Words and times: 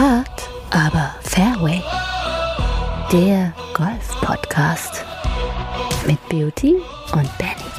Hard, 0.00 0.48
aber 0.70 1.14
Fairway. 1.20 1.82
Der 3.12 3.52
Golf-Podcast 3.74 5.04
mit 6.06 6.16
Beauty 6.30 6.76
und 7.12 7.28
Benny. 7.36 7.70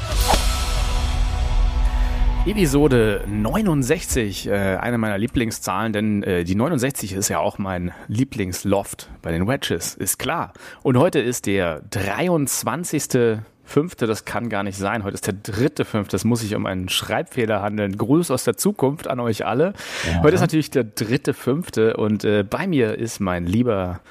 Episode 2.46 3.26
69, 3.28 4.47
äh, 4.47 4.52
eine 4.52 4.99
meiner 4.99 5.18
Lieblingszahlen, 5.18 5.93
denn 5.93 6.21
äh, 6.21 6.43
die 6.43 6.54
69 6.54 7.13
ist 7.13 7.29
ja 7.29 7.39
auch 7.39 7.57
mein 7.57 7.91
Lieblingsloft 8.07 9.09
bei 9.23 9.31
den 9.31 9.47
Wedges, 9.47 9.95
ist 9.95 10.19
klar. 10.19 10.53
Und 10.83 10.97
heute 10.97 11.17
ist 11.17 11.47
der 11.47 11.81
23 11.89 13.41
fünfte, 13.71 14.05
das 14.05 14.25
kann 14.25 14.49
gar 14.49 14.63
nicht 14.63 14.77
sein. 14.77 15.03
Heute 15.03 15.15
ist 15.15 15.25
der 15.25 15.33
dritte 15.33 15.85
fünfte, 15.85 16.11
das 16.11 16.25
muss 16.25 16.41
sich 16.41 16.55
um 16.55 16.65
einen 16.65 16.89
Schreibfehler 16.89 17.61
handeln. 17.61 17.97
Gruß 17.97 18.29
aus 18.29 18.43
der 18.43 18.57
Zukunft 18.57 19.07
an 19.07 19.20
euch 19.20 19.45
alle. 19.45 19.73
Ja. 20.07 20.21
Heute 20.21 20.35
ist 20.35 20.41
natürlich 20.41 20.70
der 20.70 20.84
dritte 20.84 21.34
fünfte 21.34 21.98
und 21.98 22.23
äh, 22.23 22.43
bei 22.43 22.67
mir 22.67 22.98
ist 22.98 23.20
mein 23.20 23.45
lieber 23.45 24.02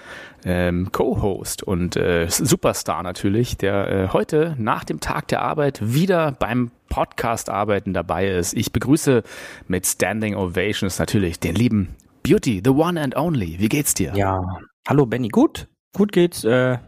ähm, 0.45 0.91
Co-Host 0.91 1.63
und 1.63 1.97
äh, 1.97 2.27
Superstar 2.29 3.03
natürlich, 3.03 3.57
der 3.57 3.89
äh, 3.89 4.09
heute 4.09 4.55
nach 4.59 4.85
dem 4.85 5.01
Tag 5.01 5.29
der 5.29 5.43
Arbeit 5.43 5.81
wieder 5.83 6.33
beim 6.33 6.71
Podcast 6.89 7.51
arbeiten 7.51 7.93
dabei 7.93 8.29
ist. 8.29 8.55
Ich 8.55 8.73
begrüße 8.73 9.23
mit 9.69 9.87
Standing 9.87 10.35
Ovations 10.35 10.99
natürlich 10.99 11.39
den 11.39 11.55
lieben 11.55 11.97
Beauty, 12.23 12.61
the 12.65 12.71
one 12.71 13.01
and 13.01 13.17
only. 13.17 13.57
Wie 13.59 13.69
geht's 13.69 13.95
dir? 13.95 14.13
Ja, 14.15 14.43
hallo 14.89 15.07
Benny, 15.07 15.29
gut, 15.29 15.69
gut 15.95 16.13
geht's. 16.13 16.45
Äh, 16.45 16.79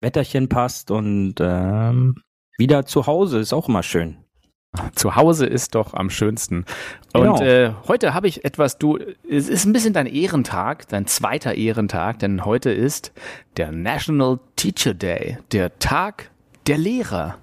Wetterchen 0.00 0.48
passt 0.48 0.90
und 0.90 1.34
ähm, 1.40 2.16
wieder 2.58 2.84
zu 2.86 3.06
Hause 3.06 3.38
ist 3.38 3.52
auch 3.52 3.68
immer 3.68 3.82
schön. 3.82 4.16
Zu 4.94 5.16
Hause 5.16 5.46
ist 5.46 5.74
doch 5.74 5.94
am 5.94 6.10
schönsten. 6.10 6.64
Genau. 7.12 7.32
Und 7.32 7.40
äh, 7.40 7.72
heute 7.88 8.14
habe 8.14 8.28
ich 8.28 8.44
etwas, 8.44 8.78
du, 8.78 8.98
es 9.28 9.48
ist 9.48 9.64
ein 9.64 9.72
bisschen 9.72 9.94
dein 9.94 10.06
Ehrentag, 10.06 10.86
dein 10.88 11.06
zweiter 11.06 11.54
Ehrentag, 11.54 12.20
denn 12.20 12.44
heute 12.44 12.70
ist 12.70 13.12
der 13.56 13.72
National 13.72 14.38
Teacher 14.54 14.94
Day, 14.94 15.38
der 15.50 15.76
Tag 15.80 16.30
der 16.68 16.78
Lehrer. 16.78 17.36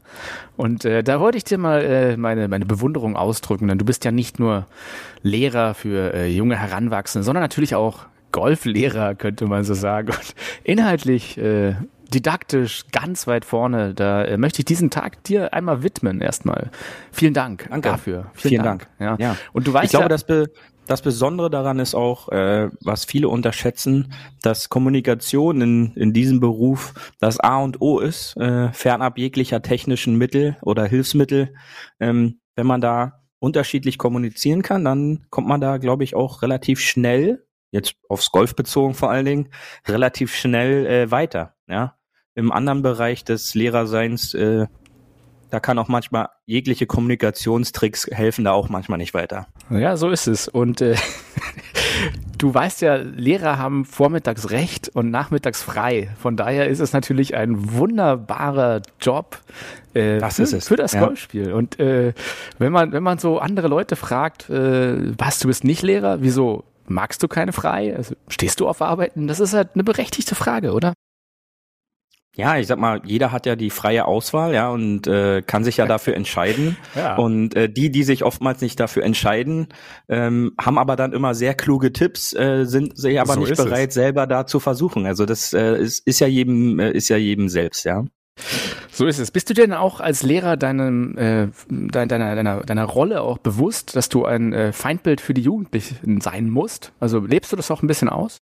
Und 0.56 0.86
äh, 0.86 1.04
da 1.04 1.20
wollte 1.20 1.38
ich 1.38 1.44
dir 1.44 1.58
mal 1.58 1.84
äh, 1.84 2.16
meine, 2.16 2.48
meine 2.48 2.66
Bewunderung 2.66 3.17
ausdrücken, 3.17 3.67
denn 3.67 3.78
du 3.78 3.84
bist 3.84 4.06
ja 4.06 4.12
nicht 4.12 4.39
nur 4.39 4.66
Lehrer 5.22 5.73
für 5.73 6.14
äh, 6.14 6.28
junge 6.28 6.58
Heranwachsende, 6.58 7.26
sondern 7.26 7.44
natürlich 7.44 7.76
auch 7.76 8.06
Golflehrer, 8.32 9.16
könnte 9.16 9.48
man 9.48 9.66
so 9.66 9.73
sagen. 9.73 10.10
Und 10.10 10.36
inhaltlich 10.64 11.38
äh, 11.38 11.76
didaktisch 12.14 12.86
ganz 12.92 13.28
weit 13.28 13.46
vorne. 13.46 13.94
Da 13.94 14.24
äh, 14.24 14.38
möchte 14.38 14.60
ich 14.60 14.66
diesen 14.66 14.90
Tag 14.90 15.24
dir 15.24 15.54
einmal 15.54 15.84
widmen 15.84 16.22
erstmal. 16.22 16.72
Vielen 17.12 17.34
Dank 17.34 17.68
Danke. 17.70 17.90
dafür. 17.90 18.32
Vielen, 18.34 18.50
Vielen 18.50 18.64
Dank. 18.64 18.88
Dank. 18.98 19.20
Ja. 19.20 19.28
ja. 19.32 19.38
Und 19.54 19.68
du 19.68 19.74
weißt 19.74 19.86
ich 19.86 19.92
glaube, 19.92 20.06
ja, 20.06 20.10
das, 20.10 20.26
Be 20.26 20.52
das 20.88 21.02
Besondere 21.02 21.50
daran 21.50 21.80
ist 21.80 21.96
auch, 21.96 22.30
äh, 22.30 22.70
was 22.82 23.06
viele 23.06 23.30
unterschätzen, 23.30 24.14
dass 24.42 24.70
Kommunikation 24.70 25.62
in, 25.62 25.94
in 25.96 26.14
diesem 26.14 26.40
Beruf 26.40 26.94
das 27.20 27.40
A 27.40 27.58
und 27.58 27.82
O 27.82 28.00
ist, 28.00 28.38
äh, 28.38 28.72
fernab 28.72 29.18
jeglicher 29.18 29.62
technischen 29.62 30.18
Mittel 30.18 30.58
oder 30.62 30.86
Hilfsmittel. 30.86 31.54
Ähm, 32.00 32.40
wenn 32.56 32.68
man 32.68 32.82
da 32.82 33.22
unterschiedlich 33.40 33.98
kommunizieren 33.98 34.62
kann, 34.62 34.84
dann 34.84 35.26
kommt 35.30 35.48
man 35.48 35.62
da, 35.62 35.78
glaube 35.78 36.04
ich, 36.04 36.16
auch 36.16 36.42
relativ 36.42 36.80
schnell 36.80 37.44
jetzt 37.72 37.96
aufs 38.10 38.32
Golf 38.32 38.56
bezogen 38.56 38.94
vor 38.94 39.10
allen 39.10 39.26
Dingen, 39.26 39.50
relativ 39.88 40.36
schnell 40.36 40.86
äh, 40.86 41.12
weiter. 41.12 41.56
Ja, 41.68 41.97
im 42.38 42.52
anderen 42.52 42.84
Bereich 42.84 43.24
des 43.24 43.56
Lehrerseins, 43.56 44.36
äh, 44.36 44.68
da 45.50 45.60
kann 45.60 45.80
auch 45.80 45.88
manchmal 45.88 46.30
jegliche 46.46 46.86
Kommunikationstricks 46.86 48.08
helfen 48.12 48.46
da 48.46 48.52
auch 48.52 48.70
manchmal 48.70 49.00
nicht 49.00 49.16
weiter. 49.16 49.48
Ja, 49.72 49.98
so 49.98 50.10
ist 50.10 50.28
es. 50.28 50.48
Und 50.48 50.82
äh, 50.82 50.96
du 52.38 52.54
weißt 52.54 52.82
ja, 52.82 52.98
Lehrer 52.98 53.58
haben 53.58 53.86
vormittags 53.86 54.52
recht 54.52 54.90
und 54.90 55.10
nachmittags 55.10 55.64
frei. 55.64 56.10
Von 56.20 56.38
daher 56.38 56.68
ist 56.68 56.80
es 56.80 56.94
natürlich 56.94 57.36
ein 57.36 57.73
wunderbarer 57.73 58.84
Job 59.02 59.40
äh, 59.95 60.20
das 60.20 60.36
für, 60.36 60.44
ist 60.44 60.54
es. 60.54 60.67
für 60.67 60.76
das 60.76 60.94
ja. 60.94 61.04
Golfspiel. 61.04 61.54
Und 61.54 61.80
äh, 61.80 62.14
wenn 62.60 62.72
man 62.72 62.92
wenn 62.92 63.04
man 63.04 63.17
so 63.17 63.40
andere 63.40 63.67
Leute 63.67 63.95
fragt, 63.95 64.48
äh, 64.52 65.17
was 65.17 65.40
du 65.40 65.48
bist 65.48 65.64
nicht 65.64 65.82
Lehrer, 65.82 66.22
wieso 66.22 66.66
magst 66.86 67.23
du 67.23 67.28
keine 67.28 67.52
frei? 67.52 67.95
Also, 67.95 68.14
stehst 68.28 68.60
du 68.60 68.67
auf 68.67 68.84
Arbeiten? 68.84 69.28
Das 69.28 69.40
ist 69.40 69.54
halt 69.54 69.70
eine 69.73 69.84
berechtigte 69.84 70.36
Frage, 70.36 70.73
oder? 70.73 70.94
Ja, 72.37 72.55
ich 72.59 72.67
sag 72.67 72.77
mal, 72.77 73.02
jeder 73.03 73.31
hat 73.31 73.48
ja 73.48 73.55
die 73.55 73.71
freie 73.71 74.05
Auswahl, 74.05 74.53
ja, 74.53 74.70
und 74.70 75.08
äh, 75.08 75.42
kann 75.42 75.64
sich 75.64 75.77
ja 75.77 75.87
dafür 75.87 76.15
entscheiden. 76.15 76.77
Ja. 76.95 77.15
Und 77.15 77.55
äh, 77.55 77.70
die, 77.70 77.92
die 77.92 78.03
sich 78.03 78.23
oftmals 78.23 78.61
nicht 78.61 78.80
dafür 78.80 79.03
entscheiden, 79.03 79.67
ähm, 80.09 80.53
haben 80.59 80.80
aber 80.80 80.95
dann 80.95 81.14
immer 81.14 81.36
sehr 81.36 81.53
kluge 81.53 81.93
Tipps, 81.93 82.33
äh, 82.33 82.65
sind 82.65 82.98
sich 82.98 83.20
aber 83.20 83.33
so 83.33 83.42
nicht 83.42 83.55
bereit, 83.55 83.89
es. 83.89 83.93
selber 83.93 84.25
da 84.25 84.48
zu 84.48 84.59
versuchen. 84.59 85.05
Also 85.05 85.25
das 85.25 85.53
äh, 85.53 85.77
ist, 85.77 86.08
ist 86.08 86.20
ja 86.20 86.27
jedem, 86.27 86.80
äh, 86.80 86.92
ist 86.92 87.09
ja 87.09 87.17
jedem 87.17 87.49
selbst, 87.49 87.86
ja. 87.86 88.03
So 88.92 89.05
ist 89.05 89.19
es. 89.19 89.30
Bist 89.30 89.49
du 89.49 89.54
denn 89.54 89.73
auch 89.73 89.99
als 89.99 90.23
Lehrer 90.23 90.58
deinem, 90.58 91.17
äh, 91.17 91.49
deiner, 91.69 92.36
deiner, 92.36 92.61
deiner 92.61 92.86
Rolle 92.86 93.21
auch 93.21 93.37
bewusst, 93.37 93.95
dass 93.95 94.09
du 94.09 94.25
ein 94.25 94.54
äh, 94.54 94.73
Feindbild 94.73 95.21
für 95.21 95.36
die 95.36 95.42
Jugendlichen 95.42 96.21
sein 96.21 96.49
musst? 96.49 96.93
Also 96.99 97.19
lebst 97.19 97.52
du 97.52 97.55
das 97.55 97.69
auch 97.69 97.83
ein 97.83 97.87
bisschen 97.87 98.09
aus? 98.09 98.39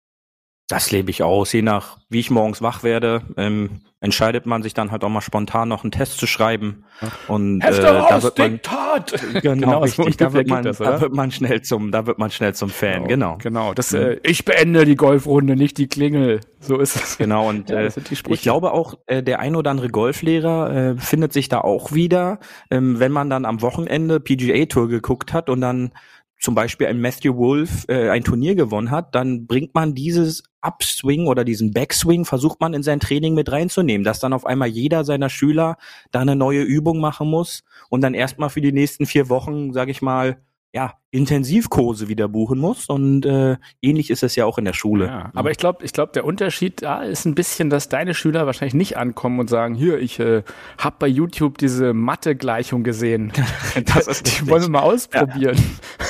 Das 0.68 0.90
lebe 0.90 1.10
ich 1.10 1.22
aus. 1.22 1.52
Je 1.52 1.62
nach, 1.62 1.98
wie 2.08 2.20
ich 2.20 2.30
morgens 2.30 2.62
wach 2.62 2.82
werde, 2.82 3.22
ähm, 3.36 3.82
entscheidet 4.00 4.46
man 4.46 4.62
sich 4.62 4.74
dann 4.74 4.90
halt 4.90 5.04
auch 5.04 5.08
mal 5.08 5.20
spontan 5.20 5.68
noch 5.68 5.84
einen 5.84 5.92
Test 5.92 6.18
zu 6.18 6.26
schreiben. 6.26 6.84
Und 7.28 7.60
äh, 7.60 7.70
da 7.80 8.22
wird 8.22 8.38
man, 8.38 8.50
Diktat! 8.52 9.14
Genau, 9.42 9.54
genau 9.54 9.78
richtig. 9.80 10.16
Da 10.16 10.32
wird, 10.32 10.48
man, 10.48 10.64
das, 10.64 10.78
da 10.78 11.00
wird 11.00 11.12
man 11.12 11.30
schnell 11.30 11.62
zum, 11.62 11.92
da 11.92 12.06
wird 12.06 12.18
man 12.18 12.30
schnell 12.30 12.54
zum 12.54 12.68
Fan. 12.68 13.06
Genau. 13.06 13.36
Genau. 13.36 13.38
genau. 13.38 13.74
Das, 13.74 13.92
äh, 13.92 14.18
ich 14.24 14.44
beende 14.44 14.84
die 14.84 14.96
Golfrunde, 14.96 15.54
nicht 15.54 15.78
die 15.78 15.86
Klingel. 15.86 16.40
So 16.58 16.78
ist 16.78 16.96
es. 16.96 17.16
Genau. 17.18 17.48
Und 17.48 17.70
ja, 17.70 17.80
äh, 17.80 17.90
ich 18.28 18.42
glaube 18.42 18.72
auch, 18.72 18.94
äh, 19.06 19.22
der 19.22 19.38
ein 19.38 19.54
oder 19.54 19.70
andere 19.70 19.88
Golflehrer 19.88 20.74
äh, 20.74 20.96
findet 20.96 21.32
sich 21.32 21.48
da 21.48 21.60
auch 21.60 21.92
wieder, 21.92 22.40
ähm, 22.70 22.98
wenn 22.98 23.12
man 23.12 23.30
dann 23.30 23.44
am 23.44 23.62
Wochenende 23.62 24.18
PGA 24.18 24.64
Tour 24.66 24.88
geguckt 24.88 25.32
hat 25.32 25.48
und 25.48 25.60
dann 25.60 25.92
zum 26.42 26.56
Beispiel 26.56 26.88
ein 26.88 27.00
Matthew 27.00 27.36
Wolf 27.36 27.84
äh, 27.88 28.10
ein 28.10 28.24
Turnier 28.24 28.56
gewonnen 28.56 28.90
hat, 28.90 29.14
dann 29.14 29.46
bringt 29.46 29.76
man 29.76 29.94
dieses 29.94 30.42
Upswing 30.60 31.28
oder 31.28 31.44
diesen 31.44 31.72
Backswing, 31.72 32.24
versucht 32.24 32.60
man 32.60 32.74
in 32.74 32.82
sein 32.82 32.98
Training 32.98 33.34
mit 33.34 33.52
reinzunehmen, 33.52 34.04
dass 34.04 34.18
dann 34.18 34.32
auf 34.32 34.44
einmal 34.44 34.66
jeder 34.66 35.04
seiner 35.04 35.28
Schüler 35.28 35.76
da 36.10 36.20
eine 36.20 36.34
neue 36.34 36.62
Übung 36.62 36.98
machen 36.98 37.30
muss 37.30 37.62
und 37.90 38.00
dann 38.00 38.12
erstmal 38.12 38.50
für 38.50 38.60
die 38.60 38.72
nächsten 38.72 39.06
vier 39.06 39.28
Wochen, 39.28 39.72
sage 39.72 39.92
ich 39.92 40.02
mal, 40.02 40.42
ja, 40.74 40.94
Intensivkurse 41.10 42.08
wieder 42.08 42.28
buchen 42.28 42.58
muss 42.58 42.86
und 42.86 43.26
äh, 43.26 43.58
ähnlich 43.82 44.10
ist 44.10 44.22
es 44.22 44.36
ja 44.36 44.46
auch 44.46 44.56
in 44.56 44.64
der 44.64 44.72
Schule. 44.72 45.06
Ja, 45.06 45.30
aber 45.34 45.50
ich 45.50 45.58
glaube, 45.58 45.84
ich 45.84 45.92
glaube, 45.92 46.12
der 46.12 46.24
Unterschied 46.24 46.82
da 46.82 47.02
ist 47.02 47.26
ein 47.26 47.34
bisschen, 47.34 47.68
dass 47.68 47.90
deine 47.90 48.14
Schüler 48.14 48.46
wahrscheinlich 48.46 48.74
nicht 48.74 48.96
ankommen 48.96 49.38
und 49.38 49.50
sagen, 49.50 49.74
hier, 49.74 49.98
ich 49.98 50.18
äh, 50.18 50.42
habe 50.78 50.96
bei 50.98 51.06
YouTube 51.08 51.58
diese 51.58 51.92
Mathe-Gleichung 51.92 52.84
gesehen. 52.84 53.32
das 53.94 54.06
ist 54.06 54.26
die 54.26 54.48
wollen 54.48 54.62
wir 54.62 54.70
mal 54.70 54.80
ausprobieren. 54.80 55.58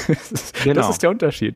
Ja. 0.09 0.15
das, 0.31 0.53
genau. 0.65 0.75
das 0.75 0.91
ist 0.91 1.03
der 1.03 1.11
Unterschied. 1.11 1.55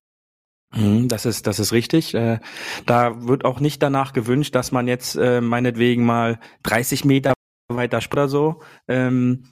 Mhm, 0.74 1.08
das 1.08 1.26
ist, 1.26 1.46
das 1.46 1.58
ist 1.58 1.72
richtig. 1.72 2.14
Äh, 2.14 2.38
da 2.86 3.26
wird 3.26 3.44
auch 3.44 3.60
nicht 3.60 3.82
danach 3.82 4.12
gewünscht, 4.12 4.54
dass 4.54 4.72
man 4.72 4.86
jetzt 4.86 5.16
äh, 5.16 5.40
meinetwegen 5.40 6.04
mal 6.04 6.38
30 6.62 7.04
Meter 7.04 7.32
weiter 7.68 8.00
oder 8.12 8.28
so 8.28 8.62
ähm, 8.86 9.44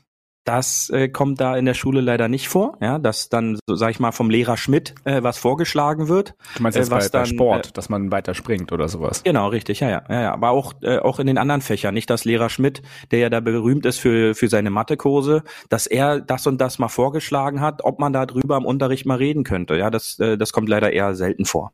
das 0.45 0.91
äh, 0.91 1.09
kommt 1.09 1.41
da 1.41 1.57
in 1.57 1.65
der 1.65 1.75
Schule 1.75 2.01
leider 2.01 2.29
nicht 2.29 2.49
vor, 2.49 2.77
ja, 2.81 2.99
dass 2.99 3.29
dann, 3.29 3.59
so, 3.67 3.75
sag 3.75 3.91
ich 3.91 4.01
mal, 4.01 4.13
vom 4.13 4.31
Lehrer 4.31 4.57
Schmidt 4.57 4.95
äh, 5.05 5.23
was 5.23 5.39
vorgeschlagen 5.39 6.09
wird. 6.09 6.35
Du 6.57 6.63
meinst 6.63 6.77
jetzt 6.77 6.89
äh, 6.89 6.91
was 6.91 7.11
bei, 7.11 7.19
dann, 7.19 7.27
Sport, 7.27 7.69
äh, 7.69 7.73
dass 7.73 7.89
man 7.89 8.13
weiter 8.13 8.35
springt 8.35 8.73
oder 8.73 8.89
sowas? 8.89 9.23
Genau, 9.23 9.49
richtig, 9.49 9.81
ja, 9.81 9.89
ja, 9.89 10.03
ja, 10.09 10.23
ja. 10.23 10.33
Aber 10.33 10.51
auch 10.51 10.75
äh, 10.83 10.99
auch 10.99 11.19
in 11.19 11.27
den 11.27 11.39
anderen 11.39 11.63
Fächern, 11.63 11.95
nicht 11.95 12.11
dass 12.11 12.25
Lehrer 12.25 12.51
Schmidt, 12.51 12.83
der 13.11 13.21
ja 13.21 13.31
da 13.31 13.41
berühmt 13.41 13.87
ist 13.87 13.99
für 13.99 14.35
für 14.35 14.49
seine 14.49 14.71
Mathekurse, 14.71 15.43
dass 15.69 15.87
er 15.87 16.21
das 16.21 16.47
und 16.47 16.61
das 16.61 16.79
mal 16.79 16.89
vorgeschlagen 16.89 17.61
hat, 17.61 17.85
ob 17.85 17.99
man 17.99 18.13
da 18.13 18.27
drüber 18.27 18.57
im 18.57 18.67
Unterricht 18.67 19.07
mal 19.07 19.17
reden 19.17 19.45
könnte. 19.45 19.77
Ja, 19.77 19.91
das 19.91 20.19
äh, 20.19 20.37
das 20.37 20.53
kommt 20.53 20.69
leider 20.69 20.93
eher 20.93 21.15
selten 21.15 21.45
vor. 21.45 21.73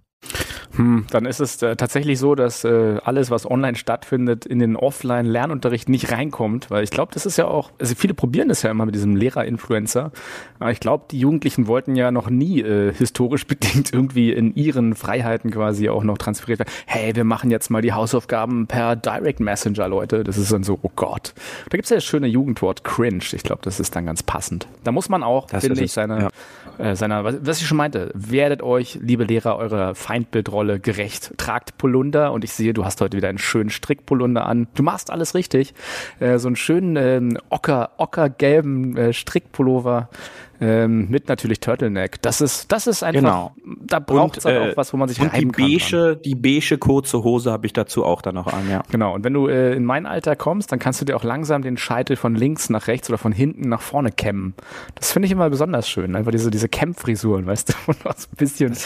Hm, 0.76 1.06
dann 1.10 1.26
ist 1.26 1.40
es 1.40 1.60
äh, 1.62 1.74
tatsächlich 1.74 2.18
so, 2.18 2.34
dass 2.34 2.64
äh, 2.64 2.98
alles, 3.02 3.30
was 3.30 3.48
online 3.48 3.76
stattfindet, 3.76 4.46
in 4.46 4.60
den 4.60 4.76
Offline-Lernunterricht 4.76 5.88
nicht 5.88 6.12
reinkommt, 6.12 6.70
weil 6.70 6.84
ich 6.84 6.90
glaube, 6.90 7.12
das 7.12 7.26
ist 7.26 7.36
ja 7.38 7.46
auch, 7.46 7.72
also 7.80 7.94
viele 7.96 8.14
probieren 8.14 8.48
das 8.48 8.62
ja 8.62 8.70
immer 8.70 8.86
mit 8.86 8.94
diesem 8.94 9.16
Lehrer-Influencer, 9.16 10.12
aber 10.60 10.70
ich 10.70 10.78
glaube, 10.78 11.06
die 11.10 11.18
Jugendlichen 11.18 11.66
wollten 11.66 11.96
ja 11.96 12.12
noch 12.12 12.30
nie 12.30 12.60
äh, 12.60 12.92
historisch 12.94 13.46
bedingt 13.48 13.92
irgendwie 13.92 14.32
in 14.32 14.54
ihren 14.54 14.94
Freiheiten 14.94 15.50
quasi 15.50 15.88
auch 15.88 16.04
noch 16.04 16.18
transferiert 16.18 16.60
werden. 16.60 16.72
Hey, 16.86 17.16
wir 17.16 17.24
machen 17.24 17.50
jetzt 17.50 17.70
mal 17.70 17.82
die 17.82 17.92
Hausaufgaben 17.92 18.66
per 18.68 18.94
Direct 18.94 19.40
Messenger, 19.40 19.88
Leute. 19.88 20.22
Das 20.22 20.38
ist 20.38 20.52
dann 20.52 20.62
so, 20.62 20.78
oh 20.82 20.90
Gott. 20.94 21.34
Da 21.68 21.76
gibt's 21.76 21.90
ja 21.90 21.96
das 21.96 22.04
schöne 22.04 22.28
Jugendwort 22.28 22.84
cringe. 22.84 23.24
Ich 23.32 23.42
glaube, 23.42 23.62
das 23.62 23.80
ist 23.80 23.96
dann 23.96 24.06
ganz 24.06 24.22
passend. 24.22 24.68
Da 24.84 24.92
muss 24.92 25.08
man 25.08 25.22
auch, 25.22 25.48
finde 25.48 25.82
ich, 25.82 25.92
seine, 25.92 26.20
ja. 26.20 26.28
Äh, 26.78 26.96
seiner, 26.96 27.24
was, 27.24 27.36
was 27.42 27.60
ich 27.60 27.66
schon 27.66 27.76
meinte, 27.76 28.10
werdet 28.14 28.62
euch, 28.62 28.98
liebe 29.02 29.24
Lehrer, 29.24 29.56
eure 29.56 29.94
Feindbildrolle 29.94 30.80
gerecht. 30.80 31.32
Tragt 31.36 31.78
Polunder 31.78 32.32
und 32.32 32.44
ich 32.44 32.52
sehe, 32.52 32.72
du 32.72 32.84
hast 32.84 33.00
heute 33.00 33.16
wieder 33.16 33.28
einen 33.28 33.38
schönen 33.38 33.70
Strickpolunder 33.70 34.46
an. 34.46 34.68
Du 34.74 34.82
machst 34.82 35.10
alles 35.10 35.34
richtig. 35.34 35.74
Äh, 36.20 36.38
so 36.38 36.48
einen 36.48 36.56
schönen 36.56 36.96
äh, 36.96 37.38
ocker, 37.50 37.90
ockergelben 37.98 38.96
äh, 38.96 39.12
Strickpullover 39.12 40.08
ähm, 40.60 41.08
mit 41.08 41.28
natürlich 41.28 41.60
Turtleneck. 41.60 42.20
Das 42.22 42.40
ist, 42.40 42.70
das 42.70 42.86
ist 42.86 43.02
einfach, 43.02 43.20
Genau. 43.20 43.52
da 43.82 43.98
braucht 43.98 44.38
es 44.38 44.44
halt 44.44 44.56
äh, 44.56 44.70
auch 44.72 44.76
was, 44.76 44.92
wo 44.92 44.96
man 44.98 45.08
sich 45.08 45.20
Und 45.20 45.32
die 45.32 45.36
reiben 45.36 45.52
kann. 45.52 45.64
dran. 45.64 45.78
beige, 45.78 46.16
die 46.24 46.34
beige 46.34 46.78
kurze 46.78 47.24
Hose 47.24 47.50
habe 47.50 47.66
ich 47.66 47.72
dazu 47.72 48.04
auch 48.04 48.22
dann 48.22 48.34
noch 48.34 48.46
an, 48.46 48.68
ja. 48.70 48.82
Genau, 48.90 49.14
und 49.14 49.24
wenn 49.24 49.32
du 49.32 49.48
äh, 49.48 49.74
in 49.74 49.84
mein 49.84 50.06
Alter 50.06 50.36
kommst, 50.36 50.70
dann 50.72 50.78
kannst 50.78 51.00
du 51.00 51.04
dir 51.04 51.16
auch 51.16 51.24
langsam 51.24 51.62
den 51.62 51.76
Scheitel 51.76 52.16
von 52.16 52.34
links 52.34 52.68
nach 52.70 52.86
rechts 52.88 53.08
oder 53.08 53.18
von 53.18 53.32
hinten 53.32 53.68
nach 53.68 53.80
vorne 53.80 54.12
kämmen. 54.12 54.54
Das 54.94 55.12
finde 55.12 55.26
ich 55.26 55.32
immer 55.32 55.48
besonders 55.50 55.88
schön. 55.88 56.14
Einfach 56.14 56.32
diese, 56.32 56.50
diese 56.50 56.68
Kämmfrisuren, 56.68 57.46
weißt 57.46 57.70
du, 57.70 57.72
wo 57.86 57.92
noch 58.04 58.16
so 58.16 58.28
ein 58.30 58.36
bisschen 58.36 58.76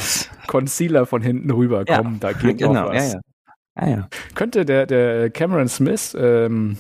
Concealer 0.47 1.06
von 1.06 1.23
hinten 1.23 1.50
rüberkommen. 1.50 2.20
da 2.20 2.32
geht 2.32 2.59
genau, 2.59 2.88
was. 2.91 3.12
ja, 3.12 3.12
ja. 3.15 3.20
Ja, 3.77 3.88
ja. 3.88 4.09
Könnte 4.37 4.65
der, 4.65 4.87
der 4.87 5.31
Cameron 5.31 5.67
Smith, 5.67 6.17
ähm, 6.17 6.79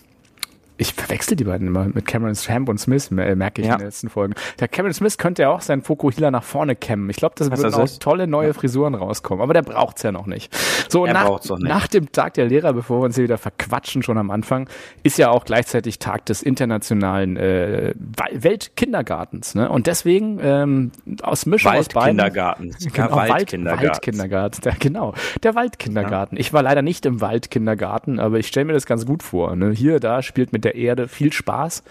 ich 0.76 0.92
verwechsel 0.94 1.36
die 1.36 1.44
beiden 1.44 1.68
immer 1.68 1.84
mit 1.86 2.04
Cameron 2.06 2.34
Champ 2.34 2.68
und 2.68 2.78
Smith, 2.78 3.10
mer- 3.10 3.36
merke 3.36 3.60
ich 3.62 3.68
Ja. 3.68 3.74
in 3.74 3.78
den 3.80 3.86
letzten 3.86 4.08
Folgen. 4.10 4.34
Der 4.60 4.68
Cameron 4.68 4.92
Smith 4.94 5.18
könnte 5.18 5.42
ja 5.42 5.50
auch 5.50 5.60
seinen 5.60 5.82
Fokuhila 5.82 6.30
nach 6.30 6.42
vorne 6.42 6.74
kämmen. 6.76 7.08
Ich 7.10 7.16
glaube, 7.16 7.34
das 7.38 7.50
Was 7.50 7.60
würden 7.62 7.74
auch 7.74 7.84
ist? 7.84 8.02
tolle 8.02 8.26
neue 8.26 8.54
Frisuren 8.54 8.94
rauskommen. 8.94 9.42
Aber 9.42 9.54
der 9.54 9.62
braucht's 9.62 10.02
ja 10.02 10.10
noch 10.12 10.26
nicht. 10.26 10.54
So, 10.90 11.06
nach, 11.06 11.24
noch 11.28 11.40
nicht. 11.58 11.62
nach 11.68 11.86
dem 11.86 12.10
Tag 12.12 12.34
der 12.34 12.46
Lehrer, 12.46 12.72
bevor 12.72 13.00
wir 13.00 13.04
uns 13.04 13.14
hier 13.14 13.24
wieder 13.24 13.38
verquatschen, 13.38 14.02
schon 14.02 14.18
am 14.18 14.30
Anfang, 14.30 14.68
ist 15.02 15.16
ja 15.18 15.30
auch 15.30 15.44
gleichzeitig 15.44 15.98
Tag 15.98 16.26
des 16.26 16.42
internationalen 16.42 17.36
äh, 17.36 17.94
Weltkindergartens. 18.32 19.54
Ne? 19.54 19.68
Und 19.68 19.86
deswegen 19.86 20.38
ähm, 20.42 20.90
aus 21.22 21.46
Mischung 21.46 21.72
aus 21.72 21.88
beiden. 21.88 22.18
Waldkindergarten. 22.18 22.74
Genau, 22.94 23.08
Ja, 23.08 23.16
Wald, 23.16 23.30
Waldkindergarten. 23.30 23.88
Waldkindergarten. 23.88 24.60
Der, 24.62 24.72
genau, 24.78 25.14
der 25.42 25.54
Waldkindergarten. 25.54 26.36
Ich 26.38 26.52
war 26.52 26.62
leider 26.62 26.82
nicht 26.82 27.06
im 27.06 27.20
Waldkindergarten, 27.20 28.20
aber 28.20 28.38
ich 28.38 28.46
stelle 28.46 28.66
mir 28.66 28.72
das 28.72 28.86
ganz 28.86 29.06
gut 29.06 29.22
vor. 29.22 29.56
Ne? 29.56 29.70
Hier, 29.72 30.00
da 30.00 30.22
spielt 30.22 30.52
mit 30.52 30.63
der 30.64 30.74
Erde 30.74 31.08
viel 31.08 31.32
Spaß. 31.32 31.82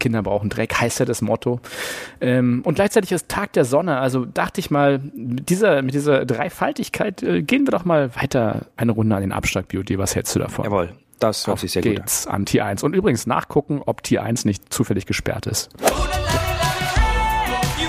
Kinder 0.00 0.22
brauchen 0.22 0.50
Dreck, 0.50 0.80
heißt 0.80 1.00
ja 1.00 1.06
das 1.06 1.22
Motto. 1.22 1.60
Ähm, 2.20 2.62
und 2.64 2.74
gleichzeitig 2.74 3.12
ist 3.12 3.28
Tag 3.28 3.52
der 3.52 3.64
Sonne. 3.64 3.98
Also 3.98 4.24
dachte 4.24 4.60
ich 4.60 4.70
mal, 4.70 5.00
mit 5.14 5.48
dieser, 5.48 5.82
mit 5.82 5.94
dieser 5.94 6.24
Dreifaltigkeit 6.24 7.22
äh, 7.22 7.42
gehen 7.42 7.66
wir 7.66 7.70
doch 7.70 7.84
mal 7.84 8.14
weiter 8.16 8.66
eine 8.76 8.92
Runde 8.92 9.14
an 9.14 9.22
den 9.22 9.32
Abschlag 9.32 9.68
Beauty. 9.68 9.98
Was 9.98 10.16
hältst 10.16 10.34
du 10.34 10.40
davon? 10.40 10.64
Jawohl, 10.64 10.90
das 11.20 11.46
hört 11.46 11.54
Auf 11.54 11.60
sich 11.60 11.72
sehr 11.72 11.82
gut 11.82 11.90
an. 11.90 11.96
geht's 11.96 12.26
an 12.26 12.46
Tier 12.46 12.64
1. 12.64 12.82
Und 12.82 12.96
übrigens 12.96 13.26
nachgucken, 13.26 13.80
ob 13.84 14.02
Tier 14.02 14.22
1 14.22 14.44
nicht 14.44 14.72
zufällig 14.72 15.06
gesperrt 15.06 15.46
ist. 15.46 15.70
You 15.78 15.86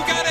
gotta 0.06 0.24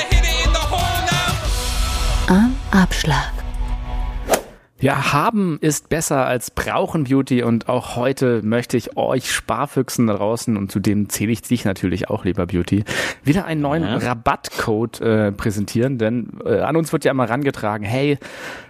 Ja, 4.84 5.14
haben 5.14 5.56
ist 5.62 5.88
besser 5.88 6.26
als 6.26 6.50
brauchen 6.50 7.04
Beauty. 7.04 7.42
Und 7.42 7.70
auch 7.70 7.96
heute 7.96 8.42
möchte 8.42 8.76
ich 8.76 8.98
euch 8.98 9.32
Sparfüchsen 9.32 10.08
da 10.08 10.12
draußen 10.12 10.58
und 10.58 10.70
zu 10.70 10.78
dem 10.78 11.08
zähle 11.08 11.32
ich 11.32 11.40
dich 11.40 11.64
natürlich 11.64 12.10
auch, 12.10 12.26
lieber 12.26 12.44
Beauty, 12.44 12.84
wieder 13.22 13.46
einen 13.46 13.62
neuen 13.62 13.82
Rabattcode 13.82 15.00
äh, 15.00 15.32
präsentieren, 15.32 15.96
denn 15.96 16.38
äh, 16.44 16.58
an 16.58 16.76
uns 16.76 16.92
wird 16.92 17.06
ja 17.06 17.12
immer 17.12 17.30
rangetragen, 17.30 17.86
hey, 17.86 18.18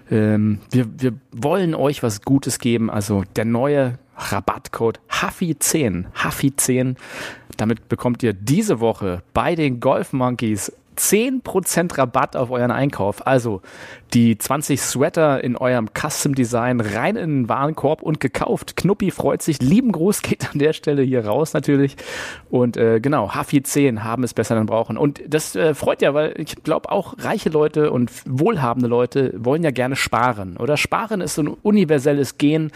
ähm, 0.08 0.60
wir, 0.70 0.86
wir 0.96 1.14
wollen 1.32 1.74
euch 1.74 2.04
was 2.04 2.22
Gutes 2.22 2.60
geben, 2.60 2.90
also 2.90 3.24
der 3.34 3.44
neue 3.44 3.98
Rabattcode 4.16 5.00
HAFI10, 5.10 6.04
HAFI10, 6.14 6.94
damit 7.56 7.88
bekommt 7.88 8.22
ihr 8.22 8.34
diese 8.34 8.78
Woche 8.78 9.24
bei 9.32 9.56
den 9.56 9.80
Golf 9.80 10.12
Monkeys 10.12 10.70
10% 10.96 11.98
Rabatt 11.98 12.36
auf 12.36 12.50
euren 12.50 12.70
Einkauf. 12.70 13.26
Also 13.26 13.62
die 14.14 14.38
20 14.38 14.80
Sweater 14.80 15.42
in 15.42 15.56
eurem 15.56 15.88
Custom 15.92 16.34
Design 16.34 16.80
rein 16.80 17.16
in 17.16 17.42
den 17.42 17.48
Warenkorb 17.48 18.02
und 18.02 18.20
gekauft. 18.20 18.76
Knuppi 18.76 19.10
freut 19.10 19.42
sich. 19.42 19.60
Lieben 19.60 19.92
Gruß 19.92 20.22
geht 20.22 20.50
an 20.52 20.58
der 20.58 20.72
Stelle 20.72 21.02
hier 21.02 21.26
raus 21.26 21.52
natürlich. 21.52 21.96
Und 22.50 22.76
äh, 22.76 23.00
genau, 23.00 23.34
Hafi 23.34 23.62
10 23.62 24.04
haben 24.04 24.22
es 24.22 24.34
besser 24.34 24.54
dann 24.54 24.66
brauchen. 24.66 24.96
Und 24.96 25.20
das 25.26 25.56
äh, 25.56 25.74
freut 25.74 26.02
ja, 26.02 26.14
weil 26.14 26.34
ich 26.36 26.62
glaube 26.62 26.92
auch 26.92 27.14
reiche 27.18 27.48
Leute 27.48 27.90
und 27.90 28.10
wohlhabende 28.26 28.88
Leute 28.88 29.34
wollen 29.36 29.62
ja 29.64 29.70
gerne 29.70 29.96
sparen. 29.96 30.56
Oder 30.56 30.76
sparen 30.76 31.20
ist 31.20 31.34
so 31.34 31.42
ein 31.42 31.48
universelles 31.48 32.38
Gen 32.38 32.70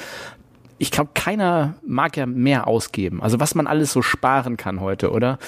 ich 0.79 0.91
glaube, 0.91 1.11
keiner 1.15 1.75
mag 1.85 2.17
ja 2.17 2.27
mehr 2.27 2.67
ausgeben. 2.67 3.23
Also 3.23 3.41
was 3.41 3.55
man 3.55 3.67
alles 3.67 3.93
so 3.93 4.03
sparen 4.03 4.57
kann 4.57 4.81
heute, 4.81 5.11
oder? 5.11 5.39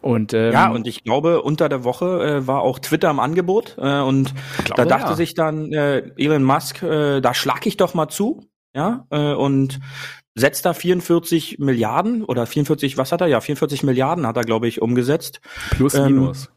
Und 0.00 0.34
ähm, 0.34 0.52
Ja, 0.52 0.70
und 0.70 0.86
ich 0.86 1.04
glaube, 1.04 1.42
unter 1.42 1.68
der 1.68 1.84
Woche 1.84 2.24
äh, 2.24 2.46
war 2.46 2.62
auch 2.62 2.78
Twitter 2.78 3.10
im 3.10 3.20
Angebot 3.20 3.76
äh, 3.78 4.00
und 4.00 4.34
glaube, 4.64 4.82
da 4.82 4.84
dachte 4.84 5.10
ja. 5.10 5.16
sich 5.16 5.34
dann 5.34 5.72
äh, 5.72 6.02
Elon 6.16 6.42
Musk, 6.42 6.82
äh, 6.82 7.20
da 7.20 7.34
schlag 7.34 7.66
ich 7.66 7.76
doch 7.76 7.94
mal 7.94 8.08
zu, 8.08 8.46
ja, 8.74 9.06
äh, 9.10 9.32
und 9.32 9.80
setzt 10.34 10.64
da 10.64 10.72
44 10.72 11.58
Milliarden 11.58 12.24
oder 12.24 12.46
44, 12.46 12.96
was 12.96 13.12
hat 13.12 13.20
er? 13.20 13.26
Ja, 13.26 13.40
44 13.40 13.82
Milliarden 13.82 14.26
hat 14.26 14.36
er, 14.36 14.44
glaube 14.44 14.68
ich, 14.68 14.80
umgesetzt 14.80 15.40
plus 15.70 15.94
ähm, 15.94 16.14
minus. 16.14 16.50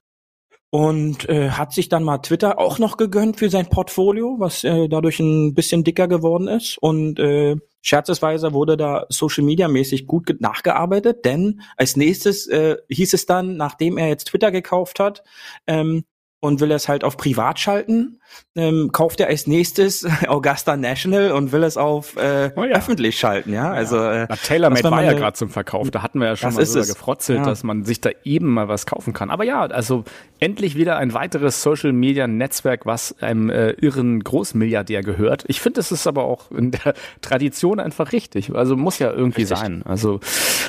Und 0.74 1.30
äh, 1.30 1.52
hat 1.52 1.72
sich 1.72 1.88
dann 1.88 2.04
mal 2.04 2.18
Twitter 2.18 2.58
auch 2.58 2.80
noch 2.80 2.98
gegönnt 2.98 3.38
für 3.38 3.52
sein 3.52 3.68
Portfolio, 3.68 4.38
was 4.40 4.64
äh, 4.64 4.90
dadurch 4.90 5.20
ein 5.20 5.54
bisschen 5.54 5.84
dicker 5.84 6.08
geworden 6.08 6.48
ist. 6.48 6.80
Und 6.80 7.20
äh, 7.20 7.58
scherzesweise 7.84 8.54
wurde 8.54 8.76
da 8.76 9.06
Social 9.10 9.44
Media 9.44 9.68
mäßig 9.68 10.08
gut 10.08 10.26
ge- 10.26 10.38
nachgearbeitet, 10.40 11.26
denn 11.26 11.62
als 11.78 11.96
nächstes 11.96 12.48
äh, 12.48 12.78
hieß 12.90 13.14
es 13.14 13.28
dann, 13.28 13.56
nachdem 13.56 14.00
er 14.00 14.08
jetzt 14.08 14.30
Twitter 14.30 14.50
gekauft 14.50 15.00
hat, 15.00 15.24
ähm, 15.68 16.06
und 16.44 16.60
will 16.60 16.72
es 16.72 16.90
halt 16.90 17.06
auf 17.06 17.16
privat 17.16 17.58
schalten, 17.58 18.20
ähm, 18.56 18.90
kauft 18.92 19.22
er 19.22 19.28
als 19.28 19.48
nächstes 19.48 20.06
Augusta 20.28 20.76
National 20.76 21.32
und 21.32 21.54
will 21.54 21.64
es 21.64 21.78
auf 21.78 22.18
äh, 22.18 22.52
Oh 22.58 22.66
ja. 22.66 22.76
öffentlich 22.76 23.18
schalten, 23.18 23.54
ja. 23.54 23.72
Also 23.72 23.98
äh, 23.98 24.26
Na, 24.28 24.36
TaylorMade 24.36 24.92
war 24.92 25.02
ja 25.04 25.14
gerade 25.14 25.38
zum 25.38 25.48
Verkauf. 25.50 25.90
Da 25.90 26.02
hatten 26.04 26.20
wir 26.20 26.28
ja 26.28 26.36
schon 26.36 26.54
mal 26.54 26.64
drüber 26.66 26.80
es. 26.82 26.90
gefrotzelt, 26.94 27.40
Ja. 27.40 27.46
dass 27.46 27.64
man 27.64 27.86
sich 27.86 28.02
da 28.02 28.10
eben 28.26 28.50
mal 28.54 28.68
was 28.68 28.86
kaufen 28.86 29.14
kann. 29.14 29.30
Aber 29.30 29.46
ja, 29.46 29.62
also 29.62 30.04
endlich 30.40 30.76
wieder 30.76 30.98
ein 30.98 31.14
weiteres 31.14 31.62
Social 31.64 31.94
Media 31.94 32.28
Netzwerk, 32.28 32.86
was 32.86 33.18
einem 33.22 33.50
äh, 33.50 33.72
irren 33.72 34.22
Großmilliardär 34.22 35.02
gehört. 35.02 35.46
Ich 35.48 35.62
finde, 35.62 35.78
das 35.78 35.94
ist 35.94 36.08
aber 36.08 36.26
auch 36.26 36.52
in 36.52 36.72
der 36.72 36.94
Tradition 37.22 37.80
einfach 37.80 38.12
richtig. 38.12 38.54
Also 38.54 38.76
muss 38.76 39.00
ja 39.00 39.12
irgendwie 39.12 39.44
Richtig. 39.44 39.58
sein. 39.58 39.84
Also 39.86 40.20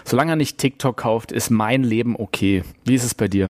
solange 0.05 0.33
er 0.33 0.37
nicht 0.37 0.59
TikTok 0.59 0.97
kauft, 0.99 1.33
ist 1.33 1.51
mein 1.51 1.83
Leben 1.83 2.15
okay. 2.17 2.63
Wie 2.85 2.95
ist 2.95 3.03
es 3.05 3.15
bei 3.17 3.27
dir? 3.27 3.49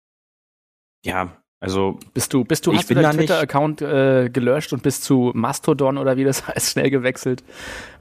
ja, 1.04 1.37
also 1.60 1.98
Bist 2.14 2.32
du, 2.32 2.44
bist 2.44 2.66
du, 2.66 2.74
hast 2.74 2.88
du 2.88 2.94
deinen 2.94 3.16
Twitter-Account 3.16 3.82
äh, 3.82 4.30
gelöscht 4.30 4.72
und 4.72 4.82
bist 4.82 5.04
zu 5.04 5.32
Mastodon 5.34 5.98
oder 5.98 6.16
wie 6.16 6.24
das 6.24 6.46
heißt, 6.48 6.72
schnell 6.72 6.90
gewechselt? 6.90 7.42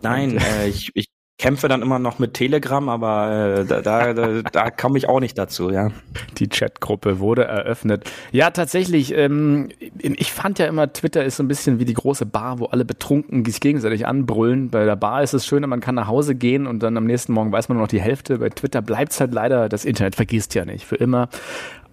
Nein, 0.01 0.37
äh, 0.37 0.67
ich, 0.67 0.91
ich 0.93 1.07
kämpfe 1.39 1.67
dann 1.67 1.83
immer 1.83 1.99
noch 1.99 2.17
mit 2.17 2.33
Telegram, 2.33 2.89
aber 2.89 3.59
äh, 3.59 3.65
da, 3.65 3.81
da, 3.81 4.13
da, 4.13 4.41
da 4.51 4.71
komme 4.71 4.97
ich 4.97 5.07
auch 5.07 5.19
nicht 5.19 5.37
dazu, 5.37 5.69
ja. 5.69 5.91
Die 6.37 6.47
Chatgruppe 6.47 7.19
wurde 7.19 7.43
eröffnet. 7.43 8.09
Ja, 8.31 8.49
tatsächlich. 8.49 9.13
Ähm, 9.15 9.69
ich 9.99 10.31
fand 10.31 10.57
ja 10.57 10.65
immer, 10.65 10.91
Twitter 10.91 11.23
ist 11.23 11.37
so 11.37 11.43
ein 11.43 11.47
bisschen 11.47 11.79
wie 11.79 11.85
die 11.85 11.93
große 11.93 12.25
Bar, 12.25 12.59
wo 12.59 12.65
alle 12.65 12.85
betrunken 12.85 13.45
sich 13.45 13.59
gegenseitig 13.59 14.07
anbrüllen. 14.07 14.69
Bei 14.69 14.85
der 14.85 14.95
Bar 14.95 15.21
ist 15.21 15.33
es 15.33 15.45
schöner, 15.45 15.67
man 15.67 15.79
kann 15.79 15.95
nach 15.95 16.07
Hause 16.07 16.33
gehen 16.33 16.65
und 16.65 16.81
dann 16.81 16.97
am 16.97 17.05
nächsten 17.05 17.33
Morgen 17.33 17.51
weiß 17.51 17.69
man 17.69 17.77
nur 17.77 17.83
noch 17.83 17.89
die 17.89 18.01
Hälfte. 18.01 18.39
Bei 18.39 18.49
Twitter 18.49 18.81
bleibt's 18.81 19.19
halt 19.19 19.33
leider, 19.33 19.69
das 19.69 19.85
Internet 19.85 20.15
vergisst 20.15 20.55
ja 20.55 20.65
nicht, 20.65 20.85
für 20.85 20.95
immer. 20.95 21.29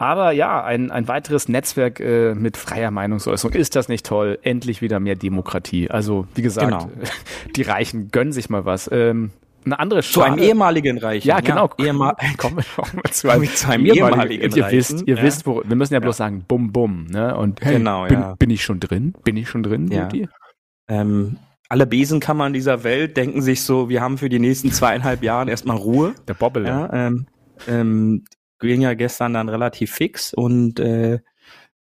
Aber 0.04 0.32
ja, 0.32 0.62
ein, 0.62 0.90
ein 0.90 1.08
weiteres 1.08 1.48
Netzwerk 1.48 1.98
äh, 1.98 2.34
mit 2.34 2.58
freier 2.58 2.90
Meinungsäußerung. 2.90 3.54
Ist 3.56 3.74
das 3.74 3.88
nicht 3.88 4.04
toll? 4.04 4.38
Endlich 4.42 4.82
wieder 4.82 5.00
mehr 5.00 5.14
Demokratie. 5.14 5.90
Also, 5.90 6.26
wie 6.34 6.42
gesagt, 6.42 6.66
Genau. 6.68 6.90
die 7.56 7.62
Reichen 7.62 8.10
gönnen 8.10 8.32
sich 8.32 8.50
mal 8.50 8.66
was. 8.66 8.90
Ähm, 8.92 9.30
eine 9.64 9.78
andere 9.78 10.02
Zu 10.02 10.20
einem 10.20 10.34
Schade- 10.34 10.46
ehemaligen 10.46 10.98
Reichen. 10.98 11.26
ja, 11.26 11.40
genau. 11.40 11.70
Ehemal 11.78 12.14
Kommen 12.36 12.58
wir 12.58 12.64
zu 13.12 13.30
einem, 13.30 13.44
Zu 13.46 13.68
einem 13.70 13.86
ehemaligen 13.86 14.42
Ihr 14.54 14.62
Reichen, 14.64 14.76
wisst, 14.76 15.08
ihr 15.08 15.16
ja. 15.16 15.22
wisst, 15.22 15.46
wo, 15.46 15.62
wir 15.64 15.74
müssen 15.76 15.94
ja 15.94 16.00
bloß 16.00 16.18
sagen, 16.18 16.44
bum, 16.46 16.70
bum, 16.70 17.06
ne? 17.06 17.34
Und 17.34 17.62
hey, 17.62 17.78
Genau, 17.78 18.04
bin, 18.06 18.20
ja. 18.20 18.34
bin 18.34 18.50
ich 18.50 18.62
schon 18.62 18.78
drin? 18.80 19.14
Bin 19.24 19.38
ich 19.38 19.48
schon 19.48 19.62
drin? 19.62 19.88
Ja. 19.90 20.08
Ähm, 20.88 21.38
alle 21.70 21.86
Besenkammern 21.86 22.52
dieser 22.52 22.84
Welt 22.84 23.16
denken 23.16 23.40
sich 23.40 23.62
so, 23.62 23.88
wir 23.88 24.02
haben 24.02 24.18
für 24.18 24.28
die 24.28 24.38
nächsten 24.38 24.70
zweieinhalb 24.70 25.22
Jahren 25.22 25.48
erstmal 25.48 25.78
Ruhe. 25.78 26.14
Der 26.28 26.34
Bobbele. 26.34 26.68
Ja, 26.68 26.92
ähm, 26.92 27.26
ähm, 27.66 28.24
ging 28.68 28.82
ja 28.82 28.94
gestern 28.94 29.34
dann 29.34 29.48
relativ 29.48 29.92
fix 29.92 30.34
und 30.34 30.80
äh, 30.80 31.20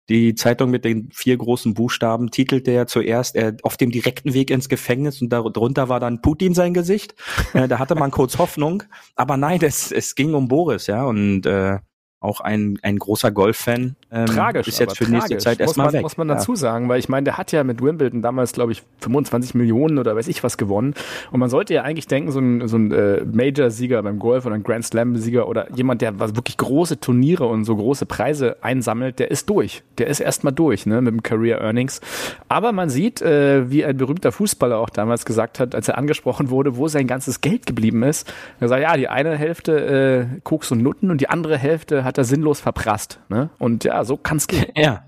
die 0.10 0.36
Zeitung 0.36 0.72
mit 0.72 0.86
den 0.86 1.10
vier 1.12 1.38
großen 1.38 1.74
Buchstaben 1.74 2.32
titelte 2.32 2.72
ja 2.72 2.86
zuerst 2.88 3.36
äh, 3.36 3.54
auf 3.64 3.76
dem 3.76 3.92
direkten 3.92 4.34
Weg 4.34 4.52
ins 4.52 4.70
Gefängnis 4.70 5.22
und 5.22 5.30
darunter 5.30 5.90
war 5.90 6.00
dann 6.00 6.22
Putin 6.22 6.54
sein 6.54 6.74
Gesicht. 6.74 7.16
Äh, 7.54 7.68
da 7.68 7.80
hatte 7.80 7.96
man 7.96 8.12
kurz 8.12 8.38
Hoffnung, 8.38 8.84
aber 9.16 9.36
nein, 9.36 9.60
es, 9.62 9.92
es 9.92 10.16
ging 10.16 10.34
um 10.34 10.48
Boris, 10.48 10.88
ja, 10.88 11.04
und 11.04 11.46
äh, 11.46 11.80
auch 12.20 12.42
ein, 12.42 12.80
ein 12.82 12.98
großer 12.98 13.32
Golf-Fan 13.32 13.96
ähm, 14.12 14.26
Tragisch. 14.26 14.68
ist 14.68 14.80
jetzt 14.80 14.98
für 14.98 15.06
die 15.06 15.12
nächste. 15.12 15.38
Zeit 15.38 15.60
erstmal 15.60 15.94
weg. 15.94 16.02
Muss 16.02 16.18
man 16.18 16.28
dazu 16.28 16.56
sagen, 16.56 16.90
weil 16.90 16.98
ich 16.98 17.10
meine, 17.10 17.26
der 17.26 17.38
hat 17.38 17.52
ja 17.52 17.64
mit 17.64 17.82
Wimbledon 17.82 18.24
damals, 18.24 18.54
glaube 18.54 18.72
ich, 18.72 18.82
25 19.02 19.54
Millionen 19.54 20.00
oder 20.00 20.16
weiß 20.16 20.28
ich 20.28 20.44
was 20.44 20.58
gewonnen. 20.58 20.96
Und 21.32 21.40
man 21.40 21.50
sollte 21.50 21.76
ja 21.76 21.84
eigentlich 21.84 22.08
denken, 22.08 22.32
so 22.32 22.40
ein, 22.40 22.68
so 22.68 22.78
ein 22.78 22.92
äh, 22.92 23.24
Major-Sieger 23.24 24.02
beim 24.02 24.18
Golf 24.18 24.48
oder 24.48 24.56
ein 24.56 24.64
Grand 24.64 24.86
Slam-Sieger 24.86 25.48
oder 25.48 25.72
jemand, 25.76 26.02
der 26.02 26.20
was 26.20 26.36
wirklich 26.36 26.58
große 26.58 27.00
Turniere 27.00 27.46
und 27.46 27.66
so 27.66 27.76
große 27.76 28.08
Preise 28.08 28.58
einsammelt, 28.62 29.20
der 29.20 29.30
ist 29.30 29.48
durch. 29.50 29.84
Der 30.00 30.08
ist 30.08 30.20
erstmal 30.20 30.54
durch, 30.54 30.88
ne, 30.88 31.02
mit 31.02 31.14
dem 31.14 31.22
Career 31.22 31.62
Earnings. 31.62 32.02
Aber 32.48 32.72
man 32.72 32.90
sieht, 32.90 33.22
äh, 33.22 33.70
wie 33.70 33.86
ein 33.86 33.98
berühmter 33.98 34.32
Fußballer 34.32 34.80
auch 34.80 34.90
damals 34.90 35.24
gesagt 35.26 35.60
hat, 35.60 35.76
als 35.76 35.88
er 35.88 36.00
angesprochen 36.00 36.50
wurde, 36.50 36.78
wo 36.78 36.88
sein 36.88 37.06
ganzes 37.06 37.42
Geld 37.42 37.68
geblieben 37.68 38.02
ist. 38.02 38.32
Er 38.60 38.70
sagt, 38.70 38.82
ja, 38.82 38.98
die 38.98 39.08
eine 39.08 39.38
Hälfte 39.38 40.30
äh, 40.34 40.40
Koks 40.44 40.72
und 40.72 40.82
Nutten 40.82 41.12
und 41.12 41.22
die 41.22 41.30
andere 41.30 41.58
Hälfte 41.58 42.04
hat 42.08 42.17
hat 42.18 42.24
er 42.24 42.26
sinnlos 42.26 42.60
verprasst. 42.60 43.20
Ne? 43.30 43.52
Und 43.60 43.84
ja, 43.84 44.04
so 44.04 44.18
kann 44.18 44.38
es 44.38 44.48
gehen. 44.48 44.66
Ja. 44.76 45.04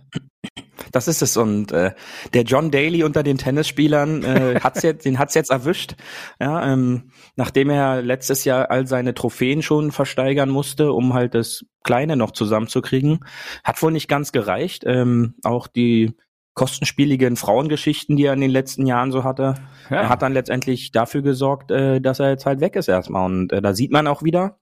Das 0.93 1.09
ist 1.09 1.21
es. 1.21 1.35
Und 1.35 1.71
äh, 1.73 1.91
der 2.33 2.43
John 2.43 2.71
Daly 2.71 3.03
unter 3.03 3.23
den 3.23 3.37
Tennisspielern 3.37 4.23
äh, 4.23 4.59
hat's 4.63 4.81
jetzt, 4.83 5.05
den 5.05 5.19
hat's 5.19 5.33
jetzt 5.33 5.51
erwischt. 5.51 5.95
Ja, 6.39 6.71
ähm, 6.71 7.11
nachdem 7.35 7.69
er 7.69 8.01
letztes 8.01 8.45
Jahr 8.45 8.71
all 8.71 8.87
seine 8.87 9.13
Trophäen 9.13 9.61
schon 9.61 9.91
versteigern 9.91 10.49
musste, 10.49 10.93
um 10.93 11.13
halt 11.13 11.35
das 11.35 11.65
Kleine 11.83 12.15
noch 12.15 12.31
zusammenzukriegen, 12.31 13.19
hat 13.63 13.81
wohl 13.81 13.91
nicht 13.91 14.07
ganz 14.07 14.31
gereicht. 14.31 14.83
Ähm, 14.87 15.35
auch 15.43 15.67
die 15.67 16.15
kostenspieligen 16.53 17.35
Frauengeschichten, 17.35 18.15
die 18.15 18.25
er 18.25 18.33
in 18.33 18.41
den 18.41 18.51
letzten 18.51 18.85
Jahren 18.85 19.11
so 19.11 19.23
hatte, 19.23 19.55
ja. 19.89 19.97
er 19.97 20.09
hat 20.09 20.21
dann 20.21 20.33
letztendlich 20.33 20.91
dafür 20.91 21.21
gesorgt, 21.21 21.71
äh, 21.71 21.99
dass 21.99 22.19
er 22.19 22.29
jetzt 22.29 22.45
halt 22.45 22.61
weg 22.61 22.75
ist 22.75 22.87
erstmal. 22.87 23.25
Und 23.25 23.51
äh, 23.51 23.61
da 23.61 23.73
sieht 23.73 23.91
man 23.91 24.07
auch 24.07 24.23
wieder, 24.23 24.58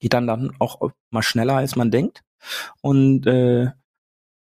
geht 0.00 0.14
dann 0.14 0.26
dann 0.26 0.52
auch 0.58 0.90
mal 1.10 1.22
schneller, 1.22 1.56
als 1.56 1.76
man 1.76 1.90
denkt. 1.90 2.22
Und 2.80 3.26
äh, 3.26 3.68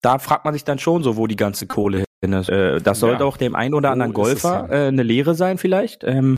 da 0.02 0.20
fragt 0.20 0.46
man 0.46 0.54
sich 0.54 0.64
dann 0.64 0.80
schon 0.80 1.04
so, 1.04 1.18
wo 1.18 1.28
die 1.28 1.36
ganze 1.36 1.66
Kohle 1.66 2.04
hin 2.22 2.34
ist. 2.34 2.50
Äh, 2.50 2.80
das 2.80 3.00
sollte 3.00 3.24
ja. 3.24 3.26
auch 3.26 3.38
dem 3.38 3.56
einen 3.56 3.74
oder 3.74 3.92
anderen 3.92 4.14
Golfer 4.14 4.70
äh, 4.70 4.88
eine 4.88 5.04
Lehre 5.04 5.36
sein 5.36 5.58
vielleicht. 5.58 6.04
Ähm, 6.04 6.36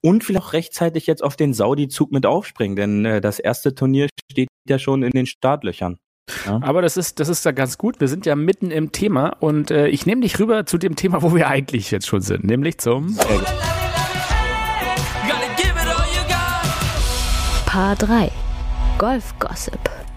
und 0.00 0.24
vielleicht 0.24 0.44
auch 0.44 0.52
rechtzeitig 0.52 1.06
jetzt 1.06 1.22
auf 1.22 1.36
den 1.36 1.54
Saudi-Zug 1.54 2.12
mit 2.12 2.26
aufspringen, 2.26 2.76
denn 2.76 3.04
äh, 3.04 3.20
das 3.20 3.38
erste 3.38 3.74
Turnier 3.74 4.08
steht 4.30 4.48
ja 4.68 4.78
schon 4.78 5.02
in 5.02 5.10
den 5.10 5.26
Startlöchern. 5.26 5.98
Ja. 6.46 6.60
Aber 6.62 6.82
das 6.82 6.96
ist, 6.96 7.20
das 7.20 7.28
ist 7.28 7.44
ja 7.44 7.52
ganz 7.52 7.78
gut. 7.78 8.00
Wir 8.00 8.08
sind 8.08 8.26
ja 8.26 8.36
mitten 8.36 8.70
im 8.70 8.92
Thema 8.92 9.30
und 9.40 9.70
äh, 9.70 9.88
ich 9.88 10.04
nehme 10.04 10.20
dich 10.22 10.38
rüber 10.38 10.66
zu 10.66 10.78
dem 10.78 10.94
Thema, 10.94 11.22
wo 11.22 11.34
wir 11.34 11.48
eigentlich 11.48 11.90
jetzt 11.90 12.06
schon 12.06 12.20
sind, 12.20 12.44
nämlich 12.44 12.78
zum 12.78 13.16
Paar 13.16 13.67
3 17.78 18.32
Golf 18.98 19.34
Gossip 19.38 20.07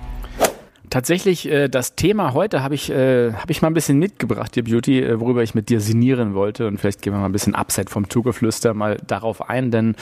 tatsächlich 0.92 1.50
äh, 1.50 1.70
das 1.70 1.96
Thema 1.96 2.34
heute 2.34 2.62
habe 2.62 2.76
ich, 2.76 2.92
äh, 2.92 3.34
hab 3.34 3.50
ich 3.50 3.64
mal 3.64 3.70
ein 3.70 3.74
bisschen 3.74 3.98
mitgebracht, 3.98 4.56
dir 4.56 4.64
Beauty, 4.64 5.02
äh, 5.02 5.20
worüber 5.20 5.42
ich 5.42 5.56
mit 5.56 5.70
dir 5.70 5.82
sinnieren 5.82 6.36
wollte. 6.36 6.68
Und 6.68 6.78
vielleicht 6.78 7.02
gehen 7.02 7.14
wir 7.14 7.20
mal 7.20 7.26
ein 7.26 7.32
bisschen 7.32 7.56
abseits 7.56 7.92
vom 7.92 8.08
Tourgeflüster 8.08 8.76
mal 8.76 8.98
darauf 9.08 9.50
ein, 9.50 9.72
denn 9.72 9.96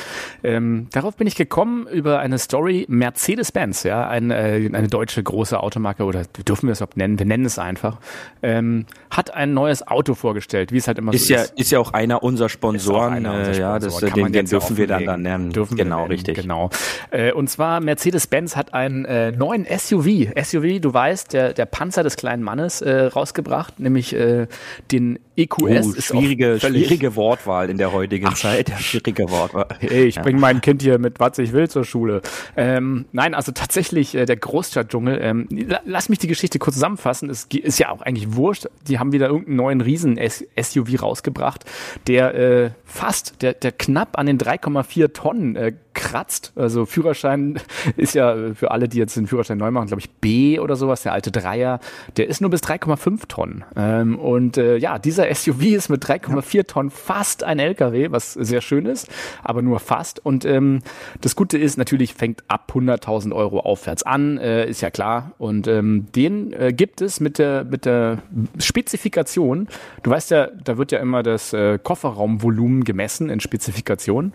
ähm, 0.44 0.88
darauf 0.92 1.16
bin 1.16 1.28
ich 1.28 1.36
gekommen 1.36 1.88
über 1.88 2.20
eine 2.20 2.38
Story 2.38 2.86
Mercedes-Benz, 2.90 3.84
ja, 3.84 4.08
ein, 4.10 4.32
äh, 4.32 4.70
eine 4.74 4.88
deutsche 4.88 5.24
große 5.24 5.60
Automarke 5.60 6.04
oder 6.04 6.24
dürfen 6.46 6.68
wir 6.68 6.74
es 6.74 6.80
überhaupt 6.80 6.98
nennen, 6.98 7.20
wir 7.20 7.26
nennen 7.26 7.46
es 7.46 7.60
einfach, 7.60 8.00
ähm, 8.42 8.86
hat 9.12 9.34
ein 9.34 9.54
neues 9.54 9.88
Auto 9.88 10.16
vorgestellt, 10.16 10.72
wie 10.72 10.78
es 10.78 10.88
halt 10.88 10.98
immer 10.98 11.14
ist 11.14 11.28
so 11.28 11.36
ja, 11.36 11.42
ist. 11.42 11.60
Ist 11.60 11.72
ja 11.72 11.80
auch 11.80 11.94
einer 11.94 12.24
unserer 12.24 12.50
Sponsoren, 12.50 13.14
einer 13.14 13.34
unserer 13.34 13.54
Sponsor. 13.54 13.62
ja, 13.62 13.80
das, 13.80 14.14
den, 14.14 14.32
den 14.32 14.46
dürfen 14.48 14.78
wir 14.78 14.88
dann, 14.88 15.06
dann 15.06 15.22
nennen. 15.22 15.52
Dürfen 15.52 15.78
genau, 15.78 16.00
nennen, 16.00 16.12
richtig. 16.12 16.36
Genau. 16.42 16.72
Äh, 17.12 17.32
und 17.32 17.50
zwar 17.50 17.80
Mercedes-Benz 17.80 18.56
hat 18.56 18.74
einen 18.74 19.06
äh, 19.06 19.32
neuen 19.32 19.66
SUV, 19.66 20.34
SUV 20.42 20.79
du 20.82 20.94
weißt, 20.94 21.34
der, 21.34 21.54
der 21.54 21.66
Panzer 21.66 22.04
des 22.04 22.16
kleinen 22.16 22.44
Mannes 22.44 22.82
äh, 22.82 23.06
rausgebracht, 23.06 23.80
nämlich 23.80 24.16
äh, 24.16 24.48
den 24.92 25.20
EQS. 25.36 25.60
Oh, 25.62 25.94
schwierige, 26.00 26.60
schwierige 26.60 27.16
Wortwahl 27.16 27.70
in 27.70 27.78
der 27.78 27.94
heutigen 27.94 28.28
Ach, 28.28 28.36
Zeit. 28.36 28.72
Schwierige 28.80 29.30
Wortwahl. 29.30 29.68
Hey, 29.80 30.06
ich 30.06 30.16
ja. 30.16 30.22
bringe 30.22 30.40
mein 30.40 30.62
Kind 30.62 30.82
hier 30.82 30.98
mit 31.00 31.20
was 31.20 31.38
ich 31.38 31.54
will 31.54 31.70
zur 31.70 31.86
Schule. 31.86 32.22
Ähm, 32.56 33.06
nein, 33.12 33.34
also 33.34 33.52
tatsächlich 33.52 34.16
äh, 34.16 34.26
der 34.26 34.38
Großstadtdschungel. 34.38 35.20
Ähm, 35.22 35.48
lass 35.86 36.10
mich 36.10 36.20
die 36.20 36.28
Geschichte 36.28 36.60
kurz 36.60 36.76
zusammenfassen. 36.76 37.30
Es 37.30 37.46
ist 37.46 37.80
ja 37.80 37.90
auch 37.90 38.02
eigentlich 38.02 38.36
wurscht. 38.36 38.68
Die 38.88 39.00
haben 39.00 39.12
wieder 39.12 39.28
irgendeinen 39.28 39.58
neuen 39.58 39.82
Riesen-SUV 39.82 41.02
rausgebracht, 41.02 41.66
der 42.08 42.36
äh, 42.36 42.70
fast, 42.86 43.42
der, 43.42 43.54
der 43.54 43.72
knapp 43.72 44.18
an 44.18 44.26
den 44.26 44.38
3,4 44.38 45.14
Tonnen 45.14 45.56
äh, 45.56 45.74
kratzt. 46.00 46.54
Also 46.56 46.86
Führerschein 46.86 47.60
ist 47.98 48.16
ja 48.16 48.34
äh, 48.34 48.56
für 48.56 48.72
alle, 48.72 48.88
die 48.88 48.98
jetzt 48.98 49.16
den 49.16 49.28
Führerschein 49.28 49.58
neu 49.58 49.72
machen, 49.72 49.88
glaube 49.88 50.02
ich, 50.02 50.10
B 50.10 50.60
oder 50.60 50.76
sowas, 50.76 51.04
der 51.04 51.14
alte 51.14 51.32
Dreier, 51.32 51.80
der 52.18 52.28
ist 52.28 52.42
nur 52.42 52.50
bis 52.50 52.62
3,5 52.62 53.28
Tonnen. 53.28 53.66
Ähm, 53.76 54.18
und 54.18 54.58
äh, 54.58 54.78
ja, 54.78 54.98
dieser 54.98 55.34
SUV 55.36 55.62
ist 55.64 55.90
mit 55.90 56.04
3,4 56.04 56.68
Tonnen 56.68 56.90
fast 56.90 57.44
ein 57.44 57.60
LKW, 57.60 58.12
was 58.12 58.34
sehr 58.34 58.62
schön 58.62 58.86
ist, 58.86 59.08
aber 59.44 59.62
nur 59.62 59.80
fast. 59.80 60.26
Und 60.26 60.46
ähm, 60.46 60.80
das 61.22 61.36
Gute 61.36 61.58
ist, 61.58 61.78
natürlich 61.78 62.14
fängt 62.14 62.44
ab 62.48 62.72
100.000 62.74 63.36
Euro 63.36 63.60
aufwärts 63.60 64.04
an, 64.04 64.38
äh, 64.38 64.68
ist 64.68 64.82
ja 64.82 64.90
klar. 64.90 65.34
Und 65.38 65.68
ähm, 65.68 66.08
den 66.16 66.54
äh, 66.54 66.74
gibt 66.74 67.02
es 67.02 67.20
mit 67.20 67.38
der, 67.38 67.66
mit 67.66 67.86
der 67.86 68.20
Spezifikation. 68.58 69.68
Du 70.04 70.12
weißt 70.12 70.32
ja, 70.32 70.48
da 70.48 70.78
wird 70.78 70.92
ja 70.92 71.00
immer 71.00 71.24
das 71.24 71.54
äh, 71.54 71.78
Kofferraumvolumen 71.78 72.84
gemessen 72.84 73.30
in 73.30 73.40
Spezifikationen. 73.40 74.34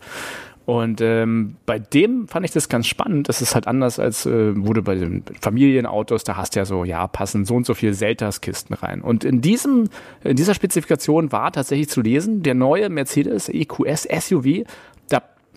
Und 0.67 1.03
ähm, 1.03 1.57
bei 1.67 1.79
dem 1.79 2.27
fand 2.27 2.47
ich 2.47 2.53
das 2.53 2.71
ganz 2.71 2.87
spannend. 2.87 3.29
Das 3.29 3.43
ist 3.43 3.55
halt 3.55 3.67
anders 3.67 3.99
als 3.99 4.25
äh, 4.25 4.57
wurde 4.57 4.81
bei 4.81 4.95
den 4.95 5.23
Familienautos. 5.41 6.25
Da 6.25 6.37
hast 6.37 6.55
du 6.55 6.61
ja 6.61 6.65
so, 6.65 6.85
ja, 6.85 7.07
passen 7.07 7.45
so 7.45 7.55
und 7.55 7.67
so 7.67 7.75
viel 7.75 7.93
Seltas-Kisten 7.93 8.75
rein. 8.75 9.03
Und 9.03 9.25
in 9.25 9.43
diesem, 9.43 9.91
in 10.23 10.37
dieser 10.37 10.55
Spezifikation 10.55 11.33
war 11.33 11.53
tatsächlich 11.53 11.91
zu 11.91 12.01
lesen, 12.01 12.43
der 12.43 12.55
neue 12.55 12.89
Mercedes 12.89 13.51
EQS 13.51 14.09
SUV 14.11 14.65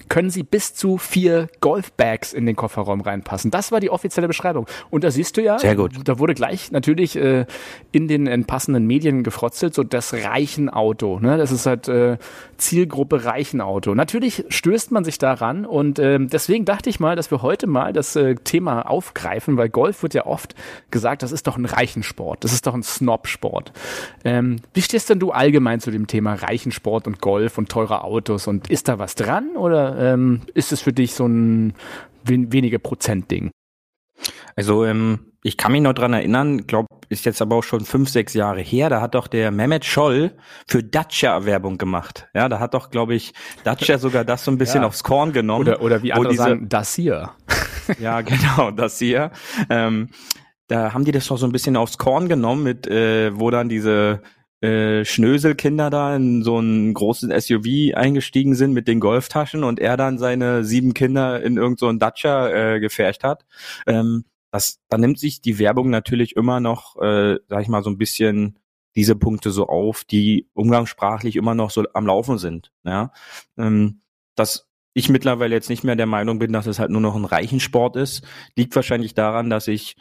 können 0.09 0.29
sie 0.29 0.43
bis 0.43 0.73
zu 0.73 0.97
vier 0.97 1.49
Golfbags 1.61 2.33
in 2.33 2.45
den 2.45 2.55
Kofferraum 2.55 3.01
reinpassen. 3.01 3.51
Das 3.51 3.71
war 3.71 3.79
die 3.79 3.89
offizielle 3.89 4.27
Beschreibung. 4.27 4.67
Und 4.89 5.03
da 5.03 5.11
siehst 5.11 5.37
du 5.37 5.41
ja, 5.41 5.59
Sehr 5.59 5.75
gut. 5.75 5.93
da 6.05 6.19
wurde 6.19 6.33
gleich 6.33 6.71
natürlich 6.71 7.15
äh, 7.15 7.45
in 7.91 8.07
den 8.07 8.27
in 8.27 8.45
passenden 8.45 8.85
Medien 8.85 9.23
gefrotzelt, 9.23 9.73
so 9.73 9.83
das 9.83 10.13
Reichenauto. 10.13 11.19
Ne? 11.19 11.37
Das 11.37 11.51
ist 11.51 11.65
halt 11.65 11.87
äh, 11.87 12.17
Zielgruppe 12.57 13.25
Reichenauto. 13.25 13.95
Natürlich 13.95 14.45
stößt 14.49 14.91
man 14.91 15.03
sich 15.03 15.17
daran 15.17 15.65
und 15.65 15.99
äh, 15.99 16.19
deswegen 16.19 16.65
dachte 16.65 16.89
ich 16.89 16.99
mal, 16.99 17.15
dass 17.15 17.31
wir 17.31 17.41
heute 17.41 17.67
mal 17.67 17.93
das 17.93 18.15
äh, 18.15 18.35
Thema 18.35 18.89
aufgreifen, 18.89 19.57
weil 19.57 19.69
Golf 19.69 20.03
wird 20.03 20.13
ja 20.13 20.25
oft 20.25 20.55
gesagt, 20.91 21.23
das 21.23 21.31
ist 21.31 21.47
doch 21.47 21.57
ein 21.57 21.65
Reichensport, 21.65 22.43
das 22.43 22.53
ist 22.53 22.67
doch 22.67 22.73
ein 22.73 22.83
Snobsport. 22.83 23.71
Ähm, 24.23 24.57
wie 24.73 24.81
stehst 24.81 25.09
denn 25.09 25.19
du 25.19 25.31
allgemein 25.31 25.79
zu 25.79 25.91
dem 25.91 26.07
Thema 26.07 26.33
Reichensport 26.33 27.07
und 27.07 27.21
Golf 27.21 27.57
und 27.57 27.69
teure 27.69 28.03
Autos 28.03 28.47
und 28.47 28.69
ist 28.69 28.87
da 28.87 28.99
was 28.99 29.15
dran 29.15 29.55
oder 29.55 29.86
ähm, 29.97 30.41
ist 30.53 30.71
es 30.71 30.81
für 30.81 30.93
dich 30.93 31.13
so 31.13 31.25
ein 31.25 31.73
wen 32.23 32.51
wenige 32.51 32.79
Prozent-Ding? 32.79 33.51
Also 34.55 34.85
ähm, 34.85 35.33
ich 35.43 35.55
kann 35.57 35.71
mich 35.71 35.81
noch 35.81 35.93
dran 35.93 36.13
erinnern, 36.13 36.65
glaube 36.67 36.87
ist 37.09 37.25
jetzt 37.25 37.41
aber 37.41 37.55
auch 37.55 37.63
schon 37.63 37.85
fünf, 37.85 38.09
sechs 38.09 38.33
Jahre 38.33 38.61
her, 38.61 38.89
da 38.89 39.01
hat 39.01 39.15
doch 39.15 39.27
der 39.27 39.51
Mehmet 39.51 39.85
Scholl 39.85 40.31
für 40.67 40.83
Dacia 40.83 41.45
Werbung 41.45 41.77
gemacht. 41.77 42.27
Ja, 42.33 42.49
da 42.49 42.59
hat 42.59 42.73
doch, 42.73 42.89
glaube 42.89 43.15
ich, 43.15 43.33
Dacia 43.63 43.97
sogar 43.99 44.25
das 44.25 44.43
so 44.43 44.51
ein 44.51 44.57
bisschen 44.57 44.81
ja. 44.81 44.87
aufs 44.87 45.03
Korn 45.03 45.31
genommen. 45.31 45.67
Oder, 45.67 45.81
oder 45.81 46.03
wie 46.03 46.11
andere 46.11 46.31
diese, 46.31 46.43
sagen, 46.43 46.69
das 46.69 46.95
hier. 46.95 47.31
ja, 47.99 48.21
genau, 48.21 48.71
das 48.71 48.99
hier. 48.99 49.31
Ähm, 49.69 50.09
da 50.67 50.93
haben 50.93 51.05
die 51.05 51.13
das 51.13 51.27
doch 51.27 51.37
so 51.37 51.45
ein 51.45 51.53
bisschen 51.53 51.77
aufs 51.77 51.97
Korn 51.97 52.27
genommen, 52.27 52.63
mit 52.63 52.87
äh, 52.87 53.37
wo 53.39 53.49
dann 53.51 53.69
diese 53.69 54.21
äh, 54.61 55.05
Schnöselkinder 55.05 55.89
da 55.89 56.15
in 56.15 56.43
so 56.43 56.59
ein 56.59 56.93
großes 56.93 57.29
SUV 57.45 57.95
eingestiegen 57.95 58.55
sind 58.55 58.73
mit 58.73 58.87
den 58.87 58.99
Golftaschen 58.99 59.63
und 59.63 59.79
er 59.79 59.97
dann 59.97 60.17
seine 60.17 60.63
sieben 60.63 60.93
Kinder 60.93 61.41
in 61.41 61.57
irgendein 61.57 61.77
so 61.77 61.91
Dacia 61.93 62.49
äh, 62.49 62.79
gefärcht 62.79 63.23
hat. 63.23 63.45
Ähm, 63.85 64.25
das, 64.51 64.79
da 64.89 64.97
nimmt 64.97 65.19
sich 65.19 65.41
die 65.41 65.59
Werbung 65.59 65.89
natürlich 65.89 66.35
immer 66.35 66.59
noch, 66.59 66.95
äh, 67.01 67.37
sag 67.47 67.61
ich 67.61 67.67
mal, 67.67 67.83
so 67.83 67.89
ein 67.89 67.97
bisschen 67.97 68.57
diese 68.95 69.15
Punkte 69.15 69.51
so 69.51 69.67
auf, 69.67 70.03
die 70.03 70.47
umgangssprachlich 70.53 71.35
immer 71.35 71.53
noch 71.53 71.69
so 71.69 71.85
am 71.93 72.07
Laufen 72.07 72.39
sind. 72.39 72.71
Ja, 72.83 73.11
ähm, 73.57 74.01
dass 74.35 74.67
ich 74.93 75.09
mittlerweile 75.09 75.53
jetzt 75.53 75.69
nicht 75.69 75.83
mehr 75.83 75.95
der 75.95 76.07
Meinung 76.07 76.39
bin, 76.39 76.51
dass 76.51 76.65
es 76.65 76.79
halt 76.79 76.89
nur 76.89 77.01
noch 77.01 77.15
ein 77.15 77.25
Reichensport 77.25 77.95
ist, 77.95 78.25
liegt 78.55 78.75
wahrscheinlich 78.75 79.13
daran, 79.13 79.51
dass 79.51 79.67
ich 79.67 79.95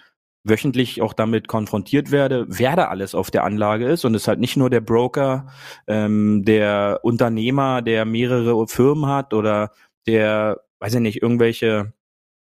wöchentlich 0.49 1.03
auch 1.03 1.13
damit 1.13 1.49
konfrontiert 1.49 2.11
werde, 2.11 2.47
wer 2.49 2.77
da 2.77 2.87
alles 2.87 3.15
auf 3.15 3.31
der 3.31 3.45
Anlage 3.45 3.87
ist. 3.87 4.05
Und 4.05 4.15
es 4.15 4.29
halt 4.29 4.41
nicht 4.41 4.57
nur 4.57 4.71
der 4.71 4.81
Broker, 4.81 5.47
ähm, 5.87 6.45
der 6.45 7.01
Unternehmer, 7.03 7.83
der 7.83 8.05
mehrere 8.05 8.67
Firmen 8.69 9.07
hat 9.07 9.35
oder 9.35 9.73
der, 10.07 10.61
weiß 10.79 10.95
ich 10.95 11.01
nicht, 11.01 11.23
irgendwelche 11.23 11.93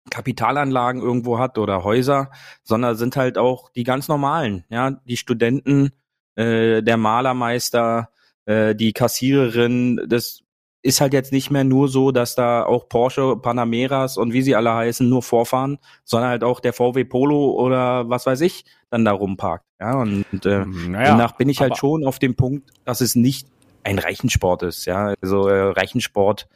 Kapitalanlagen 0.10 1.02
irgendwo 1.02 1.38
hat 1.38 1.58
oder 1.58 1.84
Häuser, 1.84 2.32
sondern 2.64 2.96
sind 2.96 3.16
halt 3.16 3.38
auch 3.38 3.70
die 3.72 3.84
ganz 3.84 4.08
normalen, 4.08 4.66
ja, 4.70 4.92
die 4.92 5.18
Studenten, 5.18 5.92
äh, 6.36 6.82
der 6.82 6.98
Malermeister, 6.98 8.10
äh, 8.46 8.74
die 8.74 8.94
Kassiererin, 8.94 10.02
das 10.08 10.42
ist 10.84 11.02
halt 11.02 11.14
jetzt 11.14 11.32
nicht 11.32 11.52
mehr 11.52 11.64
nur 11.64 11.88
so, 11.88 12.12
dass 12.12 12.36
da 12.36 12.64
auch 12.64 12.90
Porsche, 12.90 13.36
Panameras 13.36 14.18
und 14.18 14.34
wie 14.34 14.42
sie 14.42 14.56
alle 14.56 14.74
heißen, 14.74 15.08
nur 15.08 15.22
vorfahren, 15.22 15.78
sondern 16.04 16.30
halt 16.30 16.44
auch 16.44 16.60
der 16.60 16.74
VW 16.74 17.04
Polo 17.04 17.52
oder 17.52 18.10
was 18.10 18.26
weiß 18.26 18.42
ich 18.42 18.66
dann 18.90 19.06
da 19.06 19.12
rumparkt. 19.12 19.66
Ja, 19.80 20.00
und 20.02 20.26
äh, 20.46 20.66
naja, 20.66 21.10
demnach 21.10 21.34
bin 21.34 21.50
ich 21.50 21.60
halt 21.60 21.78
schon 21.78 22.06
auf 22.06 22.20
dem 22.20 22.36
Punkt, 22.36 22.70
dass 22.86 23.02
es 23.02 23.16
nicht 23.16 23.48
ein 23.84 24.00
Reichensport 24.00 24.64
ist. 24.64 24.86
Ja, 24.86 25.14
also 25.22 25.48
äh, 25.48 25.72
Reichensport 25.72 26.48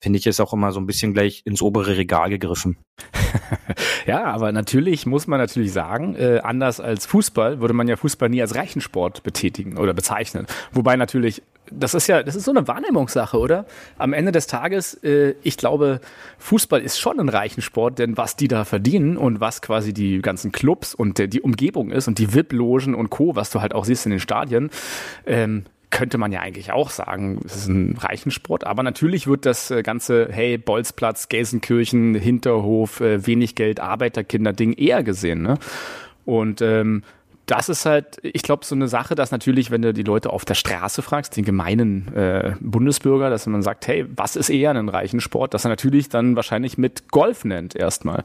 finde 0.00 0.18
ich 0.18 0.26
ist 0.26 0.40
auch 0.40 0.52
immer 0.52 0.72
so 0.72 0.80
ein 0.80 0.86
bisschen 0.86 1.14
gleich 1.14 1.42
ins 1.44 1.62
obere 1.62 1.96
Regal 1.96 2.30
gegriffen. 2.30 2.76
ja, 4.06 4.24
aber 4.24 4.52
natürlich 4.52 5.06
muss 5.06 5.26
man 5.26 5.38
natürlich 5.38 5.72
sagen, 5.72 6.16
äh, 6.16 6.40
anders 6.42 6.80
als 6.80 7.06
Fußball 7.06 7.60
würde 7.60 7.74
man 7.74 7.88
ja 7.88 7.96
Fußball 7.96 8.28
nie 8.28 8.40
als 8.40 8.54
Reichensport 8.54 9.22
betätigen 9.22 9.78
oder 9.78 9.94
bezeichnen. 9.94 10.46
Wobei 10.72 10.96
natürlich 10.96 11.42
das 11.70 11.94
ist 11.94 12.06
ja, 12.06 12.22
das 12.22 12.34
ist 12.36 12.44
so 12.44 12.50
eine 12.50 12.66
Wahrnehmungssache, 12.68 13.38
oder? 13.38 13.64
Am 13.98 14.12
Ende 14.12 14.32
des 14.32 14.46
Tages, 14.46 14.94
äh, 15.02 15.34
ich 15.42 15.56
glaube, 15.56 16.00
Fußball 16.38 16.80
ist 16.80 16.98
schon 16.98 17.18
ein 17.18 17.28
reichen 17.28 17.62
Sport, 17.62 17.98
denn 17.98 18.16
was 18.16 18.36
die 18.36 18.48
da 18.48 18.64
verdienen 18.64 19.16
und 19.16 19.40
was 19.40 19.62
quasi 19.62 19.92
die 19.92 20.20
ganzen 20.20 20.52
Clubs 20.52 20.94
und 20.94 21.18
äh, 21.18 21.28
die 21.28 21.40
Umgebung 21.40 21.90
ist 21.90 22.08
und 22.08 22.18
die 22.18 22.34
VIP-Logen 22.34 22.94
und 22.94 23.10
Co., 23.10 23.34
was 23.34 23.50
du 23.50 23.60
halt 23.60 23.74
auch 23.74 23.84
siehst 23.84 24.06
in 24.06 24.10
den 24.10 24.20
Stadien, 24.20 24.70
ähm, 25.26 25.64
könnte 25.94 26.18
man 26.18 26.32
ja 26.32 26.40
eigentlich 26.40 26.72
auch 26.72 26.90
sagen, 26.90 27.40
es 27.44 27.54
ist 27.54 27.68
ein 27.68 27.96
reichen 27.96 28.32
Sport. 28.32 28.66
Aber 28.66 28.82
natürlich 28.82 29.26
wird 29.28 29.46
das 29.46 29.70
äh, 29.70 29.82
ganze, 29.82 30.28
hey, 30.30 30.58
Bolzplatz, 30.58 31.28
Gelsenkirchen, 31.28 32.16
Hinterhof, 32.16 33.00
äh, 33.00 33.24
wenig 33.26 33.54
Geld, 33.54 33.78
Arbeiterkinder-Ding 33.78 34.72
eher 34.72 35.04
gesehen. 35.04 35.42
Ne? 35.42 35.56
Und 36.24 36.60
ähm, 36.62 37.04
das 37.46 37.68
ist 37.68 37.86
halt, 37.86 38.18
ich 38.22 38.42
glaube, 38.42 38.64
so 38.64 38.74
eine 38.74 38.88
Sache, 38.88 39.14
dass 39.14 39.30
natürlich, 39.30 39.70
wenn 39.70 39.82
du 39.82 39.92
die 39.92 40.02
Leute 40.02 40.30
auf 40.30 40.44
der 40.44 40.54
Straße 40.54 41.02
fragst, 41.02 41.36
den 41.36 41.44
gemeinen 41.44 42.12
äh, 42.14 42.56
Bundesbürger, 42.60 43.30
dass 43.30 43.46
man 43.46 43.62
sagt, 43.62 43.86
hey, 43.86 44.06
was 44.16 44.34
ist 44.34 44.50
eher 44.50 44.70
ein 44.70 44.88
reichen 44.88 45.20
Sport, 45.20 45.54
dass 45.54 45.64
er 45.64 45.68
natürlich 45.68 46.08
dann 46.08 46.34
wahrscheinlich 46.34 46.76
mit 46.76 47.08
Golf 47.10 47.44
nennt 47.44 47.76
erstmal. 47.76 48.24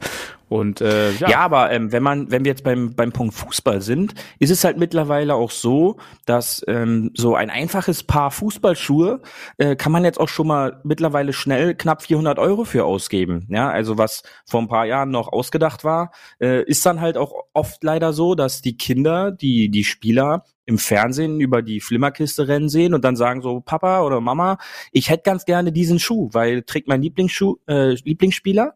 Und 0.50 0.80
äh, 0.80 1.12
ja. 1.12 1.28
ja, 1.30 1.38
aber 1.38 1.70
ähm, 1.70 1.92
wenn 1.92 2.02
man, 2.02 2.32
wenn 2.32 2.44
wir 2.44 2.50
jetzt 2.50 2.64
beim 2.64 2.92
beim 2.96 3.12
Punkt 3.12 3.34
Fußball 3.34 3.80
sind, 3.80 4.14
ist 4.40 4.50
es 4.50 4.64
halt 4.64 4.78
mittlerweile 4.78 5.36
auch 5.36 5.52
so, 5.52 5.98
dass 6.26 6.64
ähm, 6.66 7.12
so 7.14 7.36
ein 7.36 7.50
einfaches 7.50 8.02
Paar 8.02 8.32
Fußballschuhe 8.32 9.22
äh, 9.58 9.76
kann 9.76 9.92
man 9.92 10.02
jetzt 10.04 10.18
auch 10.18 10.28
schon 10.28 10.48
mal 10.48 10.80
mittlerweile 10.82 11.32
schnell 11.32 11.76
knapp 11.76 12.02
400 12.02 12.40
Euro 12.40 12.64
für 12.64 12.84
ausgeben. 12.84 13.46
Ja, 13.48 13.70
also 13.70 13.96
was 13.96 14.24
vor 14.44 14.60
ein 14.60 14.66
paar 14.66 14.86
Jahren 14.86 15.12
noch 15.12 15.28
ausgedacht 15.28 15.84
war, 15.84 16.10
äh, 16.40 16.64
ist 16.64 16.84
dann 16.84 17.00
halt 17.00 17.16
auch 17.16 17.32
oft 17.52 17.84
leider 17.84 18.12
so, 18.12 18.34
dass 18.34 18.60
die 18.60 18.76
Kinder, 18.76 19.30
die 19.30 19.70
die 19.70 19.84
Spieler 19.84 20.44
im 20.66 20.78
Fernsehen 20.78 21.40
über 21.40 21.62
die 21.62 21.80
Flimmerkiste 21.80 22.48
rennen 22.48 22.68
sehen 22.68 22.92
und 22.92 23.04
dann 23.04 23.14
sagen 23.14 23.40
so 23.40 23.60
Papa 23.60 24.02
oder 24.02 24.20
Mama, 24.20 24.58
ich 24.90 25.10
hätte 25.10 25.22
ganz 25.22 25.44
gerne 25.44 25.70
diesen 25.70 26.00
Schuh, 26.00 26.28
weil 26.32 26.62
trägt 26.62 26.88
mein 26.88 27.02
Lieblingsschuh 27.02 27.58
äh, 27.68 27.94
Lieblingsspieler 27.94 28.74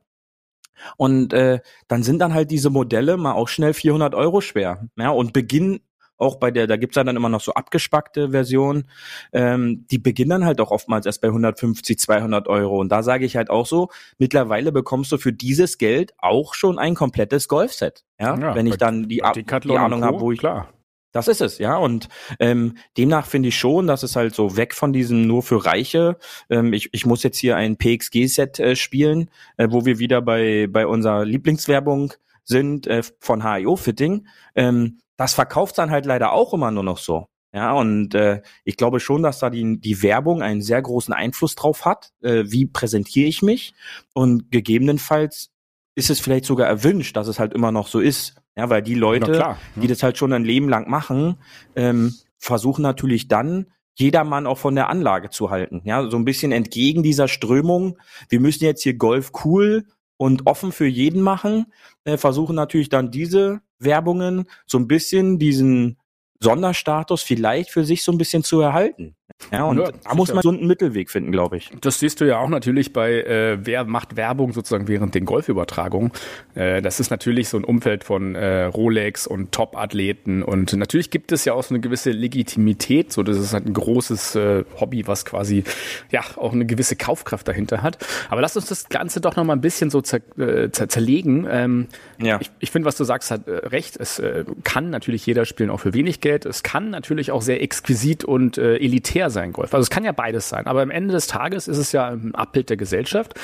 und 0.96 1.32
äh, 1.32 1.60
dann 1.88 2.02
sind 2.02 2.18
dann 2.18 2.34
halt 2.34 2.50
diese 2.50 2.70
Modelle 2.70 3.16
mal 3.16 3.32
auch 3.32 3.48
schnell 3.48 3.74
400 3.74 4.14
Euro 4.14 4.40
schwer. 4.40 4.88
Ja, 4.96 5.10
und 5.10 5.32
beginnen 5.32 5.80
auch 6.16 6.36
bei 6.36 6.50
der, 6.50 6.66
da 6.66 6.76
gibt's 6.76 6.96
ja 6.96 7.04
dann 7.04 7.16
immer 7.16 7.28
noch 7.28 7.40
so 7.40 7.54
abgespackte 7.54 8.30
Versionen, 8.30 8.88
ähm, 9.32 9.86
die 9.90 9.98
beginnen 9.98 10.30
dann 10.30 10.44
halt 10.44 10.60
auch 10.60 10.70
oftmals 10.70 11.06
erst 11.06 11.20
bei 11.20 11.28
150, 11.28 11.98
200 11.98 12.48
Euro. 12.48 12.78
Und 12.78 12.90
da 12.90 13.02
sage 13.02 13.24
ich 13.24 13.36
halt 13.36 13.50
auch 13.50 13.66
so, 13.66 13.88
mittlerweile 14.18 14.72
bekommst 14.72 15.12
du 15.12 15.18
für 15.18 15.32
dieses 15.32 15.78
Geld 15.78 16.14
auch 16.18 16.54
schon 16.54 16.78
ein 16.78 16.94
komplettes 16.94 17.48
Golfset. 17.48 18.04
Ja, 18.20 18.38
ja 18.38 18.54
wenn 18.54 18.66
ich 18.66 18.76
dann 18.76 19.08
die, 19.08 19.22
die, 19.34 19.44
die 19.44 19.76
Ahnung 19.76 20.04
habe, 20.04 20.20
wo 20.20 20.32
ich, 20.32 20.38
klar. 20.38 20.73
Das 21.14 21.28
ist 21.28 21.40
es, 21.40 21.58
ja. 21.58 21.76
Und 21.76 22.08
ähm, 22.40 22.76
demnach 22.98 23.26
finde 23.26 23.50
ich 23.50 23.56
schon, 23.56 23.86
dass 23.86 24.02
es 24.02 24.16
halt 24.16 24.34
so 24.34 24.56
weg 24.56 24.74
von 24.74 24.92
diesem 24.92 25.28
nur 25.28 25.44
für 25.44 25.64
Reiche. 25.64 26.18
Ähm, 26.50 26.72
ich, 26.72 26.88
ich 26.92 27.06
muss 27.06 27.22
jetzt 27.22 27.38
hier 27.38 27.56
ein 27.56 27.76
PXG-Set 27.76 28.58
äh, 28.58 28.74
spielen, 28.74 29.30
äh, 29.56 29.68
wo 29.70 29.86
wir 29.86 30.00
wieder 30.00 30.20
bei, 30.20 30.66
bei 30.68 30.88
unserer 30.88 31.24
Lieblingswerbung 31.24 32.12
sind 32.42 32.88
äh, 32.88 33.04
von 33.20 33.48
HIO 33.48 33.76
Fitting. 33.76 34.26
Ähm, 34.56 34.98
das 35.16 35.34
verkauft 35.34 35.78
dann 35.78 35.92
halt 35.92 36.04
leider 36.04 36.32
auch 36.32 36.52
immer 36.52 36.72
nur 36.72 36.82
noch 36.82 36.98
so. 36.98 37.28
Ja, 37.52 37.72
und 37.74 38.16
äh, 38.16 38.42
ich 38.64 38.76
glaube 38.76 38.98
schon, 38.98 39.22
dass 39.22 39.38
da 39.38 39.50
die, 39.50 39.80
die 39.80 40.02
Werbung 40.02 40.42
einen 40.42 40.62
sehr 40.62 40.82
großen 40.82 41.14
Einfluss 41.14 41.54
drauf 41.54 41.84
hat. 41.84 42.10
Äh, 42.22 42.46
wie 42.46 42.66
präsentiere 42.66 43.28
ich 43.28 43.40
mich? 43.40 43.72
Und 44.14 44.50
gegebenenfalls 44.50 45.53
ist 45.94 46.10
es 46.10 46.20
vielleicht 46.20 46.44
sogar 46.44 46.66
erwünscht, 46.66 47.16
dass 47.16 47.28
es 47.28 47.38
halt 47.38 47.52
immer 47.52 47.72
noch 47.72 47.88
so 47.88 48.00
ist. 48.00 48.34
Ja, 48.56 48.70
weil 48.70 48.82
die 48.82 48.94
Leute, 48.94 49.32
klar, 49.32 49.58
ja. 49.74 49.82
die 49.82 49.88
das 49.88 50.02
halt 50.02 50.16
schon 50.16 50.32
ein 50.32 50.44
Leben 50.44 50.68
lang 50.68 50.88
machen, 50.88 51.36
ähm, 51.74 52.14
versuchen 52.38 52.82
natürlich 52.82 53.26
dann, 53.28 53.66
jedermann 53.96 54.46
auch 54.46 54.58
von 54.58 54.74
der 54.74 54.90
Anlage 54.90 55.30
zu 55.30 55.50
halten. 55.50 55.82
Ja, 55.84 56.08
so 56.10 56.16
ein 56.16 56.24
bisschen 56.24 56.52
entgegen 56.52 57.02
dieser 57.02 57.28
Strömung. 57.28 57.98
Wir 58.28 58.40
müssen 58.40 58.64
jetzt 58.64 58.82
hier 58.82 58.94
Golf 58.94 59.30
cool 59.44 59.86
und 60.16 60.46
offen 60.46 60.72
für 60.72 60.86
jeden 60.86 61.22
machen, 61.22 61.66
äh, 62.04 62.16
versuchen 62.16 62.56
natürlich 62.56 62.88
dann 62.88 63.10
diese 63.10 63.60
Werbungen 63.78 64.48
so 64.66 64.78
ein 64.78 64.88
bisschen 64.88 65.38
diesen 65.38 65.98
Sonderstatus 66.40 67.22
vielleicht 67.22 67.70
für 67.70 67.84
sich 67.84 68.02
so 68.02 68.12
ein 68.12 68.18
bisschen 68.18 68.44
zu 68.44 68.60
erhalten. 68.60 69.16
Ja, 69.52 69.64
und 69.64 69.78
ja, 69.78 69.90
da 69.90 70.14
muss 70.14 70.32
man 70.32 70.42
so 70.42 70.50
einen 70.50 70.66
Mittelweg 70.66 71.10
finden, 71.10 71.30
glaube 71.30 71.56
ich. 71.56 71.70
Das 71.80 71.98
siehst 71.98 72.20
du 72.20 72.24
ja 72.24 72.38
auch 72.38 72.48
natürlich 72.48 72.92
bei, 72.92 73.20
äh, 73.22 73.58
wer 73.60 73.84
macht 73.84 74.16
Werbung 74.16 74.52
sozusagen 74.52 74.88
während 74.88 75.14
den 75.14 75.24
Golfübertragungen. 75.24 76.12
Äh, 76.54 76.82
das 76.82 77.00
ist 77.00 77.10
natürlich 77.10 77.48
so 77.48 77.58
ein 77.58 77.64
Umfeld 77.64 78.04
von 78.04 78.34
äh, 78.34 78.64
Rolex 78.64 79.26
und 79.26 79.52
Top-Athleten 79.52 80.42
und 80.42 80.72
natürlich 80.72 81.10
gibt 81.10 81.32
es 81.32 81.44
ja 81.44 81.52
auch 81.52 81.62
so 81.62 81.74
eine 81.74 81.80
gewisse 81.80 82.10
Legitimität, 82.10 83.12
so 83.12 83.22
das 83.22 83.36
ist 83.36 83.52
halt 83.52 83.66
ein 83.66 83.74
großes 83.74 84.34
äh, 84.36 84.64
Hobby, 84.80 85.06
was 85.06 85.24
quasi 85.24 85.64
ja 86.10 86.22
auch 86.36 86.52
eine 86.52 86.64
gewisse 86.64 86.96
Kaufkraft 86.96 87.46
dahinter 87.46 87.82
hat. 87.82 87.98
Aber 88.30 88.40
lass 88.40 88.56
uns 88.56 88.66
das 88.66 88.88
Ganze 88.88 89.20
doch 89.20 89.36
noch 89.36 89.44
mal 89.44 89.54
ein 89.54 89.60
bisschen 89.60 89.90
so 89.90 90.00
zer, 90.00 90.20
äh, 90.38 90.70
zer 90.70 90.88
zerlegen. 90.88 91.46
Ähm, 91.50 91.86
ja. 92.18 92.38
Ich, 92.40 92.50
ich 92.60 92.70
finde, 92.70 92.86
was 92.86 92.96
du 92.96 93.04
sagst, 93.04 93.30
hat 93.30 93.46
äh, 93.46 93.52
recht. 93.66 93.96
Es 93.98 94.18
äh, 94.18 94.44
kann 94.64 94.90
natürlich 94.90 95.26
jeder 95.26 95.44
spielen, 95.44 95.70
auch 95.70 95.80
für 95.80 95.94
wenig 95.94 96.20
Geld. 96.20 96.46
Es 96.46 96.62
kann 96.62 96.90
natürlich 96.90 97.30
auch 97.30 97.42
sehr 97.42 97.62
exquisit 97.62 98.24
und 98.24 98.58
äh, 98.58 98.76
elitär 98.76 99.30
sein, 99.34 99.52
Golf. 99.52 99.74
Also 99.74 99.82
es 99.82 99.90
kann 99.90 100.04
ja 100.04 100.12
beides 100.12 100.48
sein, 100.48 100.66
aber 100.66 100.80
am 100.80 100.90
Ende 100.90 101.12
des 101.12 101.26
Tages 101.26 101.68
ist 101.68 101.76
es 101.76 101.92
ja 101.92 102.08
ein 102.08 102.34
Abbild 102.34 102.70
der 102.70 102.78
Gesellschaft. 102.78 103.34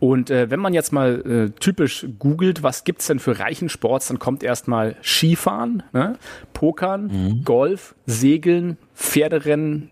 Und 0.00 0.30
äh, 0.30 0.50
wenn 0.50 0.58
man 0.58 0.74
jetzt 0.74 0.92
mal 0.92 1.20
äh, 1.20 1.60
typisch 1.60 2.06
googelt, 2.18 2.64
was 2.64 2.82
gibt's 2.82 3.06
denn 3.06 3.20
für 3.20 3.38
reichen 3.38 3.68
Sports, 3.68 4.08
dann 4.08 4.18
kommt 4.18 4.42
erstmal 4.42 4.96
Skifahren, 5.02 5.84
ne? 5.92 6.18
Pokern, 6.52 7.06
mhm. 7.06 7.44
Golf, 7.44 7.94
Segeln, 8.06 8.76
Pferderennen, 8.94 9.90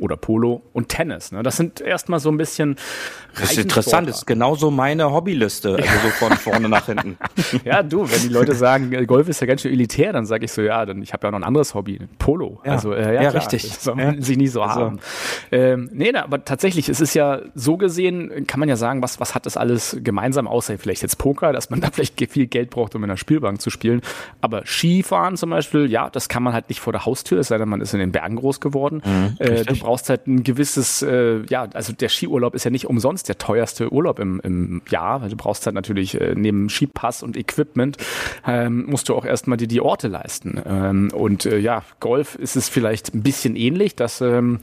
oder 0.00 0.16
Polo 0.16 0.62
und 0.72 0.88
Tennis. 0.88 1.32
Ne? 1.32 1.42
Das 1.42 1.56
sind 1.56 1.80
erstmal 1.80 2.20
so 2.20 2.30
ein 2.30 2.36
bisschen. 2.36 2.76
Das 3.38 3.52
ist 3.52 3.58
interessant, 3.58 4.08
das 4.08 4.18
ist 4.18 4.26
genauso 4.26 4.70
meine 4.70 5.10
Hobbyliste, 5.10 5.76
also 5.76 5.88
so 6.04 6.08
von 6.10 6.32
vorne 6.36 6.68
nach 6.68 6.86
hinten. 6.86 7.18
Ja, 7.64 7.82
du, 7.82 8.10
wenn 8.10 8.20
die 8.20 8.28
Leute 8.28 8.54
sagen, 8.54 8.90
Golf 9.06 9.28
ist 9.28 9.40
ja 9.40 9.46
ganz 9.46 9.62
schön 9.62 9.72
elitär, 9.72 10.12
dann 10.12 10.26
sage 10.26 10.44
ich 10.44 10.52
so, 10.52 10.60
ja, 10.60 10.84
dann 10.84 11.02
ich 11.02 11.12
habe 11.12 11.26
ja 11.26 11.30
noch 11.30 11.38
ein 11.38 11.44
anderes 11.44 11.74
Hobby, 11.74 11.98
Polo. 12.18 12.60
Ja, 12.64 12.72
also 12.72 12.92
äh, 12.92 13.14
ja, 13.14 13.22
ja 13.22 13.30
klar, 13.30 13.42
richtig. 13.42 13.62
Das 13.68 13.84
soll 13.84 13.94
man 13.94 14.22
sich 14.22 14.36
nie 14.36 14.48
so 14.48 14.62
also. 14.62 14.80
haben. 14.80 15.00
Ähm, 15.50 15.88
nee, 15.92 16.10
na, 16.12 16.24
aber 16.24 16.44
tatsächlich, 16.44 16.88
es 16.88 17.00
ist 17.00 17.14
ja 17.14 17.40
so 17.54 17.76
gesehen, 17.76 18.46
kann 18.46 18.60
man 18.60 18.68
ja 18.68 18.76
sagen, 18.76 19.02
was, 19.02 19.20
was 19.20 19.34
hat 19.34 19.46
das 19.46 19.56
alles 19.56 19.96
gemeinsam, 20.00 20.46
außer 20.46 20.78
vielleicht 20.78 21.02
jetzt 21.02 21.16
Poker, 21.18 21.52
dass 21.52 21.70
man 21.70 21.80
da 21.80 21.90
vielleicht 21.92 22.20
viel 22.30 22.46
Geld 22.46 22.70
braucht, 22.70 22.94
um 22.94 23.04
in 23.04 23.10
einer 23.10 23.16
Spielbank 23.16 23.60
zu 23.60 23.70
spielen. 23.70 24.00
Aber 24.40 24.64
Skifahren 24.64 25.36
zum 25.36 25.50
Beispiel, 25.50 25.90
ja, 25.90 26.10
das 26.10 26.28
kann 26.28 26.42
man 26.42 26.52
halt 26.52 26.68
nicht 26.68 26.80
vor 26.80 26.92
der 26.92 27.06
Haustür, 27.06 27.40
es 27.40 27.48
sei 27.48 27.58
denn, 27.58 27.68
man 27.68 27.80
ist 27.80 27.94
in 27.94 28.00
den 28.00 28.12
Bergen 28.12 28.36
groß 28.36 28.60
geworden. 28.60 29.02
Mhm, 29.04 29.36
äh, 29.38 29.64
brauchst 29.84 30.08
halt 30.08 30.26
ein 30.26 30.42
gewisses, 30.42 31.02
äh, 31.02 31.42
ja, 31.48 31.68
also 31.74 31.92
der 31.92 32.08
Skiurlaub 32.08 32.54
ist 32.54 32.64
ja 32.64 32.70
nicht 32.70 32.86
umsonst 32.86 33.28
der 33.28 33.38
teuerste 33.38 33.92
Urlaub 33.92 34.18
im, 34.18 34.40
im 34.42 34.82
Jahr, 34.88 35.22
weil 35.22 35.28
du 35.28 35.36
brauchst 35.36 35.66
halt 35.66 35.74
natürlich 35.74 36.20
äh, 36.20 36.34
neben 36.34 36.70
Skipass 36.70 37.22
und 37.22 37.36
Equipment, 37.36 37.98
ähm, 38.46 38.86
musst 38.86 39.08
du 39.08 39.14
auch 39.14 39.26
erstmal 39.26 39.58
dir 39.58 39.68
die 39.68 39.82
Orte 39.82 40.08
leisten. 40.08 40.60
Ähm, 40.64 41.10
und 41.14 41.44
äh, 41.44 41.58
ja, 41.58 41.82
Golf 42.00 42.34
ist 42.34 42.56
es 42.56 42.68
vielleicht 42.68 43.14
ein 43.14 43.22
bisschen 43.22 43.56
ähnlich, 43.56 43.94
dass 43.94 44.20
ähm, 44.22 44.60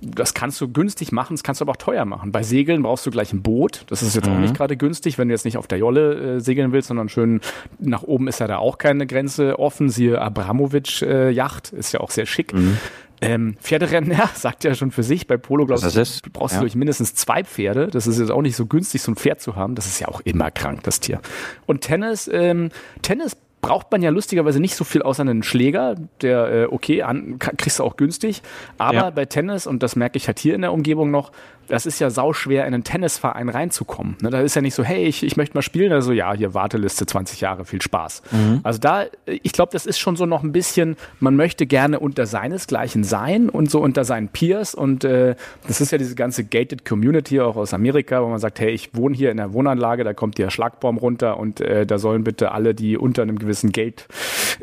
das 0.00 0.34
kannst 0.34 0.60
du 0.60 0.68
günstig 0.68 1.12
machen, 1.12 1.34
das 1.34 1.42
kannst 1.42 1.60
du 1.60 1.64
aber 1.64 1.72
auch 1.72 1.76
teuer 1.76 2.04
machen. 2.04 2.32
Bei 2.32 2.42
Segeln 2.42 2.82
brauchst 2.82 3.06
du 3.06 3.10
gleich 3.10 3.32
ein 3.32 3.42
Boot. 3.42 3.84
Das 3.88 4.02
ist 4.02 4.14
jetzt 4.14 4.26
mhm. 4.26 4.34
auch 4.34 4.38
nicht 4.38 4.54
gerade 4.54 4.76
günstig, 4.76 5.18
wenn 5.18 5.28
du 5.28 5.34
jetzt 5.34 5.44
nicht 5.44 5.56
auf 5.56 5.66
der 5.66 5.78
Jolle 5.78 6.36
äh, 6.36 6.40
segeln 6.40 6.72
willst, 6.72 6.88
sondern 6.88 7.08
schön 7.08 7.40
nach 7.78 8.02
oben 8.02 8.28
ist 8.28 8.40
ja 8.40 8.46
da 8.46 8.58
auch 8.58 8.78
keine 8.78 9.06
Grenze 9.06 9.58
offen. 9.58 9.88
Siehe 9.88 10.20
Abramovic 10.20 11.02
äh, 11.02 11.30
Yacht, 11.30 11.72
ist 11.72 11.92
ja 11.92 12.00
auch 12.00 12.10
sehr 12.10 12.26
schick. 12.26 12.52
Mhm. 12.52 12.78
Ähm, 13.24 13.56
Pferderennen, 13.60 14.10
ja, 14.18 14.30
sagt 14.34 14.64
ja 14.64 14.74
schon 14.74 14.90
für 14.90 15.02
sich. 15.02 15.26
Bei 15.26 15.36
Polo, 15.36 15.66
glaubst 15.66 15.84
du, 15.84 16.30
brauchst 16.30 16.54
ja. 16.54 16.60
du 16.60 16.64
durch 16.64 16.74
mindestens 16.74 17.14
zwei 17.14 17.44
Pferde. 17.44 17.88
Das 17.88 18.06
ist 18.06 18.18
jetzt 18.18 18.30
auch 18.30 18.42
nicht 18.42 18.56
so 18.56 18.66
günstig, 18.66 19.02
so 19.02 19.12
ein 19.12 19.16
Pferd 19.16 19.40
zu 19.40 19.56
haben. 19.56 19.74
Das 19.74 19.86
ist 19.86 20.00
ja 20.00 20.08
auch 20.08 20.20
immer 20.20 20.50
krank, 20.50 20.82
das 20.84 21.00
Tier. 21.00 21.20
Und 21.66 21.82
Tennis, 21.82 22.28
ähm, 22.32 22.70
Tennis 23.02 23.36
braucht 23.64 23.90
man 23.90 24.02
ja 24.02 24.10
lustigerweise 24.10 24.60
nicht 24.60 24.76
so 24.76 24.84
viel 24.84 25.00
außer 25.00 25.22
einen 25.22 25.42
Schläger, 25.42 25.94
der, 26.20 26.52
äh, 26.52 26.64
okay, 26.66 27.02
an, 27.02 27.38
kriegst 27.38 27.78
du 27.78 27.84
auch 27.84 27.96
günstig. 27.96 28.42
Aber 28.76 28.94
ja. 28.94 29.10
bei 29.10 29.24
Tennis, 29.24 29.66
und 29.66 29.82
das 29.82 29.96
merke 29.96 30.18
ich 30.18 30.26
halt 30.26 30.38
hier 30.38 30.54
in 30.54 30.60
der 30.60 30.72
Umgebung 30.72 31.10
noch, 31.10 31.32
das 31.68 31.86
ist 31.86 31.98
ja 31.98 32.10
sauschwer, 32.10 32.66
in 32.66 32.74
einen 32.74 32.84
Tennisverein 32.84 33.48
reinzukommen. 33.48 34.16
Ne, 34.22 34.30
da 34.30 34.40
ist 34.40 34.54
ja 34.54 34.62
nicht 34.62 34.74
so, 34.74 34.82
hey, 34.82 35.04
ich, 35.04 35.22
ich 35.22 35.36
möchte 35.36 35.56
mal 35.56 35.62
spielen. 35.62 35.92
Also 35.92 36.12
ja, 36.12 36.32
hier 36.34 36.54
Warteliste 36.54 37.06
20 37.06 37.40
Jahre, 37.40 37.64
viel 37.64 37.82
Spaß. 37.82 38.22
Mhm. 38.30 38.60
Also 38.62 38.78
da, 38.78 39.04
ich 39.26 39.52
glaube, 39.52 39.72
das 39.72 39.86
ist 39.86 39.98
schon 39.98 40.16
so 40.16 40.26
noch 40.26 40.42
ein 40.42 40.52
bisschen, 40.52 40.96
man 41.20 41.36
möchte 41.36 41.66
gerne 41.66 42.00
unter 42.00 42.26
seinesgleichen 42.26 43.04
sein 43.04 43.48
und 43.48 43.70
so 43.70 43.80
unter 43.80 44.04
seinen 44.04 44.28
Peers. 44.28 44.74
Und 44.74 45.04
äh, 45.04 45.34
das 45.66 45.80
ist 45.80 45.92
ja 45.92 45.98
diese 45.98 46.14
ganze 46.14 46.44
gated 46.44 46.84
Community 46.84 47.40
auch 47.40 47.56
aus 47.56 47.74
Amerika, 47.74 48.22
wo 48.22 48.28
man 48.28 48.38
sagt, 48.38 48.60
hey, 48.60 48.70
ich 48.70 48.94
wohne 48.94 49.16
hier 49.16 49.30
in 49.30 49.36
der 49.36 49.52
Wohnanlage, 49.52 50.04
da 50.04 50.14
kommt 50.14 50.38
der 50.38 50.50
Schlagbaum 50.50 50.98
runter 50.98 51.38
und 51.38 51.60
äh, 51.60 51.86
da 51.86 51.98
sollen 51.98 52.24
bitte 52.24 52.52
alle, 52.52 52.74
die 52.74 52.96
unter 52.96 53.22
einem 53.22 53.38
gewissen 53.38 53.72
Gate 53.72 54.06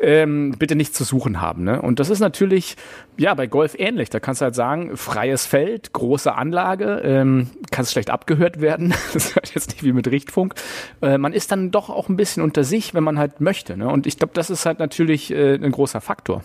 ähm, 0.00 0.54
bitte 0.58 0.76
nichts 0.76 0.96
zu 0.96 1.04
suchen 1.04 1.40
haben. 1.40 1.64
Ne? 1.64 1.80
Und 1.80 2.00
das 2.00 2.10
ist 2.10 2.20
natürlich, 2.20 2.76
ja, 3.16 3.34
bei 3.34 3.46
Golf 3.46 3.74
ähnlich. 3.78 4.10
Da 4.10 4.20
kannst 4.20 4.40
du 4.40 4.44
halt 4.44 4.54
sagen, 4.54 4.96
freies 4.96 5.46
Feld, 5.46 5.92
große 5.92 6.34
Anlage, 6.34 6.91
ähm, 7.02 7.50
kann 7.70 7.84
es 7.84 7.92
schlecht 7.92 8.10
abgehört 8.10 8.60
werden. 8.60 8.90
das 9.12 9.26
ist 9.26 9.36
halt 9.36 9.54
jetzt 9.54 9.70
nicht 9.70 9.82
wie 9.82 9.92
mit 9.92 10.08
Richtfunk. 10.08 10.54
Äh, 11.00 11.18
man 11.18 11.32
ist 11.32 11.52
dann 11.52 11.70
doch 11.70 11.90
auch 11.90 12.08
ein 12.08 12.16
bisschen 12.16 12.42
unter 12.42 12.64
sich, 12.64 12.94
wenn 12.94 13.04
man 13.04 13.18
halt 13.18 13.40
möchte. 13.40 13.76
Ne? 13.76 13.88
Und 13.88 14.06
ich 14.06 14.18
glaube, 14.18 14.34
das 14.34 14.50
ist 14.50 14.66
halt 14.66 14.78
natürlich 14.78 15.30
äh, 15.30 15.54
ein 15.54 15.72
großer 15.72 16.00
Faktor. 16.00 16.42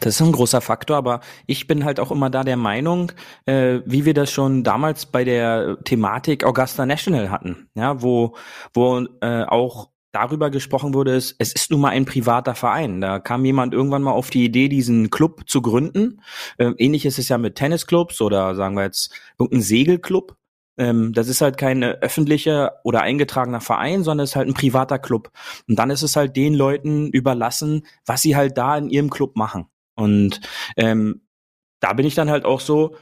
Das 0.00 0.16
ist 0.16 0.20
ein 0.20 0.32
großer 0.32 0.60
Faktor, 0.60 0.96
aber 0.96 1.20
ich 1.46 1.66
bin 1.66 1.84
halt 1.84 2.00
auch 2.00 2.10
immer 2.10 2.28
da 2.28 2.44
der 2.44 2.56
Meinung, 2.56 3.12
äh, 3.46 3.80
wie 3.86 4.04
wir 4.04 4.14
das 4.14 4.30
schon 4.30 4.64
damals 4.64 5.06
bei 5.06 5.24
der 5.24 5.78
Thematik 5.84 6.44
Augusta 6.44 6.84
National 6.84 7.30
hatten, 7.30 7.68
ja, 7.74 8.02
wo, 8.02 8.34
wo 8.74 9.06
äh, 9.20 9.44
auch 9.44 9.91
darüber 10.12 10.50
gesprochen 10.50 10.94
wurde, 10.94 11.14
ist, 11.16 11.34
es 11.38 11.52
ist 11.52 11.70
nun 11.70 11.80
mal 11.80 11.88
ein 11.88 12.04
privater 12.04 12.54
Verein. 12.54 13.00
Da 13.00 13.18
kam 13.18 13.44
jemand 13.44 13.74
irgendwann 13.74 14.02
mal 14.02 14.12
auf 14.12 14.30
die 14.30 14.44
Idee, 14.44 14.68
diesen 14.68 15.10
Club 15.10 15.48
zu 15.48 15.62
gründen. 15.62 16.20
Ähm, 16.58 16.74
ähnlich 16.78 17.06
ist 17.06 17.18
es 17.18 17.28
ja 17.28 17.38
mit 17.38 17.56
Tennisclubs 17.56 18.20
oder 18.20 18.54
sagen 18.54 18.76
wir 18.76 18.84
jetzt 18.84 19.12
irgendein 19.38 19.62
Segelclub. 19.62 20.36
Ähm, 20.78 21.12
das 21.12 21.28
ist 21.28 21.40
halt 21.40 21.56
kein 21.56 21.82
öffentlicher 21.82 22.80
oder 22.84 23.02
eingetragener 23.02 23.60
Verein, 23.60 24.04
sondern 24.04 24.24
es 24.24 24.30
ist 24.30 24.36
halt 24.36 24.48
ein 24.48 24.54
privater 24.54 24.98
Club. 24.98 25.30
Und 25.68 25.78
dann 25.78 25.90
ist 25.90 26.02
es 26.02 26.16
halt 26.16 26.36
den 26.36 26.54
Leuten 26.54 27.08
überlassen, 27.10 27.86
was 28.06 28.22
sie 28.22 28.36
halt 28.36 28.58
da 28.58 28.76
in 28.76 28.88
ihrem 28.88 29.10
Club 29.10 29.36
machen. 29.36 29.66
Und 29.94 30.40
ähm, 30.76 31.22
da 31.80 31.94
bin 31.94 32.06
ich 32.06 32.14
dann 32.14 32.30
halt 32.30 32.44
auch 32.44 32.60
so, 32.60 32.96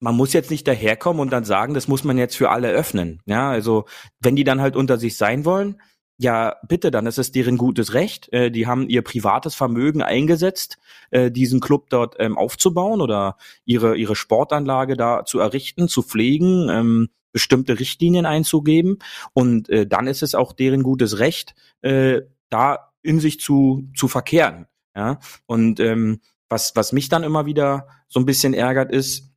man 0.00 0.16
muss 0.16 0.32
jetzt 0.32 0.50
nicht 0.50 0.66
daherkommen 0.66 1.20
und 1.20 1.30
dann 1.30 1.44
sagen, 1.44 1.74
das 1.74 1.86
muss 1.86 2.04
man 2.04 2.18
jetzt 2.18 2.36
für 2.36 2.50
alle 2.50 2.70
öffnen. 2.70 3.20
Ja, 3.26 3.50
also 3.50 3.84
wenn 4.20 4.36
die 4.36 4.44
dann 4.44 4.60
halt 4.60 4.76
unter 4.76 4.96
sich 4.96 5.16
sein 5.16 5.44
wollen, 5.44 5.80
ja, 6.20 6.56
bitte, 6.68 6.90
dann 6.90 7.06
ist 7.06 7.16
es 7.16 7.32
deren 7.32 7.56
gutes 7.56 7.94
Recht. 7.94 8.30
Äh, 8.30 8.50
die 8.50 8.66
haben 8.66 8.90
ihr 8.90 9.00
privates 9.00 9.54
Vermögen 9.54 10.02
eingesetzt, 10.02 10.76
äh, 11.10 11.30
diesen 11.30 11.60
Club 11.60 11.88
dort 11.88 12.16
ähm, 12.18 12.36
aufzubauen 12.36 13.00
oder 13.00 13.38
ihre, 13.64 13.96
ihre 13.96 14.14
Sportanlage 14.14 14.98
da 14.98 15.24
zu 15.24 15.38
errichten, 15.38 15.88
zu 15.88 16.02
pflegen, 16.02 16.68
ähm, 16.68 17.08
bestimmte 17.32 17.80
Richtlinien 17.80 18.26
einzugeben. 18.26 18.98
Und 19.32 19.70
äh, 19.70 19.86
dann 19.86 20.06
ist 20.06 20.22
es 20.22 20.34
auch 20.34 20.52
deren 20.52 20.82
gutes 20.82 21.20
Recht, 21.20 21.54
äh, 21.80 22.20
da 22.50 22.92
in 23.00 23.18
sich 23.18 23.40
zu, 23.40 23.88
zu 23.96 24.06
verkehren. 24.06 24.66
Ja, 24.94 25.20
und 25.46 25.80
ähm, 25.80 26.20
was, 26.50 26.76
was 26.76 26.92
mich 26.92 27.08
dann 27.08 27.22
immer 27.22 27.46
wieder 27.46 27.88
so 28.08 28.20
ein 28.20 28.26
bisschen 28.26 28.52
ärgert, 28.52 28.92
ist, 28.92 29.32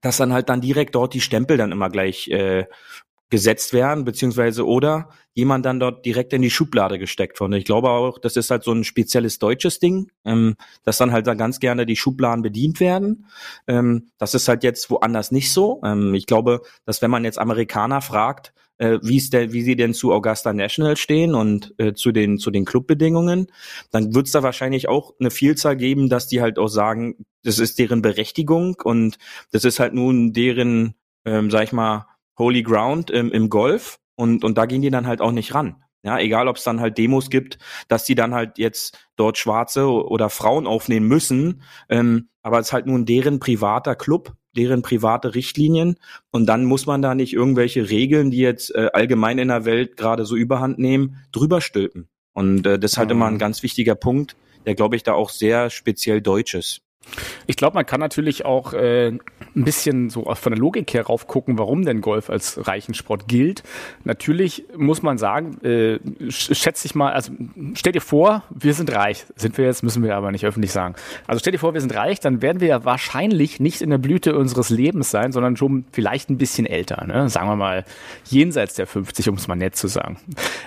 dass 0.00 0.16
dann 0.16 0.32
halt 0.32 0.48
dann 0.48 0.62
direkt 0.62 0.94
dort 0.94 1.12
die 1.12 1.20
Stempel 1.20 1.58
dann 1.58 1.72
immer 1.72 1.90
gleich 1.90 2.28
äh, 2.28 2.66
gesetzt 3.34 3.72
werden, 3.72 4.04
beziehungsweise 4.04 4.64
oder 4.64 5.08
jemand 5.32 5.66
dann 5.66 5.80
dort 5.80 6.06
direkt 6.06 6.32
in 6.32 6.40
die 6.40 6.52
Schublade 6.52 7.00
gesteckt 7.00 7.40
wurde. 7.40 7.58
Ich 7.58 7.64
glaube 7.64 7.90
auch, 7.90 8.20
das 8.20 8.36
ist 8.36 8.48
halt 8.48 8.62
so 8.62 8.70
ein 8.70 8.84
spezielles 8.84 9.40
deutsches 9.40 9.80
Ding, 9.80 10.12
ähm, 10.24 10.54
dass 10.84 10.98
dann 10.98 11.10
halt 11.10 11.26
dann 11.26 11.36
ganz 11.36 11.58
gerne 11.58 11.84
die 11.84 11.96
Schubladen 11.96 12.42
bedient 12.42 12.78
werden. 12.78 13.26
Ähm, 13.66 14.12
das 14.18 14.34
ist 14.34 14.46
halt 14.46 14.62
jetzt 14.62 14.88
woanders 14.88 15.32
nicht 15.32 15.52
so. 15.52 15.80
Ähm, 15.84 16.14
ich 16.14 16.26
glaube, 16.26 16.60
dass 16.86 17.02
wenn 17.02 17.10
man 17.10 17.24
jetzt 17.24 17.40
Amerikaner 17.40 18.02
fragt, 18.02 18.54
äh, 18.78 19.00
wie 19.02 19.16
ist 19.16 19.32
der, 19.32 19.52
wie 19.52 19.62
sie 19.62 19.74
denn 19.74 19.94
zu 19.94 20.12
Augusta 20.12 20.52
National 20.52 20.96
stehen 20.96 21.34
und 21.34 21.74
äh, 21.78 21.92
zu 21.92 22.12
den 22.12 22.38
zu 22.38 22.52
den 22.52 22.64
Clubbedingungen, 22.64 23.48
dann 23.90 24.14
wird 24.14 24.26
es 24.26 24.32
da 24.32 24.44
wahrscheinlich 24.44 24.86
auch 24.88 25.14
eine 25.18 25.32
Vielzahl 25.32 25.76
geben, 25.76 26.08
dass 26.08 26.28
die 26.28 26.40
halt 26.40 26.56
auch 26.56 26.68
sagen, 26.68 27.26
das 27.42 27.58
ist 27.58 27.80
deren 27.80 28.00
Berechtigung 28.00 28.76
und 28.84 29.18
das 29.50 29.64
ist 29.64 29.80
halt 29.80 29.92
nun 29.92 30.32
deren, 30.32 30.94
ähm, 31.24 31.50
sag 31.50 31.64
ich 31.64 31.72
mal, 31.72 32.06
Holy 32.38 32.62
Ground 32.62 33.10
im, 33.10 33.30
im 33.30 33.48
Golf 33.48 33.98
und, 34.16 34.44
und 34.44 34.58
da 34.58 34.66
gehen 34.66 34.82
die 34.82 34.90
dann 34.90 35.06
halt 35.06 35.20
auch 35.20 35.32
nicht 35.32 35.54
ran. 35.54 35.76
Ja, 36.02 36.18
egal 36.18 36.48
ob 36.48 36.56
es 36.56 36.64
dann 36.64 36.80
halt 36.80 36.98
Demos 36.98 37.30
gibt, 37.30 37.58
dass 37.88 38.04
die 38.04 38.14
dann 38.14 38.34
halt 38.34 38.58
jetzt 38.58 38.98
dort 39.16 39.38
Schwarze 39.38 39.88
oder 39.88 40.28
Frauen 40.28 40.66
aufnehmen 40.66 41.08
müssen, 41.08 41.62
ähm, 41.88 42.28
aber 42.42 42.58
es 42.58 42.66
ist 42.66 42.72
halt 42.74 42.86
nun 42.86 43.06
deren 43.06 43.40
privater 43.40 43.96
Club, 43.96 44.34
deren 44.54 44.82
private 44.82 45.34
Richtlinien 45.34 45.96
und 46.30 46.44
dann 46.44 46.66
muss 46.66 46.84
man 46.84 47.00
da 47.00 47.14
nicht 47.14 47.32
irgendwelche 47.32 47.88
Regeln, 47.88 48.30
die 48.30 48.38
jetzt 48.38 48.74
äh, 48.74 48.90
allgemein 48.92 49.38
in 49.38 49.48
der 49.48 49.64
Welt 49.64 49.96
gerade 49.96 50.26
so 50.26 50.36
überhand 50.36 50.78
nehmen, 50.78 51.24
drüber 51.32 51.62
stülpen. 51.62 52.08
Und 52.34 52.66
äh, 52.66 52.78
das 52.78 52.92
ist 52.92 52.98
halt 52.98 53.08
mhm. 53.08 53.16
immer 53.16 53.26
ein 53.28 53.38
ganz 53.38 53.62
wichtiger 53.62 53.94
Punkt, 53.94 54.36
der 54.66 54.74
glaube 54.74 54.96
ich 54.96 55.04
da 55.04 55.14
auch 55.14 55.30
sehr 55.30 55.70
speziell 55.70 56.20
deutsch 56.20 56.54
ist. 56.54 56.82
Ich 57.46 57.56
glaube, 57.56 57.74
man 57.74 57.86
kann 57.86 58.00
natürlich 58.00 58.44
auch 58.44 58.72
äh, 58.74 59.18
ein 59.56 59.64
bisschen 59.64 60.10
so 60.10 60.24
von 60.34 60.52
der 60.52 60.58
Logik 60.58 60.92
her 60.94 61.06
rauf 61.06 61.26
gucken, 61.26 61.58
warum 61.58 61.84
denn 61.84 62.00
Golf 62.00 62.30
als 62.30 62.66
Reichensport 62.66 63.28
gilt. 63.28 63.62
Natürlich 64.04 64.64
muss 64.76 65.02
man 65.02 65.18
sagen, 65.18 65.58
äh, 65.64 65.98
schätze 66.28 66.86
ich 66.86 66.94
mal, 66.94 67.12
also 67.12 67.32
stell 67.74 67.92
dir 67.92 68.00
vor, 68.00 68.42
wir 68.50 68.74
sind 68.74 68.92
reich. 68.92 69.24
Sind 69.36 69.58
wir 69.58 69.64
jetzt, 69.64 69.82
müssen 69.82 70.02
wir 70.02 70.16
aber 70.16 70.32
nicht 70.32 70.44
öffentlich 70.44 70.72
sagen. 70.72 70.94
Also 71.26 71.40
stell 71.40 71.52
dir 71.52 71.58
vor, 71.58 71.74
wir 71.74 71.80
sind 71.80 71.94
reich, 71.94 72.20
dann 72.20 72.42
werden 72.42 72.60
wir 72.60 72.68
ja 72.68 72.84
wahrscheinlich 72.84 73.60
nicht 73.60 73.80
in 73.80 73.90
der 73.90 73.98
Blüte 73.98 74.36
unseres 74.36 74.70
Lebens 74.70 75.10
sein, 75.10 75.32
sondern 75.32 75.56
schon 75.56 75.84
vielleicht 75.92 76.30
ein 76.30 76.38
bisschen 76.38 76.66
älter. 76.66 77.06
Ne? 77.06 77.28
Sagen 77.28 77.48
wir 77.48 77.56
mal 77.56 77.84
jenseits 78.24 78.74
der 78.74 78.86
50, 78.86 79.28
um 79.28 79.36
es 79.36 79.48
mal 79.48 79.56
nett 79.56 79.76
zu 79.76 79.88
sagen. 79.88 80.18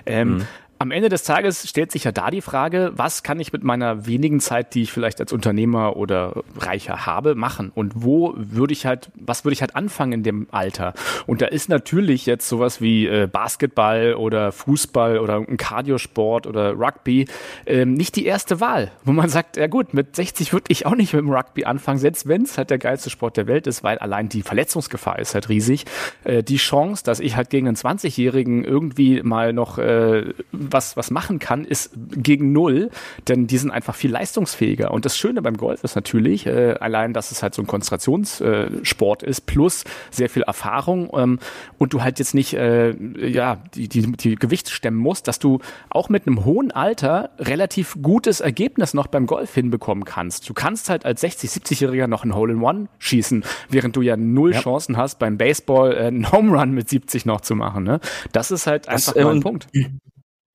Ähm, 0.05 0.29
mhm 0.29 0.47
am 0.79 0.91
Ende 0.91 1.09
des 1.09 1.23
Tages 1.23 1.67
stellt 1.67 1.91
sich 1.91 2.03
ja 2.03 2.11
da 2.11 2.29
die 2.29 2.41
Frage, 2.41 2.91
was 2.95 3.23
kann 3.23 3.39
ich 3.39 3.51
mit 3.51 3.63
meiner 3.63 4.05
wenigen 4.05 4.39
Zeit, 4.39 4.75
die 4.75 4.83
ich 4.83 4.91
vielleicht 4.91 5.19
als 5.19 5.33
Unternehmer 5.33 5.97
oder 5.97 6.43
Reicher 6.57 7.05
habe, 7.05 7.35
machen? 7.35 7.71
Und 7.73 7.93
wo 7.95 8.33
würde 8.37 8.73
ich 8.73 8.85
halt, 8.85 9.09
was 9.15 9.43
würde 9.43 9.53
ich 9.53 9.61
halt 9.61 9.75
anfangen 9.75 10.13
in 10.13 10.23
dem 10.23 10.47
Alter? 10.51 10.93
Und 11.25 11.41
da 11.41 11.47
ist 11.47 11.69
natürlich 11.69 12.25
jetzt 12.25 12.47
sowas 12.47 12.79
wie 12.81 13.07
äh, 13.07 13.27
Basketball 13.31 14.13
oder 14.13 14.51
Fußball 14.51 15.19
oder 15.19 15.37
ein 15.37 15.57
Cardiosport 15.57 16.45
oder 16.45 16.73
Rugby 16.73 17.27
ähm, 17.65 17.93
nicht 17.93 18.15
die 18.15 18.25
erste 18.25 18.59
Wahl, 18.59 18.91
wo 19.03 19.11
man 19.11 19.29
sagt, 19.29 19.57
ja 19.57 19.67
gut, 19.67 19.93
mit 19.93 20.15
60 20.15 20.53
würde 20.53 20.65
ich 20.67 20.85
auch 20.85 20.95
nicht 20.95 21.13
mit 21.13 21.21
dem 21.21 21.31
Rugby 21.31 21.65
anfangen, 21.65 21.99
selbst 21.99 22.27
wenn 22.27 22.43
es 22.43 22.57
halt 22.57 22.69
der 22.69 22.77
geilste 22.77 23.09
Sport 23.09 23.37
der 23.37 23.47
Welt 23.47 23.67
ist, 23.67 23.83
weil 23.83 23.97
allein 23.97 24.29
die 24.29 24.43
Verletzungsgefahr 24.43 25.19
ist 25.19 25.33
halt 25.33 25.49
riesig. 25.49 25.85
Äh, 26.23 26.43
die 26.43 26.57
Chance, 26.57 27.03
dass 27.03 27.19
ich 27.19 27.35
halt 27.35 27.49
gegen 27.49 27.67
einen 27.67 27.77
20-Jährigen 27.77 28.63
irgendwie 28.63 29.23
mal 29.23 29.53
noch 29.53 29.79
äh, 29.79 30.33
was, 30.71 30.97
was 30.97 31.11
machen 31.11 31.39
kann, 31.39 31.65
ist 31.65 31.91
gegen 32.11 32.51
null, 32.51 32.89
denn 33.27 33.47
die 33.47 33.57
sind 33.57 33.71
einfach 33.71 33.95
viel 33.95 34.11
leistungsfähiger. 34.11 34.91
Und 34.91 35.05
das 35.05 35.17
Schöne 35.17 35.41
beim 35.41 35.57
Golf 35.57 35.83
ist 35.83 35.95
natürlich, 35.95 36.45
äh, 36.45 36.75
allein, 36.79 37.13
dass 37.13 37.31
es 37.31 37.43
halt 37.43 37.53
so 37.53 37.61
ein 37.61 37.67
Konzentrationssport 37.67 39.23
äh, 39.23 39.29
ist, 39.29 39.41
plus 39.45 39.83
sehr 40.11 40.29
viel 40.29 40.43
Erfahrung 40.43 41.09
ähm, 41.13 41.39
und 41.77 41.93
du 41.93 42.01
halt 42.01 42.19
jetzt 42.19 42.33
nicht 42.33 42.53
äh, 42.53 42.95
ja, 43.27 43.57
die, 43.73 43.87
die, 43.87 44.11
die 44.11 44.35
Gewicht 44.35 44.69
stemmen 44.69 44.97
musst, 44.97 45.27
dass 45.27 45.39
du 45.39 45.59
auch 45.89 46.09
mit 46.09 46.27
einem 46.27 46.45
hohen 46.45 46.71
Alter 46.71 47.31
relativ 47.39 47.97
gutes 48.01 48.39
Ergebnis 48.39 48.93
noch 48.93 49.07
beim 49.07 49.25
Golf 49.25 49.53
hinbekommen 49.53 50.05
kannst. 50.05 50.47
Du 50.49 50.53
kannst 50.53 50.89
halt 50.89 51.05
als 51.05 51.21
60, 51.21 51.49
70-Jähriger 51.49 52.07
noch 52.07 52.23
ein 52.23 52.35
Hole-in-One 52.35 52.87
schießen, 52.99 53.43
während 53.69 53.95
du 53.95 54.01
ja 54.01 54.17
null 54.17 54.53
ja. 54.53 54.61
Chancen 54.61 54.97
hast, 54.97 55.19
beim 55.19 55.37
Baseball 55.37 55.93
äh, 55.93 56.07
einen 56.07 56.31
Home 56.31 56.57
Run 56.57 56.71
mit 56.71 56.89
70 56.89 57.25
noch 57.25 57.41
zu 57.41 57.55
machen. 57.55 57.83
Ne? 57.83 57.99
Das 58.31 58.51
ist 58.51 58.67
halt 58.67 58.87
einfach 58.87 59.13
das, 59.13 59.23
äh, 59.23 59.27
ein 59.27 59.41
Punkt. 59.41 59.67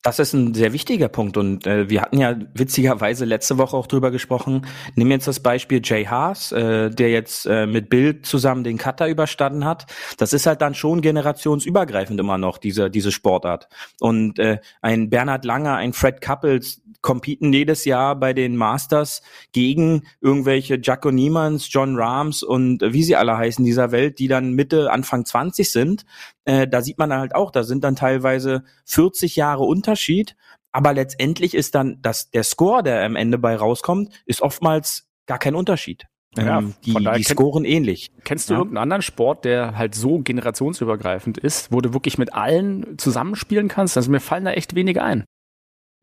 Das 0.02 0.18
ist 0.18 0.32
ein 0.32 0.52
sehr 0.52 0.72
wichtiger 0.72 1.08
Punkt 1.08 1.36
und 1.36 1.64
äh, 1.64 1.88
wir 1.88 2.02
hatten 2.02 2.18
ja 2.18 2.36
witzigerweise 2.54 3.24
letzte 3.24 3.56
Woche 3.56 3.76
auch 3.76 3.86
drüber 3.86 4.10
gesprochen. 4.10 4.66
Nimm 4.96 5.12
jetzt 5.12 5.28
das 5.28 5.38
Beispiel 5.38 5.80
Jay 5.82 6.06
Haas, 6.06 6.50
äh, 6.50 6.90
der 6.90 7.10
jetzt 7.10 7.46
äh, 7.46 7.66
mit 7.66 7.88
Bill 7.88 8.20
zusammen 8.22 8.64
den 8.64 8.78
Cutter 8.78 9.06
überstanden 9.06 9.64
hat. 9.64 9.86
Das 10.18 10.32
ist 10.32 10.46
halt 10.46 10.60
dann 10.60 10.74
schon 10.74 11.02
generationsübergreifend 11.02 12.18
immer 12.18 12.36
noch 12.36 12.58
diese 12.58 12.90
diese 12.90 13.12
Sportart. 13.12 13.68
Und 14.00 14.40
äh, 14.40 14.58
ein 14.80 15.08
Bernhard 15.08 15.44
Langer, 15.44 15.76
ein 15.76 15.92
Fred 15.92 16.20
Couples, 16.20 16.82
competen 17.02 17.52
jedes 17.52 17.84
Jahr 17.84 18.16
bei 18.16 18.32
den 18.32 18.56
Masters 18.56 19.22
gegen 19.52 20.04
irgendwelche 20.20 20.78
Jacko 20.80 21.10
Niemanns, 21.10 21.70
John 21.70 21.96
Rahms 21.96 22.42
und 22.42 22.80
wie 22.80 23.02
sie 23.02 23.16
alle 23.16 23.36
heißen 23.36 23.64
dieser 23.64 23.92
Welt, 23.92 24.18
die 24.18 24.28
dann 24.28 24.52
Mitte, 24.52 24.90
Anfang 24.90 25.24
20 25.24 25.70
sind. 25.70 26.04
Äh, 26.44 26.66
da 26.66 26.80
sieht 26.80 26.98
man 26.98 27.10
dann 27.10 27.20
halt 27.20 27.34
auch, 27.34 27.50
da 27.50 27.64
sind 27.64 27.84
dann 27.84 27.96
teilweise 27.96 28.64
40 28.86 29.36
Jahre 29.36 29.64
Unterschied. 29.64 30.36
Aber 30.70 30.94
letztendlich 30.94 31.54
ist 31.54 31.74
dann 31.74 31.98
das, 32.00 32.30
der 32.30 32.44
Score, 32.44 32.82
der 32.82 33.04
am 33.04 33.16
Ende 33.16 33.36
bei 33.36 33.54
rauskommt, 33.54 34.08
ist 34.24 34.40
oftmals 34.40 35.08
gar 35.26 35.38
kein 35.38 35.54
Unterschied. 35.54 36.06
Ja, 36.36 36.58
ähm, 36.58 36.74
die, 36.84 36.94
die 36.94 37.24
scoren 37.24 37.64
ähnlich. 37.64 38.10
Kennst 38.24 38.48
du 38.48 38.54
ja. 38.54 38.60
irgendeinen 38.60 38.84
anderen 38.84 39.02
Sport, 39.02 39.44
der 39.44 39.76
halt 39.76 39.94
so 39.94 40.20
generationsübergreifend 40.20 41.36
ist, 41.36 41.70
wo 41.72 41.80
du 41.82 41.92
wirklich 41.92 42.16
mit 42.16 42.32
allen 42.32 42.96
zusammenspielen 42.96 43.68
kannst? 43.68 43.98
Also 43.98 44.10
mir 44.10 44.20
fallen 44.20 44.46
da 44.46 44.52
echt 44.52 44.74
wenige 44.74 45.02
ein. 45.02 45.24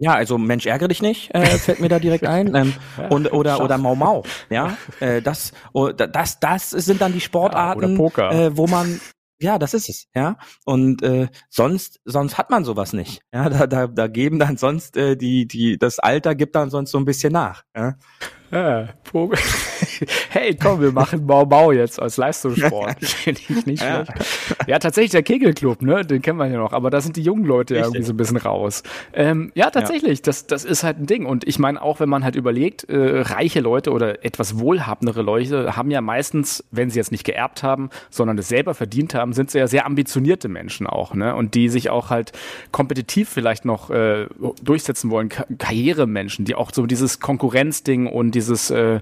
Ja, 0.01 0.13
also 0.13 0.37
Mensch 0.37 0.65
ärgere 0.65 0.87
dich 0.87 1.01
nicht, 1.01 1.33
äh, 1.35 1.45
fällt 1.45 1.81
mir 1.81 1.89
da 1.89 1.99
direkt 1.99 2.25
ein. 2.25 2.55
Ähm, 2.55 2.73
und 3.09 3.31
oder 3.33 3.61
oder 3.61 3.77
Mau 3.77 3.95
Mau, 3.95 4.23
ja, 4.49 4.77
äh, 4.99 5.21
das 5.21 5.51
oh, 5.73 5.89
das 5.89 6.39
das 6.39 6.69
sind 6.69 7.01
dann 7.01 7.13
die 7.13 7.21
Sportarten, 7.21 7.99
ja, 8.17 8.31
äh, 8.31 8.57
wo 8.57 8.65
man 8.65 8.99
ja, 9.41 9.57
das 9.57 9.73
ist 9.73 9.87
es, 9.87 10.07
ja. 10.13 10.37
Und 10.65 11.01
äh, 11.01 11.29
sonst 11.49 12.01
sonst 12.03 12.37
hat 12.37 12.49
man 12.49 12.65
sowas 12.65 12.93
nicht. 12.93 13.21
Ja, 13.33 13.49
da 13.49 13.67
da, 13.67 13.87
da 13.87 14.07
geben 14.07 14.39
dann 14.39 14.57
sonst 14.57 14.97
äh, 14.97 15.15
die 15.15 15.47
die 15.47 15.77
das 15.77 15.99
Alter 15.99 16.35
gibt 16.35 16.55
dann 16.55 16.69
sonst 16.69 16.91
so 16.91 16.97
ein 16.97 17.05
bisschen 17.05 17.33
nach. 17.33 17.63
Ja. 17.75 17.95
Ja, 18.51 18.89
hey, 20.29 20.55
komm, 20.55 20.81
wir 20.81 20.91
machen 20.91 21.25
Mau 21.25 21.45
Mau 21.45 21.71
jetzt 21.71 22.01
als 22.01 22.17
Leistungssport. 22.17 22.97
Finde 23.05 23.41
ich 23.47 23.65
nicht 23.65 23.83
ja. 23.83 24.05
schlecht. 24.05 24.67
Ja, 24.67 24.79
tatsächlich 24.79 25.11
der 25.11 25.23
Kegelclub, 25.23 25.81
ne? 25.81 26.05
Den 26.05 26.21
kennen 26.21 26.37
wir 26.37 26.47
ja 26.47 26.57
noch, 26.57 26.73
aber 26.73 26.89
da 26.89 27.01
sind 27.01 27.15
die 27.15 27.21
jungen 27.21 27.45
Leute 27.45 27.75
ja 27.75 27.83
irgendwie 27.83 28.03
so 28.03 28.13
ein 28.13 28.17
bisschen 28.17 28.37
raus. 28.37 28.83
Ähm, 29.13 29.51
ja, 29.55 29.69
tatsächlich, 29.69 30.19
ja. 30.19 30.23
Das, 30.25 30.47
das 30.47 30.65
ist 30.65 30.83
halt 30.83 30.99
ein 30.99 31.05
Ding. 31.05 31.25
Und 31.25 31.47
ich 31.47 31.59
meine, 31.59 31.81
auch 31.81 31.99
wenn 31.99 32.09
man 32.09 32.23
halt 32.23 32.35
überlegt, 32.35 32.83
äh, 32.89 33.21
reiche 33.21 33.59
Leute 33.59 33.91
oder 33.91 34.23
etwas 34.25 34.59
wohlhabendere 34.59 35.21
Leute 35.21 35.75
haben 35.75 35.91
ja 35.91 36.01
meistens, 36.01 36.63
wenn 36.71 36.89
sie 36.89 36.99
jetzt 36.99 37.11
nicht 37.11 37.23
geerbt 37.23 37.63
haben, 37.63 37.89
sondern 38.09 38.37
es 38.37 38.47
selber 38.47 38.73
verdient 38.73 39.13
haben, 39.13 39.33
sind 39.33 39.51
sie 39.51 39.59
ja 39.59 39.67
sehr 39.67 39.85
ambitionierte 39.85 40.47
Menschen 40.47 40.87
auch, 40.87 41.13
ne? 41.13 41.35
Und 41.35 41.55
die 41.55 41.69
sich 41.69 41.89
auch 41.89 42.09
halt 42.09 42.31
kompetitiv 42.71 43.29
vielleicht 43.29 43.65
noch 43.65 43.89
äh, 43.89 44.27
durchsetzen 44.61 45.09
wollen, 45.09 45.29
Ka 45.29 45.45
Karrieremenschen, 45.57 46.45
die 46.45 46.55
auch 46.55 46.71
so 46.73 46.85
dieses 46.85 47.19
Konkurrenzding 47.19 48.07
und 48.07 48.31
dieses 48.31 48.69
äh, 48.71 48.99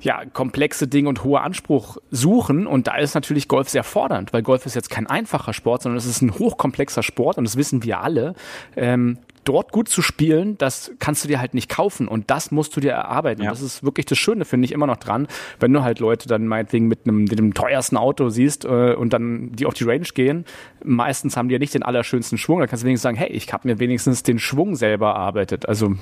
ja, 0.00 0.21
komplexe 0.32 0.88
Ding 0.88 1.06
und 1.06 1.24
hohe 1.24 1.40
Anspruch 1.40 1.98
suchen. 2.10 2.66
Und 2.66 2.86
da 2.86 2.96
ist 2.96 3.14
natürlich 3.14 3.48
Golf 3.48 3.68
sehr 3.68 3.84
fordernd, 3.84 4.32
weil 4.32 4.42
Golf 4.42 4.66
ist 4.66 4.74
jetzt 4.74 4.90
kein 4.90 5.06
einfacher 5.06 5.52
Sport, 5.52 5.82
sondern 5.82 5.98
es 5.98 6.06
ist 6.06 6.22
ein 6.22 6.38
hochkomplexer 6.38 7.02
Sport 7.02 7.38
und 7.38 7.44
das 7.44 7.56
wissen 7.56 7.82
wir 7.82 8.00
alle. 8.00 8.34
Ähm, 8.76 9.18
dort 9.44 9.72
gut 9.72 9.88
zu 9.88 10.02
spielen, 10.02 10.56
das 10.58 10.92
kannst 10.98 11.24
du 11.24 11.28
dir 11.28 11.40
halt 11.40 11.54
nicht 11.54 11.68
kaufen 11.68 12.06
und 12.06 12.30
das 12.30 12.50
musst 12.50 12.76
du 12.76 12.80
dir 12.80 12.92
erarbeiten. 12.92 13.42
Ja. 13.42 13.50
Das 13.50 13.60
ist 13.60 13.82
wirklich 13.82 14.06
das 14.06 14.18
Schöne, 14.18 14.44
finde 14.44 14.66
ich 14.66 14.72
immer 14.72 14.86
noch 14.86 14.96
dran, 14.96 15.26
wenn 15.58 15.72
du 15.72 15.82
halt 15.82 15.98
Leute 15.98 16.28
dann 16.28 16.46
meinetwegen 16.46 16.86
mit 16.86 17.00
einem, 17.06 17.24
mit 17.24 17.38
dem 17.38 17.54
teuersten 17.54 17.96
Auto 17.96 18.28
siehst 18.28 18.64
äh, 18.64 18.94
und 18.94 19.12
dann 19.12 19.52
die 19.52 19.66
auf 19.66 19.74
die 19.74 19.84
Range 19.84 20.06
gehen. 20.14 20.44
Meistens 20.84 21.36
haben 21.36 21.48
die 21.48 21.54
ja 21.54 21.58
nicht 21.58 21.74
den 21.74 21.82
allerschönsten 21.82 22.38
Schwung. 22.38 22.60
Da 22.60 22.66
kannst 22.66 22.84
du 22.84 22.86
wenigstens 22.86 23.02
sagen, 23.02 23.16
hey, 23.16 23.30
ich 23.30 23.52
habe 23.52 23.68
mir 23.68 23.78
wenigstens 23.78 24.22
den 24.22 24.38
Schwung 24.38 24.76
selber 24.76 25.10
erarbeitet. 25.10 25.66
Also 25.66 25.96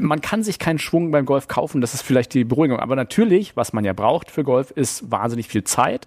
man 0.00 0.20
kann 0.20 0.42
sich 0.42 0.58
keinen 0.58 0.78
Schwung 0.78 1.10
beim 1.10 1.24
Golf 1.24 1.48
kaufen, 1.48 1.80
das 1.80 1.94
ist 1.94 2.02
vielleicht 2.02 2.34
die 2.34 2.44
Beruhigung. 2.44 2.78
Aber 2.78 2.96
natürlich, 2.96 3.56
was 3.56 3.72
man 3.72 3.84
ja 3.84 3.92
braucht 3.92 4.30
für 4.30 4.44
Golf, 4.44 4.70
ist 4.70 5.10
wahnsinnig 5.10 5.48
viel 5.48 5.64
Zeit. 5.64 6.06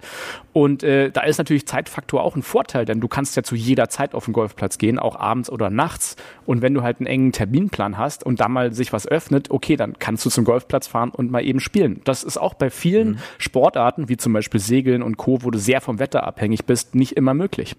Und 0.53 0.84
äh, 0.84 1.12
da 1.12 1.21
ist 1.21 1.38
natürlich 1.38 1.67
Zeitfaktor 1.67 2.23
auch 2.23 2.36
ein 2.36 2.43
Vorteil, 2.43 2.86
denn 2.86 2.99
du 2.99 3.08
kannst 3.08 3.36
ja 3.36 3.43
zu 3.43 3.56
jeder 3.56 3.89
Zeit 3.89 4.15
auf 4.15 4.25
den 4.25 4.34
Golfplatz 4.34 4.77
gehen, 4.77 4.99
auch 4.99 5.15
abends 5.15 5.49
oder 5.49 5.69
nachts. 5.69 6.15
Und 6.45 6.62
wenn 6.62 6.73
du 6.73 6.82
halt 6.82 6.99
einen 6.99 7.08
engen 7.08 7.32
Terminplan 7.32 7.97
hast 7.97 8.25
und 8.25 8.39
da 8.39 8.47
mal 8.47 8.73
sich 8.73 8.93
was 8.93 9.08
öffnet, 9.08 9.51
okay, 9.51 9.75
dann 9.75 9.99
kannst 9.99 10.25
du 10.25 10.30
zum 10.30 10.45
Golfplatz 10.45 10.88
fahren 10.88 11.12
und 11.12 11.32
mal 11.32 11.43
eben 11.43 11.60
spielen. 11.60 12.01
Das 12.06 12.23
ist 12.23 12.38
auch 12.38 12.53
bei 12.53 12.69
vielen 12.69 13.10
mhm. 13.10 13.17
Sportarten, 13.38 14.10
wie 14.10 14.17
zum 14.17 14.34
Beispiel 14.34 14.60
Segeln 14.60 15.03
und 15.03 15.17
Co., 15.17 15.43
wo 15.43 15.51
du 15.51 15.60
sehr 15.60 15.82
vom 15.82 15.99
Wetter 15.99 16.23
abhängig 16.23 16.65
bist, 16.65 16.95
nicht 16.95 17.13
immer 17.13 17.34
möglich. 17.34 17.75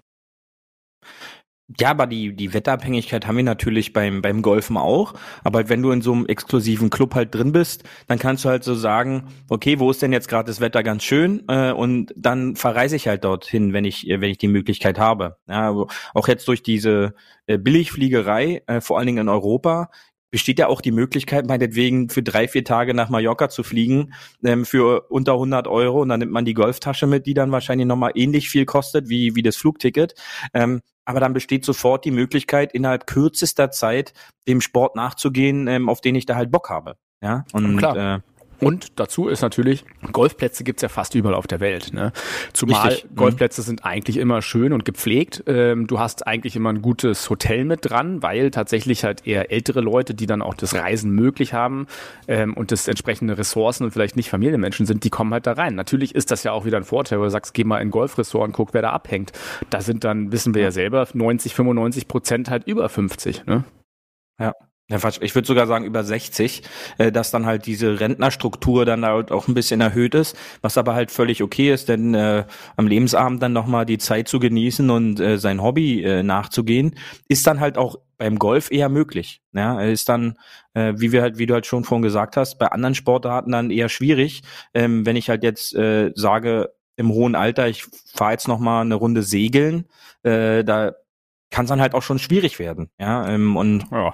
Ja, 1.77 1.91
aber 1.91 2.07
die, 2.07 2.35
die 2.35 2.51
Wetterabhängigkeit 2.53 3.27
haben 3.27 3.37
wir 3.37 3.43
natürlich 3.43 3.93
beim, 3.93 4.23
beim 4.23 4.41
Golfen 4.41 4.75
auch. 4.75 5.13
Aber 5.43 5.69
wenn 5.69 5.83
du 5.83 5.91
in 5.91 6.01
so 6.01 6.13
einem 6.13 6.25
exklusiven 6.25 6.89
Club 6.89 7.13
halt 7.13 7.35
drin 7.35 7.51
bist, 7.51 7.83
dann 8.07 8.17
kannst 8.17 8.43
du 8.43 8.49
halt 8.49 8.63
so 8.63 8.73
sagen, 8.73 9.27
okay, 9.49 9.79
wo 9.79 9.91
ist 9.91 10.01
denn 10.01 10.11
jetzt 10.11 10.29
gerade 10.29 10.47
das 10.47 10.61
Wetter 10.61 10.81
ganz 10.81 11.03
schön? 11.03 11.43
Äh, 11.47 11.71
und 11.71 12.11
dann 12.17 12.55
verreise 12.55 12.95
ich 12.95 13.07
halt 13.07 13.23
dorthin, 13.23 13.71
wenn 13.71 13.85
ich, 13.85 14.07
wenn 14.07 14.23
ich 14.31 14.39
die 14.39 14.47
Möglichkeit 14.47 14.97
habe. 14.97 15.37
Ja, 15.47 15.69
auch 16.15 16.27
jetzt 16.27 16.47
durch 16.47 16.63
diese 16.63 17.13
äh, 17.45 17.59
Billigfliegerei, 17.59 18.63
äh, 18.65 18.81
vor 18.81 18.97
allen 18.97 19.07
Dingen 19.07 19.19
in 19.19 19.29
Europa, 19.29 19.91
besteht 20.31 20.59
ja 20.59 20.67
auch 20.67 20.81
die 20.81 20.91
Möglichkeit, 20.91 21.47
meinetwegen 21.47 22.09
für 22.09 22.23
drei, 22.23 22.47
vier 22.47 22.63
Tage 22.63 22.93
nach 22.93 23.09
Mallorca 23.09 23.49
zu 23.49 23.63
fliegen 23.63 24.13
ähm, 24.43 24.65
für 24.65 25.09
unter 25.09 25.33
100 25.33 25.67
Euro 25.67 26.01
und 26.01 26.09
dann 26.09 26.19
nimmt 26.19 26.31
man 26.31 26.45
die 26.45 26.53
Golftasche 26.53 27.07
mit, 27.07 27.25
die 27.25 27.33
dann 27.33 27.51
wahrscheinlich 27.51 27.87
nochmal 27.87 28.11
ähnlich 28.15 28.49
viel 28.49 28.65
kostet 28.65 29.09
wie, 29.09 29.35
wie 29.35 29.43
das 29.43 29.55
Flugticket. 29.55 30.15
Ähm, 30.53 30.81
aber 31.05 31.19
dann 31.19 31.33
besteht 31.33 31.65
sofort 31.65 32.05
die 32.05 32.11
Möglichkeit, 32.11 32.73
innerhalb 32.73 33.07
kürzester 33.07 33.71
Zeit 33.71 34.13
dem 34.47 34.61
Sport 34.61 34.95
nachzugehen, 34.95 35.67
ähm, 35.67 35.89
auf 35.89 36.01
den 36.01 36.15
ich 36.15 36.27
da 36.27 36.35
halt 36.35 36.51
Bock 36.51 36.69
habe. 36.69 36.97
Ja, 37.21 37.45
und 37.51 37.77
Klar. 37.77 38.15
Äh, 38.17 38.19
und 38.61 38.99
dazu 38.99 39.27
ist 39.27 39.41
natürlich, 39.41 39.85
Golfplätze 40.11 40.63
gibt's 40.63 40.81
ja 40.81 40.89
fast 40.89 41.15
überall 41.15 41.35
auf 41.35 41.47
der 41.47 41.59
Welt. 41.59 41.93
Ne? 41.93 42.11
Zumal 42.53 42.89
Richtig. 42.89 43.09
Mhm. 43.09 43.15
Golfplätze 43.15 43.61
sind 43.61 43.85
eigentlich 43.85 44.17
immer 44.17 44.41
schön 44.41 44.73
und 44.73 44.85
gepflegt. 44.85 45.43
Ähm, 45.47 45.87
du 45.87 45.99
hast 45.99 46.27
eigentlich 46.27 46.55
immer 46.55 46.69
ein 46.69 46.81
gutes 46.81 47.29
Hotel 47.29 47.65
mit 47.65 47.89
dran, 47.89 48.21
weil 48.21 48.51
tatsächlich 48.51 49.03
halt 49.03 49.25
eher 49.25 49.51
ältere 49.51 49.81
Leute, 49.81 50.13
die 50.13 50.25
dann 50.25 50.41
auch 50.41 50.53
das 50.53 50.73
Reisen 50.73 51.11
möglich 51.11 51.53
haben 51.53 51.87
ähm, 52.27 52.53
und 52.53 52.71
das 52.71 52.87
entsprechende 52.87 53.37
Ressourcen 53.37 53.83
und 53.85 53.91
vielleicht 53.91 54.15
nicht 54.15 54.29
Familienmenschen 54.29 54.85
sind, 54.85 55.03
die 55.03 55.09
kommen 55.09 55.33
halt 55.33 55.47
da 55.47 55.53
rein. 55.53 55.75
Natürlich 55.75 56.15
ist 56.15 56.31
das 56.31 56.43
ja 56.43 56.51
auch 56.51 56.65
wieder 56.65 56.77
ein 56.77 56.83
Vorteil, 56.83 57.19
wo 57.19 57.23
du 57.23 57.29
sagst, 57.29 57.53
geh 57.53 57.63
mal 57.63 57.81
in 57.81 57.91
Golfressort 57.91 58.47
und 58.47 58.53
guck, 58.53 58.73
wer 58.73 58.81
da 58.81 58.91
abhängt. 58.91 59.31
Da 59.69 59.81
sind 59.81 60.03
dann, 60.03 60.31
wissen 60.31 60.53
wir 60.53 60.61
ja 60.61 60.71
selber, 60.71 61.07
90, 61.13 61.53
95 61.55 62.07
Prozent 62.07 62.49
halt 62.49 62.67
über 62.67 62.89
50. 62.89 63.45
Ne? 63.45 63.63
Ja, 64.39 64.53
ich 64.89 65.35
würde 65.35 65.47
sogar 65.47 65.67
sagen 65.67 65.85
über 65.85 66.03
60, 66.03 66.63
äh, 66.97 67.11
dass 67.11 67.31
dann 67.31 67.45
halt 67.45 67.65
diese 67.65 67.99
Rentnerstruktur 67.99 68.85
dann 68.85 69.05
halt 69.05 69.31
auch 69.31 69.47
ein 69.47 69.53
bisschen 69.53 69.81
erhöht 69.81 70.15
ist, 70.15 70.35
was 70.61 70.77
aber 70.77 70.95
halt 70.95 71.11
völlig 71.11 71.43
okay 71.43 71.71
ist, 71.71 71.89
denn 71.89 72.15
äh, 72.15 72.45
am 72.75 72.87
Lebensabend 72.87 73.41
dann 73.41 73.53
nochmal 73.53 73.85
die 73.85 73.99
Zeit 73.99 74.27
zu 74.27 74.39
genießen 74.39 74.89
und 74.89 75.19
äh, 75.19 75.37
sein 75.37 75.61
Hobby 75.61 76.03
äh, 76.03 76.23
nachzugehen, 76.23 76.95
ist 77.27 77.45
dann 77.45 77.59
halt 77.59 77.77
auch 77.77 77.97
beim 78.17 78.37
Golf 78.37 78.71
eher 78.71 78.89
möglich. 78.89 79.41
Ja, 79.53 79.81
ist 79.81 80.09
dann, 80.09 80.37
äh, 80.73 80.93
wie 80.97 81.11
wir 81.11 81.21
halt, 81.21 81.37
wie 81.37 81.45
du 81.45 81.53
halt 81.53 81.65
schon 81.65 81.83
vorhin 81.83 82.03
gesagt 82.03 82.37
hast, 82.37 82.57
bei 82.57 82.67
anderen 82.67 82.95
Sportarten 82.95 83.51
dann 83.51 83.71
eher 83.71 83.89
schwierig. 83.89 84.41
Ähm, 84.73 85.05
wenn 85.05 85.15
ich 85.15 85.29
halt 85.29 85.43
jetzt 85.43 85.73
äh, 85.75 86.11
sage, 86.15 86.73
im 86.97 87.13
hohen 87.13 87.35
Alter, 87.35 87.69
ich 87.69 87.85
fahre 88.13 88.33
jetzt 88.33 88.47
nochmal 88.47 88.81
eine 88.81 88.95
Runde 88.95 89.23
segeln, 89.23 89.85
äh, 90.23 90.63
da 90.65 90.95
kann 91.49 91.65
es 91.65 91.69
dann 91.69 91.81
halt 91.81 91.95
auch 91.95 92.03
schon 92.03 92.19
schwierig 92.19 92.59
werden. 92.59 92.89
Ja, 92.99 93.27
ähm, 93.27 93.55
und 93.55 93.85
ja. 93.91 94.13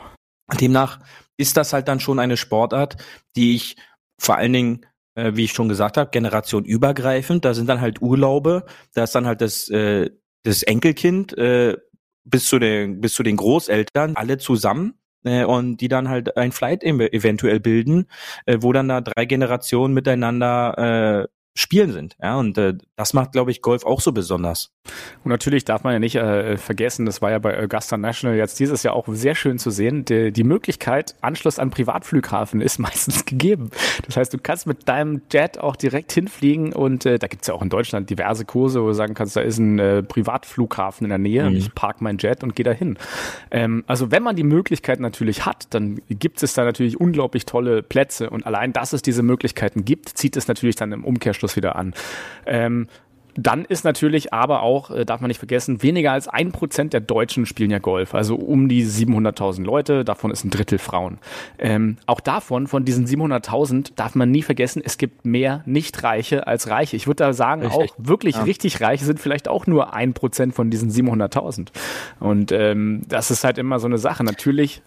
Demnach 0.53 0.99
ist 1.37 1.57
das 1.57 1.73
halt 1.73 1.87
dann 1.87 1.99
schon 1.99 2.19
eine 2.19 2.37
Sportart, 2.37 2.97
die 3.35 3.55
ich 3.55 3.75
vor 4.19 4.37
allen 4.37 4.53
Dingen, 4.53 4.85
äh, 5.15 5.31
wie 5.35 5.45
ich 5.45 5.53
schon 5.53 5.69
gesagt 5.69 5.97
habe, 5.97 6.11
generationübergreifend, 6.11 7.43
da 7.43 7.53
sind 7.53 7.67
dann 7.67 7.81
halt 7.81 8.01
Urlaube, 8.01 8.65
da 8.93 9.03
ist 9.03 9.15
dann 9.15 9.25
halt 9.27 9.41
das, 9.41 9.69
äh, 9.69 10.09
das 10.43 10.63
Enkelkind 10.63 11.37
äh, 11.37 11.77
bis 12.23 12.47
zu 12.47 12.59
den 12.59 13.01
bis 13.01 13.13
zu 13.13 13.23
den 13.23 13.37
Großeltern 13.37 14.15
alle 14.15 14.37
zusammen 14.37 14.95
äh, 15.23 15.43
und 15.43 15.77
die 15.77 15.87
dann 15.87 16.09
halt 16.09 16.37
ein 16.37 16.51
Flight 16.51 16.83
eventuell 16.83 17.59
bilden, 17.59 18.07
äh, 18.45 18.57
wo 18.61 18.73
dann 18.73 18.87
da 18.87 19.01
drei 19.01 19.25
Generationen 19.25 19.93
miteinander 19.93 21.27
äh, 21.27 21.34
Spielen 21.57 21.93
sind. 21.93 22.17
Ja, 22.21 22.37
und 22.37 22.57
äh, 22.57 22.73
das 22.97 23.13
macht, 23.13 23.31
glaube 23.31 23.49
ich, 23.49 23.61
Golf 23.61 23.85
auch 23.85 24.01
so 24.01 24.11
besonders. 24.11 24.73
Und 25.23 25.31
natürlich 25.31 25.63
darf 25.63 25.85
man 25.85 25.93
ja 25.93 25.99
nicht 25.99 26.15
äh, 26.15 26.57
vergessen, 26.57 27.05
das 27.05 27.21
war 27.21 27.31
ja 27.31 27.39
bei 27.39 27.57
Augusta 27.57 27.95
National 27.95 28.35
jetzt 28.35 28.59
dieses 28.59 28.83
Jahr 28.83 28.93
auch 28.93 29.07
sehr 29.07 29.35
schön 29.35 29.57
zu 29.57 29.69
sehen. 29.69 30.03
Die, 30.03 30.33
die 30.33 30.43
Möglichkeit, 30.43 31.15
Anschluss 31.21 31.57
an 31.57 31.69
Privatflughafen 31.69 32.59
ist 32.59 32.77
meistens 32.79 33.23
gegeben. 33.23 33.69
Das 34.05 34.17
heißt, 34.17 34.33
du 34.33 34.37
kannst 34.37 34.67
mit 34.67 34.89
deinem 34.89 35.21
Jet 35.31 35.57
auch 35.57 35.77
direkt 35.77 36.11
hinfliegen 36.11 36.73
und 36.73 37.05
äh, 37.05 37.19
da 37.19 37.27
gibt's 37.27 37.47
ja 37.47 37.53
auch 37.53 37.61
in 37.61 37.69
Deutschland 37.69 38.09
diverse 38.09 38.43
Kurse, 38.43 38.83
wo 38.83 38.87
du 38.87 38.93
sagen 38.93 39.13
kannst, 39.13 39.37
da 39.37 39.41
ist 39.41 39.57
ein 39.57 39.79
äh, 39.79 40.03
Privatflughafen 40.03 41.05
in 41.05 41.09
der 41.09 41.19
Nähe 41.19 41.43
mhm. 41.43 41.47
und 41.47 41.55
ich 41.55 41.73
park 41.73 42.01
mein 42.01 42.17
Jet 42.17 42.43
und 42.43 42.53
gehe 42.57 42.65
da 42.65 42.71
hin. 42.71 42.97
Ähm, 43.49 43.85
also 43.87 44.11
wenn 44.11 44.23
man 44.23 44.35
die 44.35 44.43
Möglichkeit 44.43 44.99
natürlich 44.99 45.45
hat, 45.45 45.67
dann 45.73 46.01
gibt 46.09 46.43
es 46.43 46.53
da 46.53 46.65
natürlich 46.65 46.99
unglaublich 46.99 47.45
tolle 47.45 47.81
Plätze 47.81 48.29
und 48.29 48.45
allein, 48.45 48.73
dass 48.73 48.91
es 48.91 49.01
diese 49.01 49.23
Möglichkeiten 49.23 49.85
gibt, 49.85 50.09
zieht 50.09 50.35
es 50.35 50.49
natürlich 50.49 50.75
dann 50.75 50.91
im 50.91 51.05
Umkehrschluss 51.05 51.44
Anschluss 51.45 51.55
wieder 51.55 51.75
an. 51.75 51.93
Ähm, 52.45 52.87
dann 53.37 53.65
ist 53.65 53.83
natürlich 53.83 54.31
aber 54.31 54.63
auch, 54.63 54.91
äh, 54.91 55.03
darf 55.03 55.19
man 55.19 55.27
nicht 55.27 55.39
vergessen, 55.39 55.83
weniger 55.83 56.13
als 56.13 56.29
ein 56.29 56.53
Prozent 56.53 56.93
der 56.93 57.01
Deutschen 57.01 57.45
spielen 57.45 57.69
ja 57.69 57.79
Golf. 57.79 58.15
Also 58.15 58.35
um 58.35 58.69
die 58.69 58.85
700.000 58.85 59.65
Leute, 59.65 60.05
davon 60.05 60.31
ist 60.31 60.45
ein 60.45 60.51
Drittel 60.51 60.77
Frauen. 60.77 61.17
Ähm, 61.59 61.97
auch 62.05 62.21
davon, 62.21 62.67
von 62.67 62.85
diesen 62.85 63.05
700.000, 63.05 63.91
darf 63.97 64.15
man 64.15 64.31
nie 64.31 64.41
vergessen, 64.41 64.81
es 64.85 64.97
gibt 64.97 65.25
mehr 65.25 65.63
Nicht-Reiche 65.65 66.47
als 66.47 66.69
Reiche. 66.69 66.95
Ich 66.95 67.07
würde 67.07 67.25
da 67.25 67.33
sagen, 67.33 67.63
richtig. 67.63 67.91
auch 67.91 67.95
wirklich 67.97 68.35
ja. 68.35 68.43
richtig 68.43 68.79
Reiche 68.79 69.03
sind 69.03 69.19
vielleicht 69.19 69.49
auch 69.49 69.67
nur 69.67 69.93
ein 69.93 70.13
Prozent 70.13 70.55
von 70.55 70.69
diesen 70.69 70.89
700.000. 70.89 71.67
Und 72.21 72.53
ähm, 72.53 73.01
das 73.09 73.31
ist 73.31 73.43
halt 73.43 73.57
immer 73.57 73.79
so 73.79 73.87
eine 73.87 73.97
Sache. 73.97 74.23
Natürlich 74.23 74.81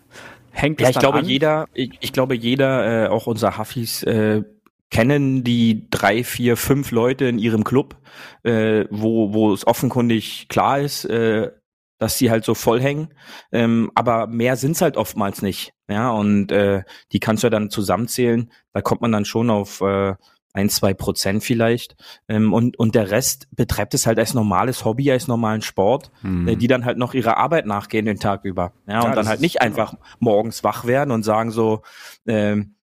hängt 0.52 0.80
ja, 0.80 0.88
ich 0.88 0.98
glaube, 0.98 1.18
an. 1.18 1.24
jeder, 1.26 1.68
ich, 1.74 1.90
ich, 2.00 2.12
glaube, 2.14 2.34
jeder, 2.34 3.04
äh, 3.04 3.08
auch 3.08 3.26
unser 3.26 3.58
Hafis, 3.58 4.02
äh, 4.04 4.42
kennen 4.90 5.44
die 5.44 5.88
drei, 5.90 6.24
vier, 6.24 6.56
fünf 6.56 6.90
Leute 6.90 7.26
in 7.26 7.38
ihrem 7.38 7.64
Club, 7.64 7.96
äh, 8.42 8.86
wo, 8.90 9.34
wo 9.34 9.52
es 9.52 9.66
offenkundig 9.66 10.48
klar 10.48 10.80
ist, 10.80 11.04
äh, 11.04 11.50
dass 11.98 12.16
sie 12.16 12.30
halt 12.30 12.44
so 12.44 12.54
voll 12.54 12.80
hängen. 12.80 13.08
Ähm, 13.52 13.90
aber 13.94 14.26
mehr 14.26 14.56
sind's 14.56 14.80
halt 14.80 14.96
oftmals 14.96 15.42
nicht. 15.42 15.72
Ja, 15.88 16.10
und 16.10 16.52
äh, 16.52 16.82
die 17.12 17.20
kannst 17.20 17.42
du 17.42 17.46
ja 17.46 17.50
dann 17.50 17.70
zusammenzählen. 17.70 18.50
Da 18.72 18.80
kommt 18.80 19.00
man 19.00 19.12
dann 19.12 19.24
schon 19.24 19.50
auf 19.50 19.80
äh, 19.80 20.14
ein, 20.52 20.70
zwei 20.70 20.94
Prozent 20.94 21.42
vielleicht. 21.42 21.96
Ähm, 22.28 22.52
und, 22.52 22.78
und 22.78 22.94
der 22.94 23.10
Rest 23.10 23.48
betreibt 23.54 23.94
es 23.94 24.06
halt 24.06 24.18
als 24.18 24.34
normales 24.34 24.84
Hobby, 24.84 25.10
als 25.10 25.28
normalen 25.28 25.62
Sport, 25.62 26.10
mhm. 26.22 26.48
äh, 26.48 26.56
die 26.56 26.66
dann 26.66 26.84
halt 26.84 26.98
noch 26.98 27.14
ihrer 27.14 27.36
Arbeit 27.36 27.66
nachgehen 27.66 28.06
den 28.06 28.18
Tag 28.18 28.44
über. 28.44 28.72
Ja, 28.86 28.94
ja 28.94 29.02
und 29.02 29.16
dann 29.16 29.28
halt 29.28 29.40
nicht 29.40 29.60
einfach 29.60 29.94
morgens 30.18 30.64
wach 30.64 30.84
werden 30.84 31.10
und 31.10 31.22
sagen 31.22 31.50
so, 31.50 31.82
ähm, 32.26 32.74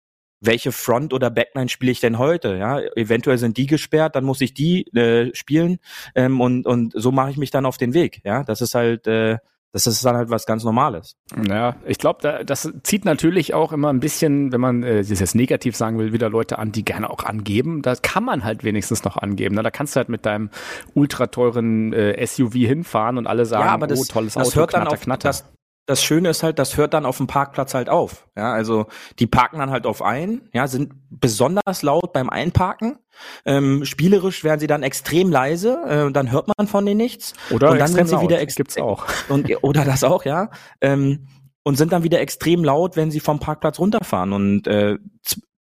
welche 0.41 0.71
Front- 0.71 1.13
oder 1.13 1.29
Backline 1.29 1.69
spiele 1.69 1.91
ich 1.91 1.99
denn 1.99 2.17
heute? 2.17 2.55
Ja, 2.57 2.79
eventuell 2.95 3.37
sind 3.37 3.57
die 3.57 3.67
gesperrt, 3.67 4.15
dann 4.15 4.23
muss 4.23 4.41
ich 4.41 4.53
die 4.53 4.87
äh, 4.95 5.33
spielen 5.33 5.77
ähm, 6.13 6.41
und 6.41 6.65
und 6.65 6.93
so 6.95 7.11
mache 7.11 7.31
ich 7.31 7.37
mich 7.37 7.51
dann 7.51 7.65
auf 7.65 7.77
den 7.77 7.93
Weg. 7.93 8.21
Ja, 8.23 8.43
das 8.43 8.61
ist 8.61 8.75
halt 8.75 9.07
äh, 9.07 9.37
das 9.75 9.87
ist 9.87 10.05
dann 10.05 10.15
halt 10.15 10.29
was 10.29 10.45
ganz 10.45 10.63
Normales. 10.63 11.17
Ja, 11.49 11.75
ich 11.85 11.97
glaube, 11.97 12.19
da, 12.21 12.45
das 12.45 12.71
zieht 12.83 13.03
natürlich 13.03 13.53
auch 13.53 13.73
immer 13.73 13.89
ein 13.89 13.99
bisschen, 13.99 14.53
wenn 14.53 14.61
man 14.61 14.83
äh, 14.83 15.03
das 15.03 15.19
jetzt 15.19 15.35
negativ 15.35 15.75
sagen 15.75 15.97
will, 15.99 16.13
wieder 16.13 16.29
Leute 16.29 16.59
an, 16.59 16.71
die 16.71 16.85
gerne 16.85 17.09
auch 17.09 17.25
angeben. 17.25 17.81
Das 17.81 18.01
kann 18.01 18.23
man 18.23 18.45
halt 18.45 18.63
wenigstens 18.63 19.03
noch 19.03 19.17
angeben. 19.17 19.53
Ne? 19.53 19.63
Da 19.63 19.71
kannst 19.71 19.93
du 19.93 19.97
halt 19.97 20.07
mit 20.07 20.25
deinem 20.25 20.49
ultra 20.93 21.27
teuren 21.27 21.91
äh, 21.91 22.25
SUV 22.25 22.53
hinfahren 22.53 23.17
und 23.17 23.27
alle 23.27 23.45
sagen, 23.45 23.65
ja, 23.65 23.73
aber 23.73 23.87
das, 23.87 23.99
oh, 23.99 24.05
tolles 24.05 24.35
das 24.35 24.47
Auto, 24.47 24.61
hört 24.61 24.69
knatter, 24.69 24.85
dann 24.85 24.93
auf, 24.93 25.01
knatter. 25.01 25.27
Das, 25.27 25.51
das 25.85 26.03
Schöne 26.03 26.29
ist 26.29 26.41
halt, 26.43 26.57
das 26.59 26.77
hört 26.77 26.93
dann 26.93 27.05
auf 27.05 27.17
dem 27.17 27.27
Parkplatz 27.27 27.73
halt 27.73 27.89
auf. 27.89 28.27
Ja, 28.35 28.51
also 28.53 28.87
die 29.19 29.27
parken 29.27 29.59
dann 29.59 29.69
halt 29.69 29.85
auf 29.85 30.01
ein, 30.01 30.49
ja, 30.53 30.67
sind 30.67 30.93
besonders 31.09 31.83
laut 31.83 32.11
beim 32.11 32.29
Einparken. 32.29 32.97
Ähm, 33.45 33.85
spielerisch 33.85 34.43
werden 34.43 34.59
sie 34.59 34.67
dann 34.67 34.83
extrem 34.83 35.29
leise 35.29 35.79
äh, 35.87 36.03
und 36.03 36.13
dann 36.13 36.31
hört 36.31 36.47
man 36.57 36.67
von 36.67 36.85
denen 36.85 36.97
nichts. 36.97 37.33
Oder 37.51 37.71
und 37.71 37.79
dann 37.79 37.87
sind 37.87 38.07
sie 38.09 38.19
wieder 38.21 38.39
extrem 38.39 38.65
gibt's 38.65 38.77
auch. 38.77 39.05
Und, 39.29 39.51
oder 39.63 39.83
das 39.83 40.03
auch, 40.03 40.23
ja. 40.23 40.49
Ähm, 40.81 41.27
und 41.63 41.77
sind 41.77 41.91
dann 41.91 42.03
wieder 42.03 42.19
extrem 42.21 42.63
laut, 42.63 42.95
wenn 42.95 43.11
sie 43.11 43.19
vom 43.19 43.39
Parkplatz 43.39 43.79
runterfahren. 43.79 44.33
Und 44.33 44.67
äh, 44.67 44.97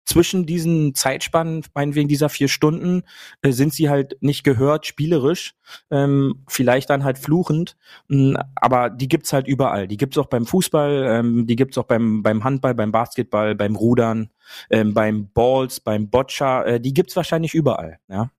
zwischen 0.04 0.46
diesen 0.46 0.94
Zeitspannen, 0.94 1.64
meinetwegen 1.74 2.08
dieser 2.08 2.28
vier 2.28 2.48
Stunden, 2.48 3.02
äh, 3.42 3.52
sind 3.52 3.72
sie 3.72 3.88
halt 3.88 4.16
nicht 4.20 4.44
gehört, 4.44 4.86
spielerisch, 4.86 5.54
ähm, 5.90 6.44
vielleicht 6.46 6.90
dann 6.90 7.04
halt 7.04 7.18
fluchend, 7.18 7.76
mh, 8.08 8.40
aber 8.56 8.90
die 8.90 9.08
gibt's 9.08 9.32
halt 9.32 9.48
überall. 9.48 9.88
Die 9.88 9.96
gibt's 9.96 10.18
auch 10.18 10.26
beim 10.26 10.46
Fußball, 10.46 11.04
ähm, 11.08 11.46
die 11.46 11.56
gibt's 11.56 11.78
auch 11.78 11.84
beim, 11.84 12.22
beim 12.22 12.44
Handball, 12.44 12.74
beim 12.74 12.92
Basketball, 12.92 13.54
beim 13.54 13.76
Rudern, 13.76 14.30
ähm, 14.70 14.94
beim 14.94 15.28
Balls, 15.32 15.80
beim 15.80 16.08
Boccia, 16.08 16.64
äh, 16.64 16.80
die 16.80 16.92
gibt's 16.92 17.16
wahrscheinlich 17.16 17.54
überall, 17.54 17.98
ja. 18.08 18.30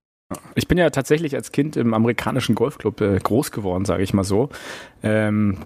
Ich 0.56 0.68
bin 0.68 0.80
ja 0.80 0.90
tatsächlich 0.90 1.36
als 1.36 1.52
Kind 1.52 1.78
im 1.78 1.94
amerikanischen 1.94 2.56
Golfclub 2.56 3.00
äh, 3.00 3.20
groß 3.20 3.52
geworden, 3.52 3.86
sage 3.86 4.02
ich 4.02 4.12
mal 4.12 4.24
so. 4.24 4.50
Ähm, 5.04 5.60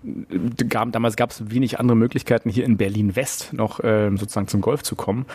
damals 0.67 1.15
gab 1.15 1.31
es 1.31 1.49
wenig 1.49 1.79
andere 1.79 1.95
Möglichkeiten, 1.95 2.49
hier 2.49 2.65
in 2.65 2.75
Berlin 2.75 3.15
West 3.15 3.53
noch 3.53 3.79
ähm, 3.83 4.17
sozusagen 4.17 4.49
zum 4.49 4.59
Golf 4.59 4.83
zu 4.83 4.97
kommen. 4.97 5.25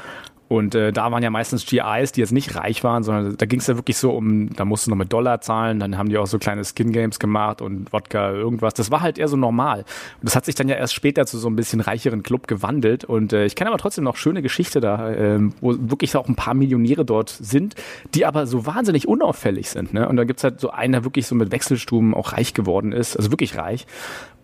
Und 0.55 0.75
äh, 0.75 0.93
da 0.93 1.11
waren 1.11 1.23
ja 1.23 1.31
meistens 1.31 1.67
GIs, 1.67 2.12
die 2.12 2.21
jetzt 2.21 2.33
nicht 2.33 2.55
reich 2.55 2.85
waren, 2.85 3.03
sondern 3.03 3.37
da 3.37 3.47
ging 3.47 3.61
es 3.61 3.67
ja 3.67 3.77
wirklich 3.77 3.97
so 3.97 4.12
um, 4.12 4.55
da 4.55 4.64
musst 4.64 4.87
du 4.87 4.90
noch 4.90 4.97
mit 4.97 5.12
Dollar 5.12 5.40
zahlen, 5.40 5.81
dann 5.81 5.99
haben 5.99 6.09
die 6.09 6.19
auch 6.19 6.27
so 6.27 6.38
kleine 6.38 6.64
Skin-Games 6.64 7.19
gemacht 7.19 7.61
und 7.61 7.93
Wodka, 7.93 8.31
irgendwas. 8.31 8.75
Das 8.75 8.90
war 8.90 9.01
halt 9.01 9.19
eher 9.19 9.29
so 9.29 9.37
normal. 9.37 9.81
Und 9.81 10.25
das 10.25 10.37
hat 10.37 10.45
sich 10.45 10.55
dann 10.55 10.69
ja 10.69 10.77
erst 10.77 10.95
später 10.95 11.27
zu 11.27 11.38
so 11.38 11.49
ein 11.49 11.57
bisschen 11.57 11.81
reicheren 11.81 12.23
Club 12.23 12.47
gewandelt. 12.47 13.05
Und 13.05 13.33
äh, 13.33 13.47
ich 13.47 13.57
kenne 13.57 13.71
aber 13.71 13.79
trotzdem 13.79 14.05
noch 14.05 14.17
schöne 14.17 14.43
Geschichte 14.43 14.81
da, 14.81 15.11
äh, 15.11 15.40
wo 15.61 15.75
wirklich 15.90 16.17
auch 16.17 16.29
ein 16.29 16.37
paar 16.37 16.55
Millionäre 16.55 17.05
dort 17.05 17.31
sind, 17.31 17.75
die 18.14 18.25
aber 18.25 18.47
so 18.47 18.67
wahnsinnig 18.67 19.09
unauffällig 19.09 19.71
sind. 19.71 19.93
Ne? 19.93 20.09
Und 20.09 20.17
da 20.17 20.25
gibt's 20.25 20.45
halt 20.45 20.61
so 20.61 20.71
einen, 20.71 20.93
der 20.93 21.05
wirklich 21.05 21.27
so 21.27 21.35
mit 21.35 21.51
Wechselstuben 21.51 22.14
auch 22.14 22.33
reich 22.33 22.55
geworden 22.55 22.93
ist, 22.93 23.17
also 23.17 23.31
wirklich 23.31 23.57
reich. 23.57 23.87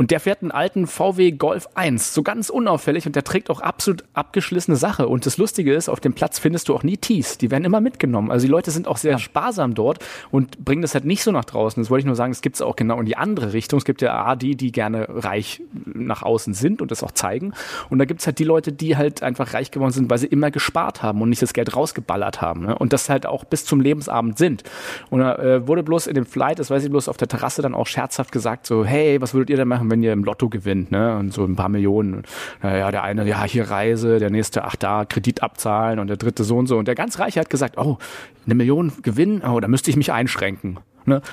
Und 0.01 0.11
der 0.11 0.19
fährt 0.19 0.41
einen 0.41 0.51
alten 0.51 0.87
VW 0.87 1.33
Golf 1.33 1.69
1, 1.75 2.15
so 2.15 2.23
ganz 2.23 2.49
unauffällig 2.49 3.07
und 3.07 3.17
der 3.17 3.23
trägt 3.23 3.51
auch 3.51 3.61
absolut 3.61 4.05
abgeschlissene 4.15 4.79
Sache. 4.79 5.07
Und 5.07 5.27
das 5.27 5.37
Lustige 5.37 5.75
ist, 5.75 5.91
auf 5.91 6.00
dem 6.01 6.13
Platz 6.13 6.39
findest 6.39 6.69
du 6.69 6.75
auch 6.75 6.83
nie 6.83 6.97
Tees. 6.97 7.39
Die 7.39 7.51
werden 7.51 7.65
immer 7.65 7.81
mitgenommen. 7.81 8.31
Also 8.31 8.47
die 8.47 8.51
Leute 8.51 8.71
sind 8.71 8.89
auch 8.89 8.97
sehr 8.97 9.19
sparsam 9.19 9.75
dort 9.75 9.99
und 10.31 10.65
bringen 10.65 10.83
das 10.83 10.95
halt 10.95 11.05
nicht 11.05 11.23
so 11.23 11.33
nach 11.33 11.45
draußen. 11.45 11.83
Das 11.83 11.91
wollte 11.91 12.01
ich 12.01 12.07
nur 12.07 12.17
sagen, 12.17 12.33
es 12.33 12.41
gibt 12.41 12.57
es 12.57 12.63
auch 12.63 12.77
genau 12.77 12.99
in 13.01 13.07
die 13.07 13.17
andere 13.17 13.53
Richtung. 13.53 13.79
Es 13.79 13.85
gibt 13.85 14.03
ja 14.03 14.15
A, 14.25 14.37
die, 14.37 14.57
die 14.57 14.73
gerne 14.73 15.07
reich 15.09 15.63
nach 16.07 16.23
außen 16.23 16.55
sind 16.55 16.83
und 16.83 16.91
das 16.91 17.03
auch 17.03 17.13
zeigen. 17.13 17.53
Und 17.89 17.99
da 17.99 18.05
gibt 18.05 18.21
es 18.21 18.27
halt 18.27 18.39
die 18.39 18.45
Leute, 18.45 18.73
die 18.73 18.97
halt 18.97 19.23
einfach 19.23 19.55
reich 19.55 19.71
geworden 19.71 19.93
sind, 19.93 20.11
weil 20.11 20.19
sie 20.19 20.27
immer 20.27 20.51
gespart 20.51 21.03
haben 21.03 21.23
und 21.23 21.29
nicht 21.29 21.43
das 21.43 21.53
Geld 21.53 21.75
rausgeballert 21.75 22.41
haben. 22.41 22.67
Ne? 22.67 22.79
Und 22.79 22.93
das 22.93 23.09
halt 23.09 23.27
auch 23.27 23.45
bis 23.45 23.65
zum 23.65 23.81
Lebensabend 23.81 24.39
sind. 24.39 24.65
Und 25.11 25.21
da 25.21 25.37
äh, 25.37 25.67
wurde 25.67 25.83
bloß 25.83 26.07
in 26.07 26.15
dem 26.15 26.27
Flight, 26.27 26.59
das 26.59 26.71
weiß 26.71 26.85
ich 26.85 26.91
bloß 26.91 27.09
auf 27.09 27.17
der 27.17 27.29
Terrasse 27.29 27.63
dann 27.63 27.75
auch 27.75 27.87
scherzhaft 27.87 28.33
gesagt, 28.33 28.67
so, 28.67 28.85
hey, 28.85 29.21
was 29.21 29.35
würdet 29.35 29.51
ihr 29.51 29.57
denn 29.57 29.69
machen, 29.69 29.91
wenn 29.91 30.03
ihr 30.03 30.13
im 30.13 30.25
Lotto 30.25 30.49
gewinnt, 30.49 30.91
ne? 30.91 31.17
Und 31.17 31.33
so 31.33 31.45
ein 31.45 31.57
paar 31.57 31.69
Millionen. 31.69 32.23
Ja, 32.63 32.91
der 32.91 33.03
eine, 33.03 33.27
ja, 33.27 33.45
hier 33.45 33.71
Reise, 33.71 34.19
der 34.19 34.31
nächste, 34.31 34.65
ach 34.65 34.77
da, 34.77 35.05
Kredit 35.05 35.43
abzahlen 35.43 35.99
und 35.99 36.07
der 36.07 36.17
dritte 36.17 36.45
so 36.45 36.57
und 36.57 36.67
so. 36.67 36.79
Und 36.79 36.89
der 36.89 36.95
ganz 36.95 37.19
Reiche 37.19 37.41
hat 37.41 37.51
gesagt, 37.51 37.79
oh, 37.79 37.99
eine 38.47 38.55
Million 38.55 38.93
Gewinn, 39.03 39.43
oh, 39.43 39.61
da 39.61 39.69
müsste 39.69 39.91
ich 39.91 39.97
mich 39.97 40.13
einschränken. 40.13 40.79
Ne? 41.07 41.23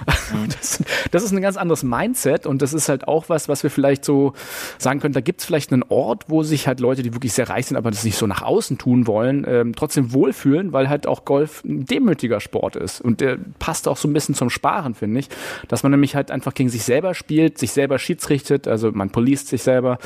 Das, 0.48 0.84
das, 1.12 1.24
ist 1.24 1.32
ein 1.32 1.42
ganz 1.42 1.58
anderes 1.58 1.84
Mindset 1.84 2.46
und 2.46 2.62
das 2.62 2.74
ist 2.74 2.90
halt 2.90 3.08
auch 3.08 3.30
was, 3.30 3.50
was 3.50 3.64
wir 3.64 3.70
vielleicht 3.70 4.06
so 4.06 4.34
sagen 4.78 5.00
können. 5.00 5.14
Da 5.14 5.22
gibt 5.22 5.40
es 5.40 5.46
vielleicht 5.46 5.72
einen 5.72 5.84
Ort, 5.84 6.26
wo 6.28 6.44
sich 6.44 6.68
halt 6.68 6.80
Leute, 6.80 7.02
die 7.02 7.14
wirklich 7.14 7.34
sehr 7.34 7.50
reich 7.50 7.68
sind, 7.68 7.78
aber 7.78 7.92
das 7.92 8.04
nicht 8.04 8.18
so 8.18 8.28
nach 8.28 8.42
außen 8.42 8.78
tun 8.78 9.08
wollen, 9.08 9.46
ähm, 9.48 9.74
trotzdem 9.76 10.14
wohlfühlen, 10.14 10.74
weil 10.74 10.90
halt 10.90 11.08
auch 11.08 11.26
Golf 11.26 11.64
ein 11.64 11.86
demütiger 11.86 12.40
Sport 12.40 12.76
ist. 12.76 13.02
Und 13.02 13.22
der 13.22 13.38
passt 13.60 13.88
auch 13.88 13.98
so 13.98 14.08
ein 14.08 14.14
bisschen 14.14 14.36
zum 14.36 14.50
Sparen, 14.50 14.96
finde 14.96 15.20
ich. 15.20 15.30
Dass 15.68 15.84
man 15.84 15.92
nämlich 15.92 16.16
halt 16.16 16.32
einfach 16.32 16.54
gegen 16.54 16.70
sich 16.70 16.84
selber 16.84 17.14
spielt, 17.14 17.58
sich 17.58 17.72
selber 17.72 18.00
schiedsrichtet, 18.00 18.68
also 18.68 18.92
man 18.92 19.10
poliest 19.10 19.48
sich 19.48 19.64
selber 19.64 19.98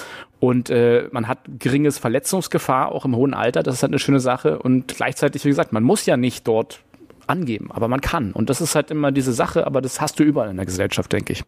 und 0.41 0.71
äh, 0.71 1.08
man 1.12 1.28
hat 1.28 1.38
geringes 1.60 2.00
Verletzungsgefahr, 2.00 2.91
auch 2.91 3.06
im 3.06 3.15
hohen 3.15 3.36
Alter. 3.36 3.62
Das 3.62 3.76
ist 3.76 3.84
halt 3.84 3.91
eine 3.91 4.00
schöne 4.00 4.19
Sache. 4.19 4.58
Und 4.58 4.88
gleichzeitig, 4.88 5.45
wie 5.45 5.50
gesagt, 5.50 5.71
man 5.71 5.84
muss 5.84 6.08
ja 6.08 6.17
nicht 6.17 6.47
dort 6.47 6.82
angeben, 7.31 7.71
aber 7.71 7.87
man 7.87 8.01
kann. 8.01 8.33
Und 8.33 8.49
das 8.49 8.61
ist 8.61 8.75
halt 8.75 8.91
immer 8.91 9.11
diese 9.11 9.33
Sache, 9.33 9.65
aber 9.65 9.81
das 9.81 9.99
hast 10.01 10.19
du 10.19 10.23
überall 10.23 10.49
in 10.49 10.57
der 10.57 10.65
Gesellschaft, 10.65 11.11
denke 11.11 11.33
ich. 11.33 11.43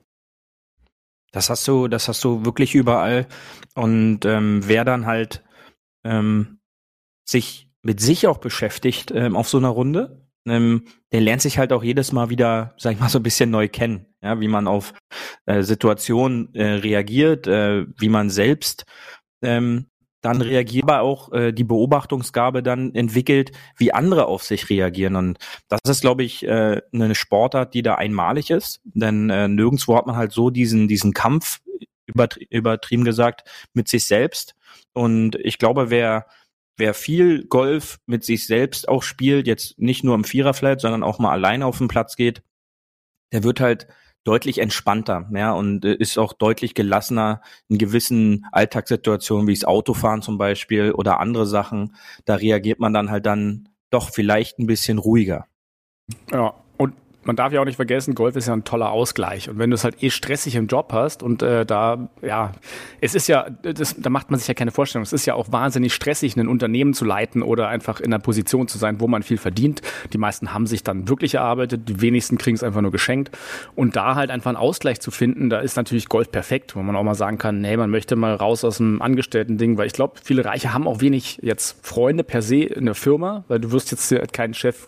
Das 1.31 1.49
hast 1.49 1.67
du, 1.67 1.87
das 1.87 2.07
hast 2.07 2.23
du 2.23 2.45
wirklich 2.45 2.73
überall. 2.75 3.27
Und 3.75 4.25
ähm, 4.25 4.61
wer 4.65 4.85
dann 4.85 5.05
halt 5.05 5.43
ähm, 6.03 6.59
sich 7.25 7.69
mit 7.81 7.99
sich 7.99 8.27
auch 8.27 8.37
beschäftigt 8.37 9.11
ähm, 9.11 9.35
auf 9.35 9.49
so 9.49 9.57
einer 9.57 9.69
Runde, 9.69 10.23
ähm, 10.45 10.85
der 11.11 11.21
lernt 11.21 11.41
sich 11.41 11.57
halt 11.57 11.73
auch 11.73 11.83
jedes 11.83 12.11
Mal 12.11 12.29
wieder, 12.29 12.73
sag 12.77 12.93
ich 12.93 12.99
mal, 12.99 13.09
so 13.09 13.19
ein 13.19 13.23
bisschen 13.23 13.49
neu 13.49 13.67
kennen, 13.67 14.05
ja, 14.21 14.39
wie 14.39 14.47
man 14.47 14.67
auf 14.67 14.93
äh, 15.45 15.63
Situationen 15.63 16.53
äh, 16.53 16.73
reagiert, 16.75 17.47
äh, 17.47 17.85
wie 17.97 18.09
man 18.09 18.29
selbst 18.29 18.85
ähm, 19.41 19.87
dann 20.23 20.41
reagierbar 20.41 21.01
auch 21.01 21.31
äh, 21.33 21.51
die 21.51 21.65
Beobachtungsgabe 21.65 22.63
dann 22.63 22.95
entwickelt, 22.95 23.51
wie 23.77 23.93
andere 23.93 24.25
auf 24.25 24.43
sich 24.43 24.69
reagieren. 24.69 25.17
Und 25.17 25.37
das 25.67 25.81
ist, 25.87 26.01
glaube 26.01 26.23
ich, 26.23 26.43
äh, 26.47 26.81
eine 26.93 27.13
Sportart, 27.13 27.73
die 27.73 27.83
da 27.83 27.95
einmalig 27.95 28.49
ist. 28.49 28.79
Denn 28.85 29.29
äh, 29.29 29.49
nirgendwo 29.49 29.97
hat 29.97 30.07
man 30.07 30.15
halt 30.15 30.31
so 30.31 30.49
diesen, 30.49 30.87
diesen 30.87 31.13
Kampf, 31.13 31.59
übertri 32.05 32.47
übertrieben 32.49 33.03
gesagt, 33.03 33.49
mit 33.73 33.89
sich 33.89 34.05
selbst. 34.05 34.55
Und 34.93 35.35
ich 35.35 35.57
glaube, 35.57 35.89
wer, 35.89 36.25
wer 36.77 36.93
viel 36.93 37.45
Golf 37.45 37.99
mit 38.05 38.23
sich 38.23 38.47
selbst 38.47 38.87
auch 38.87 39.03
spielt, 39.03 39.45
jetzt 39.45 39.77
nicht 39.77 40.05
nur 40.05 40.15
im 40.15 40.23
Viererflat, 40.23 40.79
sondern 40.79 41.03
auch 41.03 41.19
mal 41.19 41.31
alleine 41.31 41.65
auf 41.65 41.79
den 41.79 41.89
Platz 41.89 42.15
geht, 42.15 42.43
der 43.33 43.43
wird 43.43 43.59
halt 43.59 43.87
deutlich 44.23 44.59
entspannter, 44.59 45.29
ja, 45.33 45.51
und 45.51 45.85
äh, 45.85 45.95
ist 45.95 46.17
auch 46.17 46.33
deutlich 46.33 46.73
gelassener 46.73 47.41
in 47.67 47.77
gewissen 47.77 48.45
Alltagssituationen, 48.51 49.47
wie 49.47 49.53
das 49.53 49.65
Autofahren 49.65 50.21
zum 50.21 50.37
Beispiel 50.37 50.91
oder 50.91 51.19
andere 51.19 51.45
Sachen. 51.45 51.95
Da 52.25 52.35
reagiert 52.35 52.79
man 52.79 52.93
dann 52.93 53.11
halt 53.11 53.25
dann 53.25 53.69
doch 53.89 54.09
vielleicht 54.09 54.59
ein 54.59 54.67
bisschen 54.67 54.97
ruhiger. 54.97 55.45
Ja, 56.31 56.62
man 57.25 57.35
darf 57.35 57.53
ja 57.53 57.61
auch 57.61 57.65
nicht 57.65 57.75
vergessen, 57.75 58.15
Golf 58.15 58.35
ist 58.35 58.47
ja 58.47 58.53
ein 58.53 58.63
toller 58.63 58.91
Ausgleich. 58.91 59.49
Und 59.49 59.59
wenn 59.59 59.69
du 59.69 59.75
es 59.75 59.83
halt 59.83 60.01
eh 60.01 60.09
stressig 60.09 60.55
im 60.55 60.67
Job 60.67 60.91
hast 60.93 61.23
und 61.23 61.41
äh, 61.41 61.65
da, 61.65 62.09
ja, 62.21 62.51
es 63.01 63.15
ist 63.15 63.27
ja, 63.27 63.47
das, 63.61 63.95
da 63.97 64.09
macht 64.09 64.31
man 64.31 64.39
sich 64.39 64.47
ja 64.47 64.53
keine 64.53 64.71
Vorstellung. 64.71 65.03
Es 65.03 65.13
ist 65.13 65.25
ja 65.25 65.33
auch 65.33 65.51
wahnsinnig 65.51 65.93
stressig, 65.93 66.35
ein 66.37 66.47
Unternehmen 66.47 66.93
zu 66.93 67.05
leiten 67.05 67.41
oder 67.41 67.67
einfach 67.67 67.99
in 67.99 68.13
einer 68.13 68.19
Position 68.19 68.67
zu 68.67 68.77
sein, 68.77 68.99
wo 68.99 69.07
man 69.07 69.23
viel 69.23 69.37
verdient. 69.37 69.81
Die 70.11 70.17
meisten 70.17 70.53
haben 70.53 70.67
sich 70.67 70.83
dann 70.83 71.07
wirklich 71.07 71.35
erarbeitet, 71.35 71.87
die 71.87 72.01
wenigsten 72.01 72.37
kriegen 72.37 72.55
es 72.55 72.63
einfach 72.63 72.81
nur 72.81 72.91
geschenkt. 72.91 73.37
Und 73.75 73.95
da 73.95 74.15
halt 74.15 74.29
einfach 74.29 74.49
einen 74.49 74.57
Ausgleich 74.57 74.99
zu 74.99 75.11
finden, 75.11 75.49
da 75.49 75.59
ist 75.59 75.77
natürlich 75.77 76.09
Golf 76.09 76.31
perfekt, 76.31 76.75
wo 76.75 76.81
man 76.81 76.95
auch 76.95 77.03
mal 77.03 77.15
sagen 77.15 77.37
kann, 77.37 77.61
nee, 77.61 77.77
man 77.77 77.89
möchte 77.89 78.15
mal 78.15 78.35
raus 78.35 78.63
aus 78.63 78.77
dem 78.77 79.01
Angestellten-Ding, 79.01 79.77
weil 79.77 79.87
ich 79.87 79.93
glaube, 79.93 80.15
viele 80.23 80.45
Reiche 80.45 80.73
haben 80.73 80.87
auch 80.87 81.01
wenig 81.01 81.39
jetzt 81.41 81.85
Freunde 81.85 82.23
per 82.23 82.41
se 82.41 82.63
in 82.63 82.85
der 82.85 82.95
Firma, 82.95 83.43
weil 83.47 83.59
du 83.59 83.71
wirst 83.71 83.91
jetzt 83.91 84.13
keinen 84.33 84.53
Chef, 84.53 84.87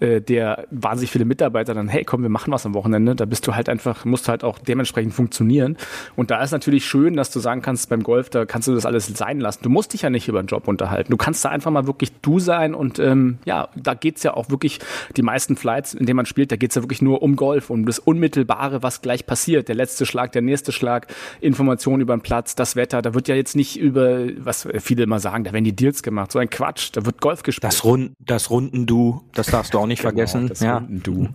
äh, 0.00 0.20
der 0.20 0.66
wahnsinnig 0.70 1.10
viele 1.10 1.24
Mitarbeiter 1.24 1.71
Mitarbeiter 1.72 1.74
dann, 1.74 1.88
hey, 1.88 2.04
komm, 2.04 2.22
wir 2.22 2.28
machen 2.28 2.52
was 2.52 2.66
am 2.66 2.74
Wochenende, 2.74 3.14
da 3.14 3.24
bist 3.24 3.46
du 3.46 3.54
halt 3.54 3.68
einfach, 3.68 4.04
musst 4.04 4.28
halt 4.28 4.44
auch 4.44 4.58
dementsprechend 4.58 5.14
funktionieren. 5.14 5.76
Und 6.16 6.30
da 6.30 6.42
ist 6.42 6.52
natürlich 6.52 6.84
schön, 6.84 7.16
dass 7.16 7.30
du 7.30 7.40
sagen 7.40 7.62
kannst, 7.62 7.88
beim 7.88 8.02
Golf, 8.02 8.30
da 8.30 8.44
kannst 8.44 8.68
du 8.68 8.74
das 8.74 8.86
alles 8.86 9.06
sein 9.06 9.40
lassen. 9.40 9.62
Du 9.62 9.70
musst 9.70 9.92
dich 9.92 10.02
ja 10.02 10.10
nicht 10.10 10.28
über 10.28 10.42
den 10.42 10.46
Job 10.46 10.68
unterhalten. 10.68 11.10
Du 11.10 11.16
kannst 11.16 11.44
da 11.44 11.48
einfach 11.50 11.70
mal 11.70 11.86
wirklich 11.86 12.12
du 12.20 12.38
sein 12.38 12.74
und 12.74 12.98
ähm, 12.98 13.38
ja, 13.44 13.68
da 13.76 13.94
geht's 13.94 14.22
ja 14.22 14.34
auch 14.34 14.50
wirklich, 14.50 14.78
die 15.16 15.22
meisten 15.22 15.56
Flights, 15.56 15.94
in 15.94 16.06
denen 16.06 16.16
man 16.16 16.26
spielt, 16.26 16.52
da 16.52 16.56
geht's 16.56 16.74
ja 16.74 16.82
wirklich 16.82 17.02
nur 17.02 17.22
um 17.22 17.36
Golf, 17.36 17.70
um 17.70 17.86
das 17.86 17.98
Unmittelbare, 17.98 18.82
was 18.82 19.02
gleich 19.02 19.26
passiert. 19.26 19.68
Der 19.68 19.74
letzte 19.74 20.06
Schlag, 20.06 20.32
der 20.32 20.42
nächste 20.42 20.72
Schlag, 20.72 21.06
Informationen 21.40 22.00
über 22.00 22.16
den 22.16 22.22
Platz, 22.22 22.54
das 22.54 22.76
Wetter, 22.76 23.02
da 23.02 23.14
wird 23.14 23.28
ja 23.28 23.34
jetzt 23.34 23.56
nicht 23.56 23.78
über, 23.78 24.26
was 24.38 24.68
viele 24.80 25.04
immer 25.04 25.20
sagen, 25.20 25.44
da 25.44 25.52
werden 25.52 25.64
die 25.64 25.74
Deals 25.74 26.02
gemacht, 26.02 26.32
so 26.32 26.38
ein 26.38 26.50
Quatsch, 26.50 26.90
da 26.92 27.04
wird 27.06 27.20
Golf 27.20 27.42
gespielt. 27.42 27.64
Das, 27.64 27.84
Rund, 27.84 28.12
das 28.18 28.50
Runden-Du, 28.50 29.22
das 29.32 29.46
darfst 29.48 29.74
du 29.74 29.78
auch 29.78 29.86
nicht 29.86 30.02
genau, 30.02 30.10
vergessen. 30.10 30.48
Das 30.48 30.60
ja. 30.60 30.78
Runden-Du. 30.78 31.28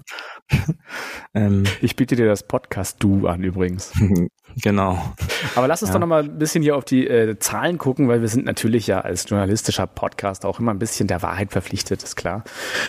ähm, 1.33 1.63
ich 1.81 1.95
biete 1.95 2.15
dir 2.15 2.25
das 2.25 2.47
Podcast-Du 2.47 3.27
an 3.27 3.43
übrigens. 3.43 3.93
Genau. 4.63 4.99
Aber 5.55 5.67
lass 5.67 5.83
uns 5.83 5.89
ja. 5.89 5.93
doch 5.93 5.99
noch 5.99 6.07
mal 6.07 6.23
ein 6.23 6.39
bisschen 6.39 6.63
hier 6.63 6.75
auf 6.75 6.83
die 6.83 7.07
äh, 7.07 7.37
Zahlen 7.37 7.77
gucken, 7.77 8.07
weil 8.07 8.21
wir 8.21 8.27
sind 8.27 8.45
natürlich 8.45 8.87
ja 8.87 9.01
als 9.01 9.29
journalistischer 9.29 9.85
Podcast 9.85 10.45
auch 10.45 10.59
immer 10.59 10.73
ein 10.73 10.79
bisschen 10.79 11.07
der 11.07 11.21
Wahrheit 11.21 11.51
verpflichtet, 11.51 12.01
ist 12.01 12.15
klar. 12.15 12.43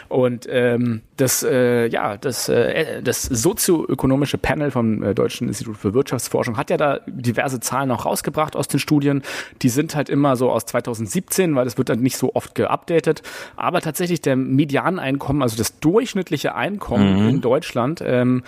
Und 0.09 0.47
ähm, 0.51 1.03
das, 1.19 1.43
äh, 1.43 1.87
ja, 1.89 2.17
das, 2.17 2.49
äh, 2.49 3.03
das 3.03 3.23
sozioökonomische 3.23 4.39
Panel 4.39 4.71
vom 4.71 5.03
äh, 5.03 5.15
Deutschen 5.15 5.49
Institut 5.49 5.77
für 5.77 5.93
Wirtschaftsforschung 5.93 6.57
hat 6.57 6.71
ja 6.71 6.79
da 6.79 7.01
diverse 7.07 7.61
Zahlen 7.61 7.91
auch 7.91 8.07
rausgebracht 8.07 8.57
aus 8.57 8.69
den 8.69 8.81
Studien. 8.81 9.23
Die 9.61 9.69
sind 9.69 9.95
halt 9.95 10.09
immer 10.09 10.37
so 10.37 10.51
aus 10.51 10.65
2017, 10.65 11.55
weil 11.55 11.65
das 11.65 11.77
wird 11.77 11.91
dann 11.91 12.01
nicht 12.01 12.17
so 12.17 12.35
oft 12.35 12.55
geupdatet. 12.55 13.23
Aber 13.57 13.83
tatsächlich 13.83 14.23
der 14.23 14.37
Medianeinkommen, 14.37 15.43
also 15.43 15.57
das 15.57 15.81
durchschnittliche 15.81 16.55
Einkommen 16.55 17.23
mhm. 17.23 17.29
in 17.29 17.41
Deutschland, 17.43 18.03
ähm, 18.05 18.43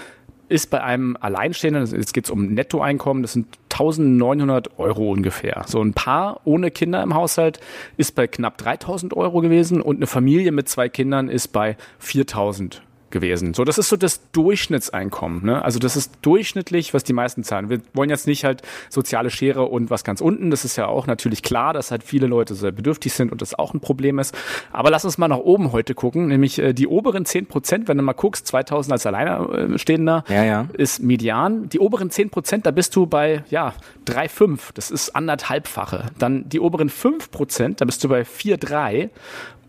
ist 0.50 0.68
bei 0.70 0.82
einem 0.82 1.16
Alleinstehenden, 1.20 1.86
jetzt 1.86 2.12
geht 2.12 2.24
es 2.24 2.30
um 2.30 2.46
Nettoeinkommen, 2.52 3.22
das 3.22 3.32
sind 3.34 3.46
1900 3.70 4.78
Euro 4.78 5.10
ungefähr. 5.10 5.62
So 5.66 5.80
ein 5.80 5.94
Paar 5.94 6.40
ohne 6.44 6.70
Kinder 6.70 7.02
im 7.02 7.14
Haushalt 7.14 7.60
ist 7.96 8.14
bei 8.14 8.26
knapp 8.26 8.58
3000 8.58 9.16
Euro 9.16 9.40
gewesen 9.40 9.80
und 9.80 9.96
eine 9.96 10.06
Familie 10.06 10.52
mit 10.52 10.68
zwei 10.68 10.88
Kindern 10.88 11.28
ist 11.28 11.48
bei 11.48 11.76
4000 12.00 12.82
gewesen. 13.10 13.54
So, 13.54 13.64
das 13.64 13.78
ist 13.78 13.88
so 13.88 13.96
das 13.96 14.30
Durchschnittseinkommen. 14.32 15.44
Ne? 15.44 15.64
Also 15.64 15.78
das 15.78 15.96
ist 15.96 16.12
durchschnittlich, 16.22 16.94
was 16.94 17.04
die 17.04 17.12
meisten 17.12 17.44
zahlen. 17.44 17.70
Wir 17.70 17.80
wollen 17.92 18.10
jetzt 18.10 18.26
nicht 18.26 18.44
halt 18.44 18.62
soziale 18.88 19.30
Schere 19.30 19.64
und 19.64 19.90
was 19.90 20.04
ganz 20.04 20.20
unten. 20.20 20.50
Das 20.50 20.64
ist 20.64 20.76
ja 20.76 20.86
auch 20.86 21.06
natürlich 21.06 21.42
klar, 21.42 21.72
dass 21.72 21.90
halt 21.90 22.02
viele 22.02 22.26
Leute 22.26 22.54
sehr 22.54 22.72
bedürftig 22.72 23.12
sind 23.12 23.32
und 23.32 23.42
das 23.42 23.58
auch 23.58 23.74
ein 23.74 23.80
Problem 23.80 24.18
ist. 24.18 24.36
Aber 24.72 24.90
lass 24.90 25.04
uns 25.04 25.18
mal 25.18 25.28
nach 25.28 25.38
oben 25.38 25.72
heute 25.72 25.94
gucken, 25.94 26.26
nämlich 26.28 26.58
äh, 26.58 26.72
die 26.72 26.86
oberen 26.86 27.24
10 27.24 27.46
Prozent, 27.46 27.88
wenn 27.88 27.96
du 27.96 28.02
mal 28.02 28.12
guckst, 28.12 28.46
2000 28.46 28.92
als 28.92 29.06
Alleinerstehender 29.06 30.24
ja, 30.28 30.44
ja. 30.44 30.68
ist 30.72 31.02
Median. 31.02 31.68
Die 31.68 31.80
oberen 31.80 32.10
10 32.10 32.30
Prozent, 32.30 32.66
da 32.66 32.70
bist 32.70 32.94
du 32.96 33.06
bei, 33.06 33.44
ja, 33.50 33.74
3,5. 34.06 34.70
Das 34.74 34.90
ist 34.90 35.14
anderthalbfache. 35.16 36.06
Dann 36.18 36.48
die 36.48 36.60
oberen 36.60 36.88
5 36.88 37.30
Prozent, 37.30 37.80
da 37.80 37.84
bist 37.84 38.02
du 38.04 38.08
bei 38.08 38.22
4,3. 38.22 39.10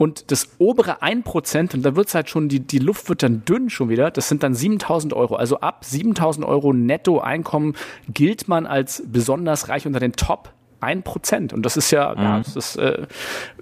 Und 0.01 0.31
das 0.31 0.47
obere 0.57 1.03
1%, 1.03 1.75
und 1.75 1.83
da 1.83 1.95
wird's 1.95 2.15
halt 2.15 2.27
schon, 2.27 2.49
die, 2.49 2.59
die 2.59 2.79
Luft 2.79 3.07
wird 3.07 3.21
dann 3.21 3.45
dünn 3.45 3.69
schon 3.69 3.89
wieder, 3.89 4.09
das 4.09 4.29
sind 4.29 4.41
dann 4.41 4.55
7000 4.55 5.13
Euro. 5.13 5.35
Also 5.35 5.59
ab 5.59 5.85
7000 5.85 6.43
Euro 6.43 6.73
Nettoeinkommen 6.73 7.75
gilt 8.11 8.47
man 8.47 8.65
als 8.65 9.03
besonders 9.05 9.69
reich 9.69 9.85
unter 9.85 9.99
den 9.99 10.13
Top 10.13 10.53
ein 10.79 11.03
Prozent. 11.03 11.53
Und 11.53 11.67
das 11.67 11.77
ist 11.77 11.91
ja, 11.91 12.15
mhm. 12.15 12.23
ja 12.23 12.37
das 12.39 12.55
ist, 12.55 12.75
äh, 12.77 13.05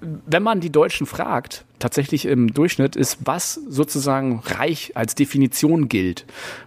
wenn 0.00 0.42
man 0.42 0.60
die 0.60 0.72
Deutschen 0.72 1.06
fragt, 1.06 1.66
tatsächlich 1.78 2.24
im 2.24 2.54
Durchschnitt 2.54 2.96
ist, 2.96 3.18
was 3.22 3.56
sozusagen 3.68 4.40
reich 4.42 4.92
als 4.94 5.14
Definition 5.14 5.90
gilt. 5.90 6.24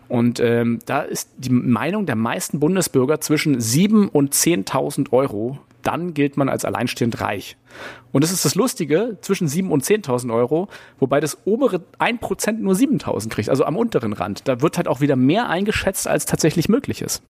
Und 0.08 0.40
ähm, 0.40 0.82
da 0.86 1.02
ist 1.02 1.32
die 1.38 1.50
Meinung 1.50 2.06
der 2.06 2.16
meisten 2.16 2.60
Bundesbürger 2.60 3.22
zwischen 3.22 3.60
sieben 3.60 4.08
und 4.08 4.36
10.000 4.36 5.12
Euro 5.12 5.58
dann 5.84 6.14
gilt 6.14 6.38
man 6.38 6.50
als 6.50 6.66
alleinstehend 6.66 7.22
reich. 7.22 7.58
Und 8.12 8.24
das 8.24 8.32
ist 8.32 8.46
das 8.46 8.56
Lustige, 8.56 9.18
zwischen 9.22 9.48
7.000 9.48 9.70
und 9.70 9.84
10.000 9.84 10.34
Euro, 10.34 10.68
wobei 11.00 11.20
das 11.20 11.46
obere 11.46 11.84
1% 12.00 12.54
nur 12.54 12.74
7.000 12.74 13.30
kriegt, 13.30 13.50
also 13.50 13.66
am 13.66 13.78
unteren 13.78 14.14
Rand. 14.14 14.48
Da 14.48 14.62
wird 14.62 14.78
halt 14.78 14.88
auch 14.88 15.02
wieder 15.02 15.16
mehr 15.16 15.50
eingeschätzt, 15.50 16.08
als 16.08 16.26
tatsächlich 16.26 16.70
möglich 16.70 17.02
ist. 17.02 17.24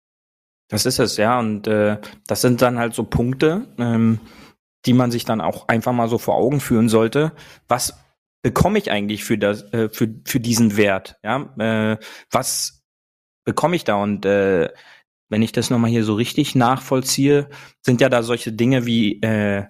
Das 0.69 0.87
ist 0.87 0.99
es, 0.99 1.17
ja. 1.17 1.39
Und 1.39 1.67
äh, 1.67 1.99
das 2.27 2.41
sind 2.41 2.63
dann 2.63 2.79
halt 2.79 2.95
so 2.95 3.05
Punkte, 3.05 3.67
ähm, 3.79 4.21
die 4.87 4.93
man 4.95 5.11
sich 5.11 5.25
dann 5.25 5.41
auch 5.41 5.69
einfach 5.69 5.93
mal 5.93 6.09
so 6.09 6.19
vor 6.19 6.37
Augen 6.37 6.61
führen 6.61 6.89
sollte. 6.89 7.33
Was 7.69 7.99
bekomme 8.43 8.79
ich 8.79 8.91
eigentlich 8.91 9.25
für 9.25 9.37
das, 9.37 9.63
äh, 9.73 9.91
für, 9.91 10.09
für 10.25 10.41
diesen 10.41 10.77
Wert? 10.77 11.19
Ja, 11.23 11.53
äh, 11.59 11.99
was 12.31 12.83
bekomme 13.45 13.77
ich 13.77 13.85
da? 13.85 13.97
Und 13.97 14.25
äh, 14.25 14.71
wenn 15.31 15.43
ich 15.43 15.53
das 15.53 15.71
nochmal 15.71 15.91
hier 15.91 16.05
so 16.05 16.15
richtig 16.15 16.55
nachvollziehe, 16.55 17.49
sind 17.81 18.01
ja 18.01 18.09
da 18.09 18.23
solche 18.23 18.53
Dinge 18.53 18.85
wie 18.85 19.21
äh, 19.23 19.65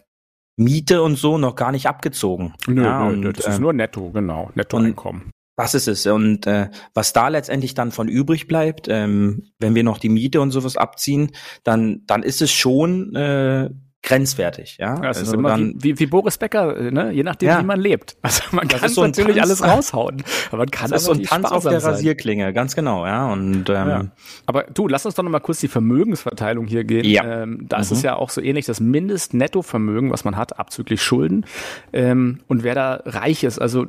Miete 0.56 1.02
und 1.02 1.16
so 1.16 1.38
noch 1.38 1.54
gar 1.54 1.70
nicht 1.70 1.86
abgezogen. 1.86 2.54
Nö, 2.66 2.82
ja, 2.82 3.10
nö, 3.10 3.28
und, 3.28 3.38
das 3.38 3.46
ist 3.46 3.58
äh, 3.58 3.60
nur 3.60 3.72
netto, 3.72 4.10
genau, 4.10 4.50
Nettoeinkommen. 4.54 5.30
Was 5.56 5.74
ist 5.74 5.88
es? 5.88 6.06
Und 6.06 6.46
äh, 6.46 6.70
was 6.94 7.12
da 7.12 7.28
letztendlich 7.28 7.74
dann 7.74 7.92
von 7.92 8.08
übrig 8.08 8.48
bleibt, 8.48 8.88
ähm, 8.88 9.52
wenn 9.58 9.74
wir 9.74 9.84
noch 9.84 9.98
die 9.98 10.08
Miete 10.08 10.40
und 10.40 10.50
sowas 10.50 10.76
abziehen, 10.76 11.32
dann, 11.64 12.02
dann 12.06 12.22
ist 12.22 12.40
es 12.40 12.50
schon 12.50 13.14
äh, 13.14 13.70
grenzwertig, 14.02 14.78
ja. 14.78 14.94
ja 15.02 15.10
es 15.10 15.18
also 15.18 15.32
ist 15.32 15.34
immer 15.34 15.50
dann, 15.50 15.74
wie, 15.76 15.94
wie, 15.94 15.98
wie 16.00 16.06
Boris 16.06 16.38
Becker, 16.38 16.76
äh, 16.76 16.90
ne? 16.90 17.12
je 17.12 17.22
nachdem, 17.22 17.48
ja. 17.48 17.60
wie 17.60 17.64
man 17.64 17.80
lebt. 17.80 18.16
Also 18.22 18.42
man 18.52 18.68
das 18.68 18.80
kann 18.80 18.90
so 18.90 19.02
natürlich 19.02 19.36
Tanz, 19.36 19.62
alles 19.62 19.62
raushauen, 19.62 20.22
aber 20.48 20.58
man 20.58 20.70
kann 20.70 20.90
das 20.90 21.02
ist 21.02 21.06
so 21.06 21.12
ein 21.12 21.22
Tanz 21.22 21.50
auf 21.50 21.64
der 21.64 21.80
sein. 21.80 21.92
Rasierklinge, 21.92 22.52
ganz 22.52 22.74
genau, 22.74 23.06
ja. 23.06 23.30
Und 23.30 23.68
ähm, 23.68 23.88
ja. 23.88 24.04
aber 24.46 24.64
du, 24.64 24.88
lass 24.88 25.04
uns 25.04 25.14
doch 25.14 25.22
noch 25.22 25.30
mal 25.30 25.40
kurz 25.40 25.60
die 25.60 25.68
Vermögensverteilung 25.68 26.66
hier 26.66 26.84
gehen. 26.84 27.04
Ja. 27.04 27.42
Ähm, 27.42 27.66
da 27.68 27.78
mhm. 27.78 27.82
ist 27.82 28.02
ja 28.02 28.16
auch 28.16 28.30
so 28.30 28.40
ähnlich, 28.40 28.66
das 28.66 28.80
Mindestnettovermögen, 28.80 30.10
was 30.10 30.24
man 30.24 30.36
hat, 30.36 30.58
abzüglich 30.58 31.02
Schulden 31.02 31.44
ähm, 31.92 32.40
und 32.48 32.62
wer 32.62 32.74
da 32.74 33.02
reich 33.04 33.44
ist, 33.44 33.58
also 33.58 33.86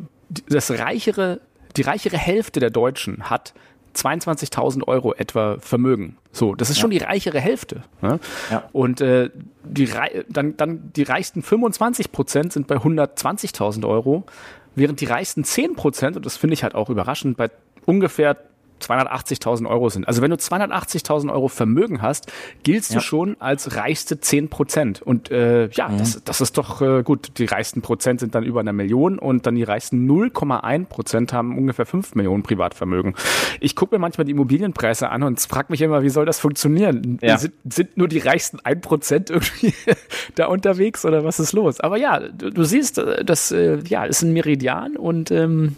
das 0.50 0.72
reichere, 0.72 1.40
die 1.78 1.82
reichere 1.84 2.18
Hälfte 2.18 2.60
der 2.60 2.70
Deutschen 2.70 3.30
hat 3.30 3.54
22.000 3.96 4.88
Euro 4.88 5.14
etwa 5.14 5.58
Vermögen. 5.60 6.18
So, 6.32 6.56
das 6.56 6.70
ist 6.70 6.78
ja. 6.78 6.82
schon 6.82 6.92
die 6.92 7.00
reichere 7.00 7.40
Hälfte. 7.40 7.84
Ne? 8.02 8.20
Ja. 8.50 8.64
Und 8.72 9.02
äh, 9.02 9.30
die, 9.64 9.90
dann, 10.30 10.58
dann 10.58 10.92
die 10.96 11.04
reichsten 11.04 11.42
25 11.42 12.12
Prozent 12.12 12.54
sind 12.54 12.68
bei 12.68 12.78
120.000 12.78 13.88
Euro, 13.88 14.24
während 14.76 15.02
die 15.02 15.06
reichsten 15.06 15.44
10 15.44 15.76
Prozent, 15.76 16.16
und 16.16 16.26
das 16.26 16.38
finde 16.38 16.54
ich 16.54 16.64
halt 16.64 16.76
auch 16.76 16.90
überraschend, 16.90 17.38
bei 17.38 17.50
ungefähr 17.86 18.38
280.000 18.82 19.68
Euro 19.70 19.90
sind. 19.90 20.08
Also 20.08 20.22
wenn 20.22 20.32
du 20.32 20.38
280.000 20.38 21.32
Euro 21.32 21.48
Vermögen 21.48 22.02
hast, 22.02 22.32
giltst 22.64 22.92
ja. 22.92 22.98
du 22.98 23.02
schon 23.02 23.36
als 23.40 23.76
reichste 23.76 24.20
10 24.20 24.50
Prozent. 24.50 25.02
Und 25.02 25.32
äh, 25.32 25.70
ja, 25.70 25.90
mhm. 25.90 26.00
das, 26.00 26.24
das 26.24 26.42
ist 26.42 26.58
doch 26.58 26.82
äh, 26.82 27.04
gut. 27.04 27.38
Die 27.38 27.46
reichsten 27.46 27.82
Prozent 27.82 28.20
sind 28.20 28.36
dann 28.36 28.44
über 28.44 28.60
einer 28.60 28.74
Million 28.74 29.20
und 29.20 29.46
dann 29.46 29.56
die 29.56 29.64
reichsten 29.64 30.10
0,1 30.10 30.86
Prozent 30.86 31.34
haben 31.34 31.58
ungefähr 31.58 31.86
5 31.86 32.16
Millionen 32.16 32.44
Privatvermögen. 32.44 33.16
Ich 33.60 33.76
gucke 33.76 33.96
mir 33.96 34.00
manchmal 34.00 34.26
die 34.26 34.32
Immobilienpreise 34.32 35.10
an 35.10 35.24
und 35.24 35.40
frage 35.40 35.68
mich 35.70 35.82
immer, 35.82 36.04
wie 36.04 36.10
soll 36.10 36.26
das 36.26 36.40
funktionieren? 36.40 37.20
Ja. 37.22 37.38
Sind, 37.38 37.54
sind 37.70 37.98
nur 37.98 38.08
die 38.08 38.20
reichsten 38.20 38.60
1 38.60 38.82
Prozent 38.82 39.30
irgendwie 39.30 39.74
da 40.36 40.48
unterwegs 40.48 41.06
oder 41.06 41.24
was 41.24 41.40
ist 41.40 41.54
los? 41.54 41.80
Aber 41.80 41.98
ja, 41.98 42.20
du, 42.20 42.50
du 42.50 42.64
siehst, 42.64 42.98
äh, 42.98 43.24
das 43.24 43.52
äh, 43.52 43.80
ja, 43.88 44.06
ist 44.06 44.22
ein 44.22 44.34
Meridian 44.34 44.98
und 44.98 45.32
ähm, 45.32 45.76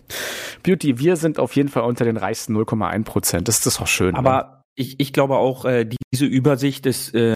Beauty, 0.64 1.00
wir 1.00 1.16
sind 1.16 1.40
auf 1.40 1.56
jeden 1.56 1.70
Fall 1.70 1.84
unter 1.84 2.06
den 2.06 2.18
reichsten 2.18 2.56
0,1 2.56 2.93
ein 2.94 3.04
Prozent. 3.04 3.48
Das, 3.48 3.60
das 3.62 3.74
ist 3.74 3.82
doch 3.82 3.88
schön. 3.88 4.16
Aber 4.16 4.44
ne? 4.44 4.64
ich, 4.76 5.00
ich 5.00 5.14
glaube 5.14 5.38
auch, 5.38 5.66
äh, 5.66 5.86
diese 6.14 6.26
Übersicht 6.26 6.86
ist 6.86 7.14
äh, 7.14 7.34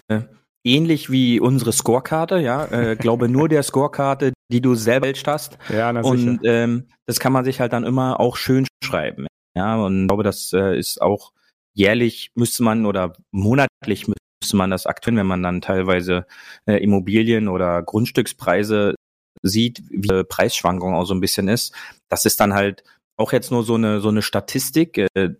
ähnlich 0.64 1.10
wie 1.10 1.40
unsere 1.40 1.72
Scorekarte, 1.72 2.38
ja. 2.38 2.66
Äh, 2.66 2.96
glaube 2.96 3.28
nur 3.28 3.48
der 3.48 3.62
Scorekarte, 3.62 4.32
die 4.50 4.60
du 4.60 4.74
selber 4.74 5.08
hast. 5.26 5.58
Ja, 5.68 5.92
na 5.92 6.00
Und 6.00 6.40
ähm, 6.44 6.88
das 7.06 7.20
kann 7.20 7.32
man 7.32 7.44
sich 7.44 7.60
halt 7.60 7.72
dann 7.72 7.84
immer 7.84 8.20
auch 8.20 8.36
schön 8.36 8.66
schreiben. 8.82 9.26
Ja, 9.56 9.76
und 9.76 10.02
ich 10.02 10.08
glaube, 10.08 10.22
das 10.22 10.52
äh, 10.52 10.78
ist 10.78 11.02
auch 11.02 11.32
jährlich 11.74 12.32
müsste 12.34 12.62
man 12.62 12.86
oder 12.86 13.14
monatlich 13.30 14.08
müsste 14.08 14.56
man 14.56 14.70
das 14.70 14.86
aktuell, 14.86 15.16
wenn 15.16 15.26
man 15.26 15.42
dann 15.42 15.60
teilweise 15.60 16.26
äh, 16.66 16.82
Immobilien 16.82 17.48
oder 17.48 17.82
Grundstückspreise 17.82 18.94
sieht, 19.42 19.82
wie 19.90 20.08
die 20.08 20.24
Preisschwankung 20.24 20.94
auch 20.94 21.04
so 21.04 21.14
ein 21.14 21.20
bisschen 21.20 21.48
ist. 21.48 21.74
Das 22.08 22.24
ist 22.24 22.40
dann 22.40 22.54
halt 22.54 22.82
auch 23.16 23.32
jetzt 23.32 23.50
nur 23.50 23.62
so 23.64 23.74
eine 23.74 24.00
so 24.00 24.08
eine 24.08 24.22
Statistik, 24.22 24.98
äh, 24.98 25.34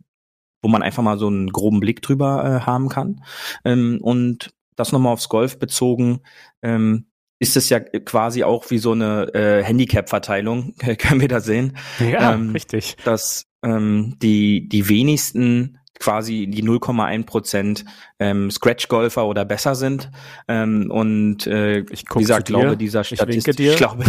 wo 0.62 0.68
man 0.68 0.82
einfach 0.82 1.02
mal 1.02 1.18
so 1.18 1.28
einen 1.28 1.50
groben 1.50 1.80
Blick 1.80 2.02
drüber 2.02 2.44
äh, 2.44 2.66
haben 2.66 2.88
kann. 2.88 3.22
Ähm, 3.64 3.98
und 4.02 4.50
das 4.76 4.92
nochmal 4.92 5.12
aufs 5.12 5.28
Golf 5.28 5.58
bezogen, 5.58 6.20
ähm, 6.62 7.06
ist 7.40 7.56
es 7.56 7.68
ja 7.68 7.80
quasi 7.80 8.42
auch 8.42 8.68
wie 8.70 8.78
so 8.78 8.92
eine 8.92 9.32
äh, 9.34 9.62
Handicap-Verteilung, 9.62 10.74
können 10.98 11.20
wir 11.20 11.28
da 11.28 11.40
sehen. 11.40 11.76
Ja, 12.00 12.34
ähm, 12.34 12.50
richtig. 12.50 12.96
Dass 13.04 13.44
ähm, 13.62 14.16
die, 14.20 14.68
die 14.68 14.88
wenigsten 14.88 15.78
quasi 15.98 16.46
die 16.48 16.62
0,1 16.62 17.26
Prozent 17.26 17.84
ähm, 18.18 18.50
Scratch-Golfer 18.50 19.26
oder 19.26 19.44
besser 19.44 19.74
sind. 19.74 20.10
Ähm, 20.46 20.90
und 20.90 21.46
äh, 21.46 21.80
ich 21.90 22.04
wie 22.14 22.20
gesagt, 22.20 22.48
glaube 22.48 22.76
dieser 22.76 23.04
Statistik, 23.04 23.58
ich, 23.58 23.66
ich 23.70 23.76
glaube, 23.76 24.04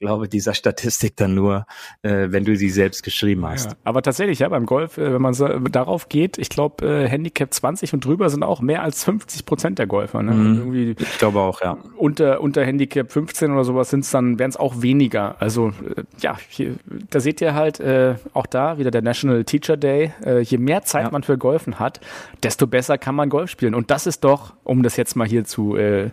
glaube 0.00 0.28
dieser 0.28 0.54
Statistik 0.54 1.16
dann 1.16 1.34
nur, 1.34 1.66
äh, 2.02 2.28
wenn 2.30 2.44
du 2.44 2.56
sie 2.56 2.70
selbst 2.70 3.02
geschrieben 3.02 3.46
hast. 3.46 3.70
Ja, 3.70 3.76
aber 3.84 4.02
tatsächlich, 4.02 4.38
ja, 4.38 4.48
beim 4.48 4.66
Golf, 4.66 4.96
äh, 4.98 5.12
wenn 5.12 5.22
man 5.22 5.34
so 5.34 5.46
darauf 5.46 6.08
geht, 6.08 6.38
ich 6.38 6.48
glaube, 6.48 6.86
äh, 6.86 7.08
Handicap 7.08 7.52
20 7.52 7.92
und 7.92 8.04
drüber 8.04 8.30
sind 8.30 8.42
auch 8.42 8.62
mehr 8.62 8.82
als 8.82 9.04
50 9.04 9.44
Prozent 9.44 9.78
der 9.78 9.86
Golfer. 9.86 10.22
Ne? 10.22 10.32
Mhm. 10.32 10.56
Irgendwie 10.56 10.96
ich 10.98 11.18
glaube 11.18 11.40
auch, 11.40 11.60
ja. 11.60 11.76
Unter, 11.96 12.40
unter 12.40 12.64
Handicap 12.64 13.12
15 13.12 13.52
oder 13.52 13.64
sowas 13.64 13.90
sind 13.90 14.00
es 14.00 14.10
dann, 14.10 14.38
wären 14.38 14.50
es 14.50 14.56
auch 14.56 14.80
weniger. 14.80 15.36
Also 15.38 15.68
äh, 15.68 16.02
ja, 16.20 16.36
hier, 16.48 16.76
da 17.10 17.20
seht 17.20 17.42
ihr 17.42 17.54
halt 17.54 17.78
äh, 17.78 18.14
auch 18.32 18.46
da 18.46 18.78
wieder 18.78 18.90
der 18.90 19.02
National 19.02 19.44
Teacher 19.44 19.76
Day. 19.76 20.12
Äh, 20.24 20.40
je 20.40 20.56
mehr 20.56 20.82
Zeit 20.82 21.04
ja. 21.04 21.10
man 21.10 21.22
für 21.22 21.36
Golfen 21.36 21.78
hat, 21.78 22.00
desto 22.42 22.66
besser 22.66 22.96
kann 22.96 23.14
man 23.14 23.28
Golf 23.28 23.50
spielen. 23.50 23.74
Und 23.74 23.90
das 23.90 24.06
ist 24.06 24.24
doch, 24.24 24.54
um 24.64 24.82
das 24.82 24.96
jetzt 24.96 25.14
mal 25.14 25.28
hier 25.28 25.44
zu 25.44 25.76
äh, 25.76 26.08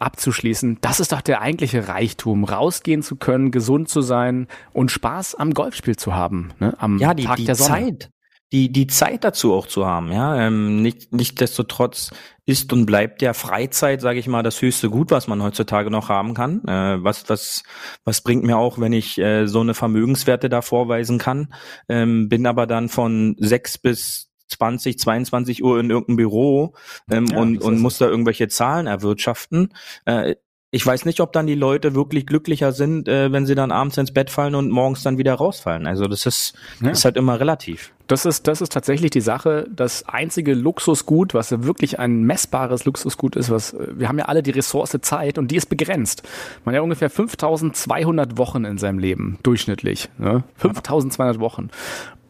abzuschließen, 0.00 0.78
das 0.80 1.00
ist 1.00 1.12
doch 1.12 1.20
der 1.20 1.40
eigentliche 1.40 1.88
Reichtum, 1.88 2.44
rausgehen 2.44 3.02
zu 3.02 3.16
können, 3.16 3.50
gesund 3.50 3.88
zu 3.88 4.00
sein 4.00 4.46
und 4.72 4.90
Spaß 4.90 5.34
am 5.34 5.54
Golfspiel 5.54 5.96
zu 5.96 6.14
haben, 6.14 6.52
ne? 6.58 6.74
am 6.78 6.98
ja, 6.98 7.14
die, 7.14 7.24
Tag 7.24 7.36
die 7.36 7.44
der 7.44 7.54
Sonne. 7.54 7.70
Zeit, 7.70 8.10
die, 8.52 8.70
die 8.70 8.86
Zeit 8.86 9.24
dazu 9.24 9.52
auch 9.54 9.66
zu 9.66 9.86
haben, 9.86 10.12
ja. 10.12 10.46
Ähm, 10.46 10.80
nicht, 10.80 11.12
nichtsdestotrotz 11.12 12.12
ist 12.44 12.72
und 12.72 12.86
bleibt 12.86 13.20
ja 13.20 13.32
Freizeit, 13.32 14.00
sage 14.00 14.20
ich 14.20 14.28
mal, 14.28 14.44
das 14.44 14.62
höchste 14.62 14.88
Gut, 14.88 15.10
was 15.10 15.26
man 15.26 15.42
heutzutage 15.42 15.90
noch 15.90 16.08
haben 16.08 16.32
kann. 16.32 16.62
Äh, 16.64 17.02
was, 17.02 17.28
was, 17.28 17.64
was 18.04 18.20
bringt 18.20 18.44
mir 18.44 18.56
auch, 18.56 18.78
wenn 18.78 18.92
ich 18.92 19.18
äh, 19.18 19.46
so 19.46 19.60
eine 19.60 19.74
Vermögenswerte 19.74 20.48
da 20.48 20.62
vorweisen 20.62 21.18
kann, 21.18 21.52
ähm, 21.88 22.28
bin 22.28 22.46
aber 22.46 22.68
dann 22.68 22.88
von 22.88 23.34
sechs 23.40 23.78
bis 23.78 24.25
20, 24.48 24.98
22 24.98 25.62
Uhr 25.62 25.80
in 25.80 25.90
irgendeinem 25.90 26.16
Büro 26.16 26.74
ähm, 27.10 27.26
ja, 27.26 27.38
und, 27.38 27.62
und 27.62 27.80
muss 27.80 27.98
da 27.98 28.06
irgendwelche 28.06 28.48
Zahlen 28.48 28.86
erwirtschaften. 28.86 29.72
Äh, 30.04 30.36
ich 30.72 30.84
weiß 30.84 31.04
nicht, 31.04 31.20
ob 31.20 31.32
dann 31.32 31.46
die 31.46 31.54
Leute 31.54 31.94
wirklich 31.94 32.26
glücklicher 32.26 32.72
sind, 32.72 33.08
äh, 33.08 33.30
wenn 33.32 33.46
sie 33.46 33.54
dann 33.54 33.70
abends 33.70 33.96
ins 33.96 34.12
Bett 34.12 34.30
fallen 34.30 34.54
und 34.54 34.70
morgens 34.70 35.02
dann 35.02 35.16
wieder 35.16 35.34
rausfallen. 35.34 35.86
Also 35.86 36.06
das 36.06 36.26
ist, 36.26 36.54
ja. 36.82 36.90
ist 36.90 37.04
halt 37.04 37.16
immer 37.16 37.38
relativ. 37.38 37.92
Das 38.08 38.24
ist, 38.24 38.46
das 38.46 38.60
ist 38.60 38.72
tatsächlich 38.72 39.10
die 39.10 39.20
Sache. 39.20 39.66
Das 39.74 40.08
einzige 40.08 40.54
Luxusgut, 40.54 41.34
was 41.34 41.62
wirklich 41.62 41.98
ein 41.98 42.22
messbares 42.22 42.84
Luxusgut 42.84 43.36
ist, 43.36 43.50
was, 43.50 43.76
wir 43.78 44.08
haben 44.08 44.18
ja 44.18 44.26
alle 44.26 44.42
die 44.42 44.50
Ressource 44.50 44.96
Zeit 45.00 45.38
und 45.38 45.50
die 45.50 45.56
ist 45.56 45.66
begrenzt. 45.66 46.22
Man 46.64 46.74
hat 46.74 46.80
ja 46.80 46.82
ungefähr 46.82 47.10
5200 47.10 48.36
Wochen 48.36 48.64
in 48.64 48.78
seinem 48.78 48.98
Leben, 48.98 49.38
durchschnittlich. 49.42 50.08
Ne? 50.18 50.44
5200 50.56 51.40
Wochen. 51.40 51.70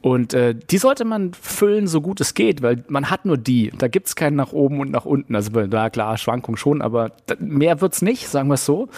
Und 0.03 0.34
äh, 0.34 0.55
die 0.55 0.78
sollte 0.78 1.05
man 1.05 1.32
füllen, 1.34 1.86
so 1.86 2.01
gut 2.01 2.20
es 2.20 2.34
geht, 2.34 2.62
weil 2.62 2.84
man 2.88 3.11
hat 3.11 3.24
nur 3.24 3.36
die. 3.36 3.72
Da 3.76 3.88
gibt's 3.88 4.14
keinen 4.14 4.36
nach 4.36 4.53
oben 4.53 4.80
und 4.80 4.90
nach 4.90 5.05
unten. 5.05 5.34
Also 5.34 5.66
da 5.66 5.90
klar, 5.90 6.16
Schwankung 6.16 6.57
schon, 6.57 6.82
aber 6.82 7.12
mehr 7.38 7.80
wird's 7.80 8.03
nicht, 8.03 8.28
sagen 8.28 8.49
wir 8.49 8.55
es 8.55 8.64
so. 8.64 8.88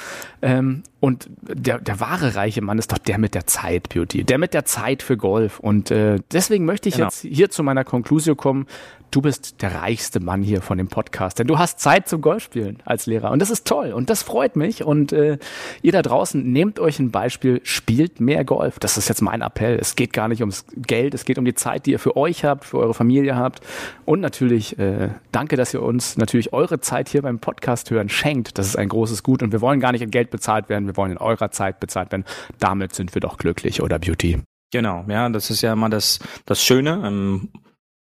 Ähm, 0.43 0.83
und 1.01 1.31
der, 1.41 1.79
der 1.79 2.01
wahre 2.01 2.35
reiche 2.35 2.61
Mann 2.61 2.79
ist 2.79 2.93
doch 2.93 2.99
der 2.99 3.19
mit 3.19 3.35
der 3.35 3.47
Zeit, 3.47 3.89
Beauty. 3.89 4.25
Der 4.25 4.39
mit 4.39 4.53
der 4.53 4.65
Zeit 4.65 5.03
für 5.03 5.17
Golf. 5.17 5.61
Und 5.61 5.91
äh, 5.91 6.19
deswegen 6.33 6.65
möchte 6.65 6.89
ich 6.89 6.97
genau. 6.97 7.07
jetzt 7.07 7.21
hier 7.21 7.51
zu 7.51 7.63
meiner 7.63 7.85
Konklusion 7.85 8.37
kommen 8.37 8.67
du 9.11 9.23
bist 9.23 9.63
der 9.63 9.75
reichste 9.75 10.21
Mann 10.21 10.43
hier 10.43 10.63
von 10.63 10.79
dem 10.79 10.89
Podcast, 10.89 11.39
denn 11.39 11.47
du 11.47 11.59
hast 11.59 11.81
Zeit 11.81 12.09
zum 12.09 12.21
Golfspielen 12.21 12.79
als 12.85 13.07
Lehrer 13.07 13.31
und 13.31 13.41
das 13.41 13.51
ist 13.51 13.67
toll 13.67 13.93
und 13.93 14.11
das 14.11 14.23
freut 14.23 14.57
mich 14.57 14.85
und 14.85 15.13
äh, 15.13 15.39
ihr 15.83 15.93
da 15.93 16.03
draußen 16.03 16.43
nehmt 16.43 16.79
euch 16.81 16.99
ein 16.99 17.11
Beispiel, 17.11 17.61
spielt 17.65 18.21
mehr 18.21 18.45
Golf. 18.45 18.79
Das 18.79 18.97
ist 18.97 19.09
jetzt 19.09 19.23
mein 19.23 19.41
Appell. 19.41 19.79
Es 19.81 19.97
geht 19.97 20.13
gar 20.13 20.29
nicht 20.29 20.41
ums 20.41 20.65
Geld, 20.77 21.15
es 21.15 21.25
geht 21.25 21.39
um 21.39 21.45
die 21.45 21.55
Zeit, 21.55 21.87
die 21.87 21.93
ihr 21.93 21.99
für 21.99 22.17
euch 22.17 22.45
habt, 22.45 22.65
für 22.65 22.79
eure 22.79 22.95
Familie 22.95 23.37
habt 23.37 23.61
und 24.05 24.21
natürlich 24.21 24.79
äh, 24.79 25.11
danke, 25.33 25.57
dass 25.57 25.75
ihr 25.75 25.83
uns 25.83 26.17
natürlich 26.17 26.53
eure 26.53 26.81
Zeit 26.81 27.09
hier 27.09 27.23
beim 27.23 27.39
Podcast 27.39 27.91
hören 27.91 28.09
schenkt. 28.09 28.59
Das 28.59 28.67
ist 28.67 28.77
ein 28.77 28.89
großes 28.89 29.23
Gut 29.23 29.43
und 29.43 29.53
wir 29.53 29.61
wollen 29.61 29.81
gar 29.81 29.93
nicht 29.93 30.03
in 30.03 30.11
Geld 30.11 30.31
bezahlt 30.31 30.69
werden, 30.69 30.87
wir 30.87 30.97
wollen 30.97 31.13
in 31.13 31.19
eurer 31.19 31.51
Zeit 31.51 31.81
bezahlt 31.81 32.13
werden. 32.13 32.25
Damit 32.59 32.95
sind 32.95 33.15
wir 33.15 33.21
doch 33.21 33.39
glücklich, 33.39 33.83
oder 33.83 33.99
Beauty? 33.99 34.39
Genau, 34.71 35.05
ja, 35.09 35.29
das 35.31 35.51
ist 35.51 35.63
ja 35.63 35.73
immer 35.73 35.89
das, 35.89 36.19
das 36.45 36.63
Schöne. 36.63 37.03
Ähm, 37.05 37.49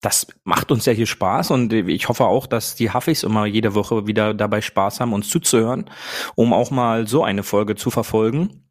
das 0.01 0.29
macht 0.45 0.71
uns 0.71 0.87
ja 0.87 0.93
hier 0.93 1.07
Spaß 1.07 1.51
und 1.51 1.73
ich 1.73 2.09
hoffe 2.09 2.25
auch, 2.25 2.47
dass 2.47 2.77
die 2.77 2.93
Huffis 2.93 3.25
immer 3.25 3.47
jede 3.47 3.75
Woche 3.75 4.07
wieder 4.07 4.33
dabei 4.33 4.61
Spaß 4.61 5.01
haben, 5.01 5.13
uns 5.13 5.29
zuzuhören, 5.29 5.91
um 6.37 6.53
auch 6.53 6.71
mal 6.71 7.09
so 7.09 7.25
eine 7.25 7.43
Folge 7.43 7.75
zu 7.75 7.91
verfolgen. 7.91 8.71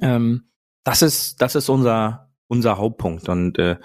Ähm, 0.00 0.50
das 0.84 1.02
ist, 1.02 1.42
das 1.42 1.54
ist 1.54 1.68
unser, 1.68 2.32
unser 2.48 2.78
Hauptpunkt 2.78 3.28
und 3.28 3.58
äh, 3.58 3.76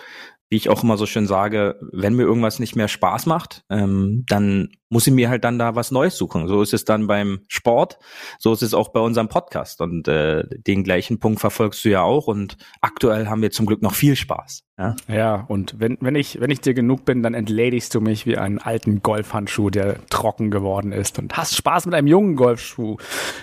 wie 0.50 0.56
ich 0.56 0.70
auch 0.70 0.84
immer 0.84 0.98
so 0.98 1.06
schön 1.06 1.28
sage, 1.28 1.78
wenn 1.92 2.16
mir 2.16 2.24
irgendwas 2.24 2.60
nicht 2.60 2.76
mehr 2.76 2.88
Spaß 2.88 3.28
macht, 3.28 3.64
ähm, 3.70 4.26
dann 4.28 4.70
muss 4.90 5.06
ich 5.06 5.14
mir 5.14 5.30
halt 5.30 5.44
dann 5.44 5.60
da 5.60 5.76
was 5.76 5.92
Neues 5.92 6.18
suchen. 6.18 6.48
So 6.48 6.64
ist 6.64 6.74
es 6.74 6.84
dann 6.84 7.06
beim 7.06 7.42
Sport, 7.48 8.00
so 8.40 8.52
ist 8.52 8.64
es 8.64 8.74
auch 8.74 8.90
bei 8.90 9.00
unserem 9.00 9.30
Podcast. 9.30 9.82
Und 9.82 10.08
äh, 10.08 10.44
den 10.50 10.84
gleichen 10.84 11.20
Punkt 11.20 11.40
verfolgst 11.40 11.86
du 11.86 11.90
ja 11.90 12.02
auch. 12.02 12.26
Und 12.26 12.58
aktuell 12.82 13.28
haben 13.28 13.44
wir 13.44 13.52
zum 13.52 13.68
Glück 13.68 13.84
noch 13.84 13.94
viel 13.94 14.16
Spaß. 14.16 14.64
Ja, 14.80 14.96
ja 15.08 15.46
und 15.48 15.76
wenn, 15.78 16.00
wenn, 16.02 16.16
ich, 16.16 16.42
wenn 16.42 16.50
ich 16.50 16.62
dir 16.62 16.74
genug 16.74 17.06
bin, 17.06 17.22
dann 17.22 17.36
entledigst 17.36 17.94
du 17.94 18.02
mich 18.02 18.26
wie 18.26 18.38
einen 18.38 18.58
alten 18.58 19.04
Golfhandschuh, 19.04 19.70
der 19.70 19.98
trocken 20.08 20.50
geworden 20.50 20.92
ist. 20.92 21.20
Und 21.20 21.38
hast 21.38 21.56
Spaß 21.56 21.86
mit 21.86 21.94
einem 21.94 22.08
jungen 22.08 22.36
Golfschuh, 22.36 22.98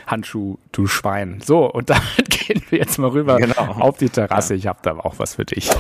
Handschuh, 0.09 0.59
du 0.73 0.89
Schwein. 0.89 1.41
So, 1.45 1.71
und 1.71 1.91
damit 1.91 2.31
gehen 2.31 2.63
wir 2.71 2.81
jetzt 2.81 2.99
mal 2.99 3.11
rüber 3.11 3.37
genau. 3.37 3.77
auf 3.79 3.99
die 3.99 4.09
Terrasse. 4.09 4.55
Ja. 4.55 4.59
Ich 4.59 4.67
habe 4.67 4.81
da 4.83 4.99
auch 4.99 5.21
was 5.21 5.37
für 5.37 5.45
dich. 5.45 5.71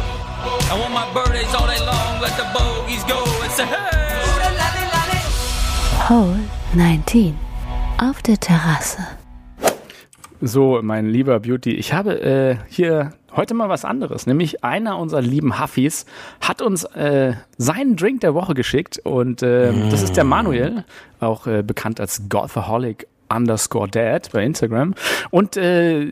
Hole 6.08 6.38
19 6.74 7.34
auf 8.00 8.22
der 8.22 8.38
Terrasse. 8.38 9.02
So, 10.40 10.78
mein 10.80 11.06
lieber 11.06 11.40
Beauty, 11.40 11.72
ich 11.72 11.92
habe 11.94 12.22
äh, 12.22 12.56
hier 12.68 13.14
heute 13.34 13.54
mal 13.54 13.68
was 13.68 13.84
anderes, 13.84 14.24
nämlich 14.24 14.62
einer 14.62 14.98
unserer 14.98 15.20
lieben 15.20 15.60
Huffis 15.60 16.06
hat 16.40 16.62
uns 16.62 16.84
äh, 16.84 17.32
seinen 17.58 17.96
Drink 17.96 18.20
der 18.20 18.34
Woche 18.34 18.54
geschickt 18.54 19.00
und 19.02 19.42
äh, 19.42 19.72
mm. 19.72 19.90
das 19.90 20.04
ist 20.04 20.16
der 20.16 20.22
Manuel, 20.22 20.84
auch 21.18 21.48
äh, 21.48 21.64
bekannt 21.64 21.98
als 21.98 22.28
Golfaholic 22.28 23.08
underscore 23.28 23.88
dad 23.88 24.30
bei 24.30 24.44
Instagram. 24.44 24.94
Und 25.32 25.56
äh, 25.56 26.06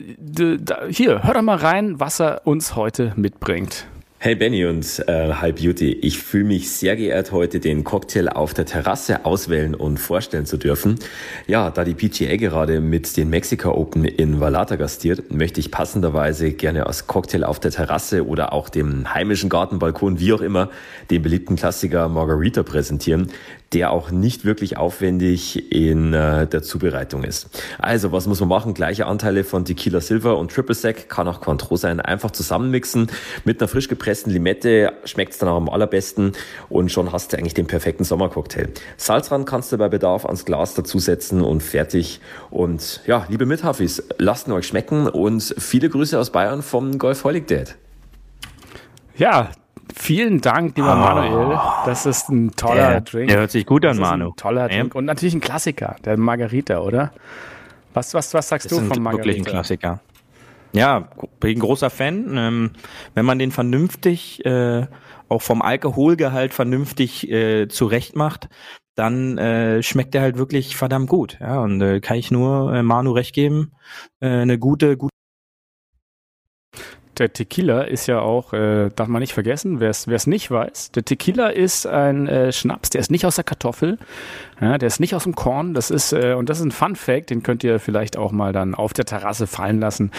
hier, 0.89 1.23
hör 1.23 1.35
doch 1.35 1.41
mal 1.41 1.55
rein, 1.55 2.01
was 2.01 2.19
er 2.19 2.41
uns 2.43 2.75
heute 2.75 3.13
mitbringt. 3.15 3.87
Hey 4.25 4.33
Benny 4.33 4.65
und 4.65 5.03
äh, 5.07 5.33
Hi 5.33 5.51
Beauty, 5.51 5.91
ich 6.01 6.17
fühle 6.17 6.45
mich 6.45 6.71
sehr 6.71 6.95
geehrt, 6.95 7.31
heute 7.31 7.59
den 7.59 7.83
Cocktail 7.83 8.29
auf 8.29 8.55
der 8.55 8.65
Terrasse 8.65 9.23
auswählen 9.23 9.75
und 9.75 9.99
vorstellen 9.99 10.47
zu 10.47 10.57
dürfen. 10.57 10.97
Ja, 11.45 11.69
da 11.69 11.83
die 11.83 11.93
PGA 11.93 12.35
gerade 12.35 12.81
mit 12.81 13.17
den 13.17 13.29
Mexico 13.29 13.69
Open 13.69 14.03
in 14.03 14.39
Vallarta 14.39 14.77
gastiert, 14.77 15.31
möchte 15.31 15.59
ich 15.59 15.69
passenderweise 15.69 16.53
gerne 16.53 16.87
als 16.87 17.05
Cocktail 17.05 17.43
auf 17.43 17.59
der 17.59 17.69
Terrasse 17.69 18.25
oder 18.25 18.51
auch 18.51 18.69
dem 18.69 19.13
heimischen 19.13 19.47
Gartenbalkon, 19.47 20.19
wie 20.19 20.33
auch 20.33 20.41
immer, 20.41 20.71
den 21.11 21.21
beliebten 21.21 21.55
Klassiker 21.55 22.09
Margarita 22.09 22.63
präsentieren, 22.63 23.29
der 23.75 23.91
auch 23.91 24.09
nicht 24.09 24.45
wirklich 24.45 24.77
aufwendig 24.77 25.69
in 25.69 26.13
äh, 26.13 26.47
der 26.47 26.63
Zubereitung 26.63 27.25
ist. 27.25 27.49
Also, 27.77 28.13
was 28.13 28.25
muss 28.25 28.39
man 28.39 28.47
machen? 28.47 28.73
Gleiche 28.73 29.05
Anteile 29.05 29.43
von 29.43 29.65
Tequila 29.65 29.99
Silver 29.99 30.37
und 30.37 30.49
Triple 30.49 30.73
Sec, 30.73 31.09
kann 31.09 31.27
auch 31.27 31.41
Cointreau 31.41 31.75
sein, 31.75 31.99
einfach 31.99 32.31
zusammenmixen. 32.31 33.11
Mit 33.43 33.61
einer 33.61 33.67
frisch 33.67 33.89
gepressten 33.89 34.31
Limette 34.31 34.93
schmeckt 35.03 35.33
es 35.33 35.39
dann 35.39 35.49
auch 35.49 35.57
am 35.57 35.67
allerbesten 35.67 36.31
und 36.69 36.89
schon 36.89 37.11
hast 37.11 37.33
du 37.33 37.37
eigentlich 37.37 37.53
den 37.53 37.67
perfekten 37.67 38.05
Sommercocktail. 38.05 38.69
Salz 38.95 39.29
kannst 39.45 39.73
du 39.73 39.77
bei 39.77 39.89
Bedarf 39.89 40.25
ans 40.25 40.45
Glas 40.45 40.73
dazusetzen 40.73 41.41
und 41.41 41.61
fertig. 41.61 42.21
Und 42.51 43.01
ja, 43.05 43.25
liebe 43.27 43.45
Mithafis, 43.45 44.01
lasst 44.17 44.47
ihn 44.47 44.53
euch 44.53 44.67
schmecken 44.67 45.09
und 45.09 45.53
viele 45.57 45.89
Grüße 45.89 46.17
aus 46.17 46.29
Bayern 46.29 46.61
vom 46.61 46.97
Golf 46.97 47.25
Holic. 47.25 47.75
Ja, 49.17 49.51
Vielen 49.97 50.41
Dank, 50.41 50.75
lieber 50.75 50.93
oh, 50.93 50.97
Manuel. 50.97 51.57
Das 51.85 52.05
ist 52.05 52.29
ein 52.29 52.51
toller 52.51 52.89
der, 52.89 53.01
Drink. 53.01 53.29
Der 53.29 53.39
hört 53.39 53.51
sich 53.51 53.65
gut 53.65 53.85
an, 53.85 53.97
Manu. 53.97 54.33
toller 54.35 54.69
ja. 54.69 54.79
Drink. 54.79 54.93
Und 54.93 55.05
natürlich 55.05 55.33
ein 55.33 55.41
Klassiker, 55.41 55.95
der 56.03 56.17
Margarita, 56.17 56.79
oder? 56.79 57.11
Was, 57.93 58.13
was, 58.13 58.33
was 58.33 58.49
sagst 58.49 58.71
das 58.71 58.77
du 58.77 58.85
von 58.85 59.01
Margarita? 59.01 59.25
Wirklich 59.25 59.37
ein 59.37 59.45
Klassiker. 59.45 60.01
Ja, 60.73 61.07
bin 61.39 61.57
ein 61.57 61.61
großer 61.61 61.89
Fan. 61.89 62.35
Ähm, 62.37 62.71
wenn 63.13 63.25
man 63.25 63.39
den 63.39 63.51
vernünftig, 63.51 64.45
äh, 64.45 64.85
auch 65.29 65.41
vom 65.41 65.61
Alkoholgehalt 65.61 66.53
vernünftig 66.53 67.31
äh, 67.31 67.69
zurecht 67.69 68.17
macht, 68.17 68.49
dann 68.95 69.37
äh, 69.37 69.81
schmeckt 69.81 70.13
der 70.13 70.21
halt 70.21 70.37
wirklich 70.37 70.75
verdammt 70.75 71.09
gut. 71.09 71.37
Ja, 71.39 71.59
und 71.61 71.81
äh, 71.81 72.01
kann 72.01 72.17
ich 72.17 72.31
nur 72.31 72.73
äh, 72.73 72.83
Manu 72.83 73.11
recht 73.11 73.33
geben. 73.33 73.71
Äh, 74.19 74.27
eine 74.27 74.59
gute, 74.59 74.97
gute 74.97 75.14
der 77.19 77.33
Tequila 77.33 77.81
ist 77.81 78.07
ja 78.07 78.19
auch, 78.19 78.53
äh, 78.53 78.89
darf 78.95 79.07
man 79.07 79.21
nicht 79.21 79.33
vergessen, 79.33 79.79
wer 79.79 79.89
es 79.89 80.27
nicht 80.27 80.51
weiß, 80.51 80.91
der 80.91 81.05
Tequila 81.05 81.49
ist 81.49 81.87
ein 81.87 82.27
äh, 82.27 82.51
Schnaps, 82.51 82.89
der 82.89 83.01
ist 83.01 83.11
nicht 83.11 83.25
aus 83.25 83.35
der 83.35 83.43
Kartoffel, 83.43 83.97
ja, 84.61 84.77
der 84.77 84.87
ist 84.87 84.99
nicht 84.99 85.15
aus 85.15 85.23
dem 85.23 85.35
Korn, 85.35 85.73
das 85.73 85.91
ist, 85.91 86.13
äh, 86.13 86.33
und 86.33 86.49
das 86.49 86.59
ist 86.59 86.65
ein 86.65 86.71
Fun 86.71 86.95
Fact, 86.95 87.29
den 87.29 87.43
könnt 87.43 87.63
ihr 87.63 87.79
vielleicht 87.79 88.17
auch 88.17 88.31
mal 88.31 88.53
dann 88.53 88.75
auf 88.75 88.93
der 88.93 89.05
Terrasse 89.05 89.47
fallen 89.47 89.79
lassen. 89.79 90.11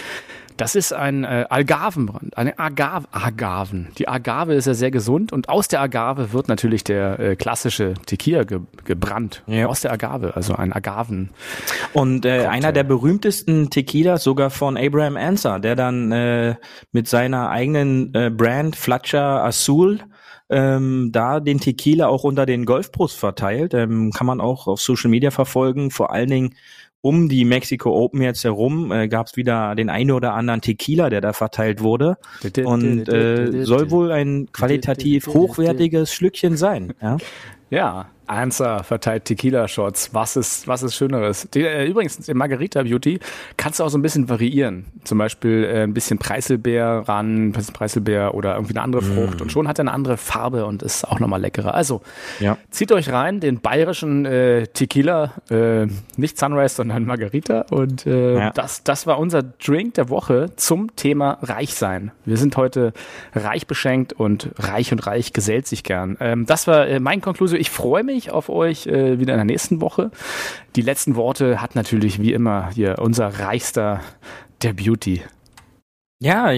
Das 0.57 0.75
ist 0.75 0.91
ein 0.91 1.23
äh, 1.23 1.45
Algarvenbrand, 1.49 2.37
eine 2.37 2.57
Agave, 2.57 3.07
Agaven. 3.11 3.89
Die 3.97 4.07
Agave 4.07 4.55
ist 4.55 4.65
ja 4.65 4.73
sehr 4.73 4.91
gesund 4.91 5.31
und 5.31 5.49
aus 5.49 5.67
der 5.67 5.81
Agave 5.81 6.33
wird 6.33 6.47
natürlich 6.47 6.83
der 6.83 7.19
äh, 7.19 7.35
klassische 7.35 7.93
Tequila 8.05 8.43
ge 8.43 8.59
gebrannt. 8.83 9.43
Ja. 9.45 9.67
Aus 9.67 9.81
der 9.81 9.91
Agave, 9.91 10.35
also 10.35 10.55
ein 10.55 10.73
Agaven. 10.73 11.29
Und 11.93 12.25
äh, 12.25 12.47
einer 12.47 12.71
der 12.71 12.83
berühmtesten 12.83 13.69
Tequilas 13.69 14.23
sogar 14.23 14.49
von 14.49 14.77
Abraham 14.77 15.15
Anser, 15.15 15.59
der 15.59 15.75
dann 15.75 16.11
äh, 16.11 16.55
mit 16.91 17.07
seiner 17.07 17.49
eigenen 17.49 18.13
äh, 18.15 18.31
Brand 18.31 18.75
Fletcher 18.75 19.43
Azul 19.43 19.99
ähm, 20.49 21.09
da 21.11 21.39
den 21.39 21.59
Tequila 21.59 22.07
auch 22.07 22.23
unter 22.23 22.45
den 22.45 22.65
Golfpros 22.65 23.13
verteilt. 23.13 23.73
Ähm, 23.73 24.11
kann 24.11 24.27
man 24.27 24.41
auch 24.41 24.67
auf 24.67 24.81
Social 24.81 25.09
Media 25.09 25.31
verfolgen. 25.31 25.91
Vor 25.91 26.11
allen 26.11 26.29
Dingen 26.29 26.55
um 27.07 27.29
die 27.29 27.45
Mexico 27.45 27.91
Open 27.95 28.21
jetzt 28.21 28.43
herum 28.43 28.91
äh, 28.91 29.07
gab 29.07 29.27
es 29.27 29.37
wieder 29.37 29.75
den 29.75 29.89
einen 29.89 30.11
oder 30.11 30.33
anderen 30.33 30.59
Tequila, 30.59 31.09
der 31.09 31.21
da 31.21 31.31
verteilt 31.31 31.81
wurde 31.81 32.17
und 32.65 33.07
äh, 33.07 33.63
soll 33.63 33.91
wohl 33.91 34.11
ein 34.11 34.49
qualitativ 34.51 35.27
hochwertiges 35.27 36.13
Schlückchen 36.13 36.57
sein. 36.57 36.93
Ja, 37.01 37.17
ja 37.69 38.07
Answer 38.27 38.83
verteilt 38.83 39.25
Tequila-Shots. 39.25 40.13
Was 40.13 40.35
ist, 40.35 40.67
was 40.67 40.83
ist 40.83 40.95
Schöneres? 40.95 41.47
Die, 41.53 41.61
äh, 41.61 41.85
übrigens, 41.85 42.17
den 42.17 42.37
Margarita 42.37 42.83
Beauty 42.83 43.19
kannst 43.55 43.79
du 43.79 43.83
auch 43.83 43.89
so 43.89 43.97
ein 43.97 44.01
bisschen 44.01 44.29
variieren. 44.29 44.85
Zum 45.03 45.17
Beispiel 45.17 45.63
äh, 45.63 45.83
ein 45.83 45.93
bisschen 45.93 46.17
Preiselbeer 46.17 47.03
ran, 47.07 47.47
ein 47.47 47.51
bisschen 47.51 47.73
Preiselbeer 47.73 48.33
oder 48.33 48.55
irgendwie 48.55 48.75
eine 48.75 48.83
andere 48.83 49.01
Frucht. 49.01 49.39
Mm. 49.39 49.43
Und 49.43 49.51
schon 49.51 49.67
hat 49.67 49.79
er 49.79 49.83
eine 49.83 49.93
andere 49.93 50.17
Farbe 50.17 50.65
und 50.65 50.83
ist 50.83 51.07
auch 51.07 51.19
nochmal 51.19 51.41
leckerer. 51.41 51.73
Also, 51.73 52.01
ja. 52.39 52.57
zieht 52.69 52.91
euch 52.91 53.11
rein, 53.11 53.39
den 53.39 53.61
bayerischen 53.61 54.25
äh, 54.25 54.67
Tequila, 54.67 55.33
äh, 55.49 55.87
nicht 56.17 56.37
Sunrise, 56.37 56.75
sondern 56.75 57.05
Margarita. 57.05 57.65
Und 57.71 58.05
äh, 58.05 58.35
ja. 58.35 58.51
das, 58.51 58.83
das 58.83 59.07
war 59.07 59.19
unser 59.19 59.43
Drink 59.43 59.93
der 59.95 60.09
Woche 60.09 60.47
zum 60.55 60.95
Thema 60.95 61.37
Reichsein. 61.41 62.11
Wir 62.25 62.37
sind 62.37 62.57
heute 62.57 62.93
reich 63.33 63.67
beschenkt 63.67 64.13
und 64.13 64.51
reich 64.57 64.91
und 64.91 65.05
reich 65.07 65.33
gesellt 65.33 65.67
sich 65.67 65.83
gern. 65.83 66.17
Ähm, 66.19 66.45
das 66.45 66.67
war 66.67 66.87
äh, 66.87 66.99
mein 66.99 67.21
Konklusion. 67.21 67.59
ich 67.59 67.69
freue 67.69 68.03
mich 68.03 68.16
auf 68.31 68.49
euch 68.49 68.87
äh, 68.87 69.19
wieder 69.19 69.33
in 69.33 69.39
der 69.39 69.45
nächsten 69.45 69.81
Woche. 69.81 70.11
Die 70.75 70.81
letzten 70.81 71.15
Worte 71.15 71.61
hat 71.61 71.75
natürlich 71.75 72.21
wie 72.21 72.33
immer 72.33 72.69
hier 72.71 72.97
unser 72.99 73.39
Reichster 73.39 74.01
der 74.61 74.73
Beauty. 74.73 75.21
Ja, 76.19 76.51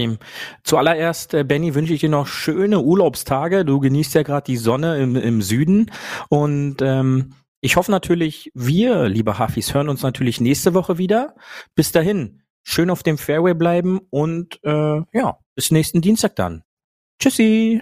zuallererst, 0.64 1.34
äh, 1.34 1.44
Benny, 1.44 1.76
wünsche 1.76 1.94
ich 1.94 2.00
dir 2.00 2.10
noch 2.10 2.28
schöne 2.28 2.80
Urlaubstage. 2.80 3.66
Du 3.66 3.80
genießt 3.80 4.16
ja 4.16 4.24
gerade 4.24 4.46
die 4.46 4.58
Sonne 4.58 4.98
im, 5.02 5.16
im 5.18 5.42
Süden. 5.42 5.92
Und 6.30 6.78
ähm, 6.82 7.34
ich 7.60 7.76
hoffe 7.76 7.92
natürlich, 7.92 8.52
wir, 8.54 9.10
liebe 9.10 9.38
Hafis, 9.38 9.74
hören 9.74 9.90
uns 9.90 10.02
natürlich 10.02 10.40
nächste 10.40 10.74
Woche 10.74 10.98
wieder. 10.98 11.36
Bis 11.76 11.92
dahin, 11.92 12.42
schön 12.64 12.90
auf 12.90 13.04
dem 13.04 13.18
Fairway 13.18 13.54
bleiben 13.54 14.00
und 14.10 14.60
äh, 14.64 15.02
ja, 15.12 15.40
bis 15.56 15.72
nächsten 15.72 16.00
Dienstag 16.00 16.38
dann. 16.38 16.64
Tschüssi. 17.22 17.82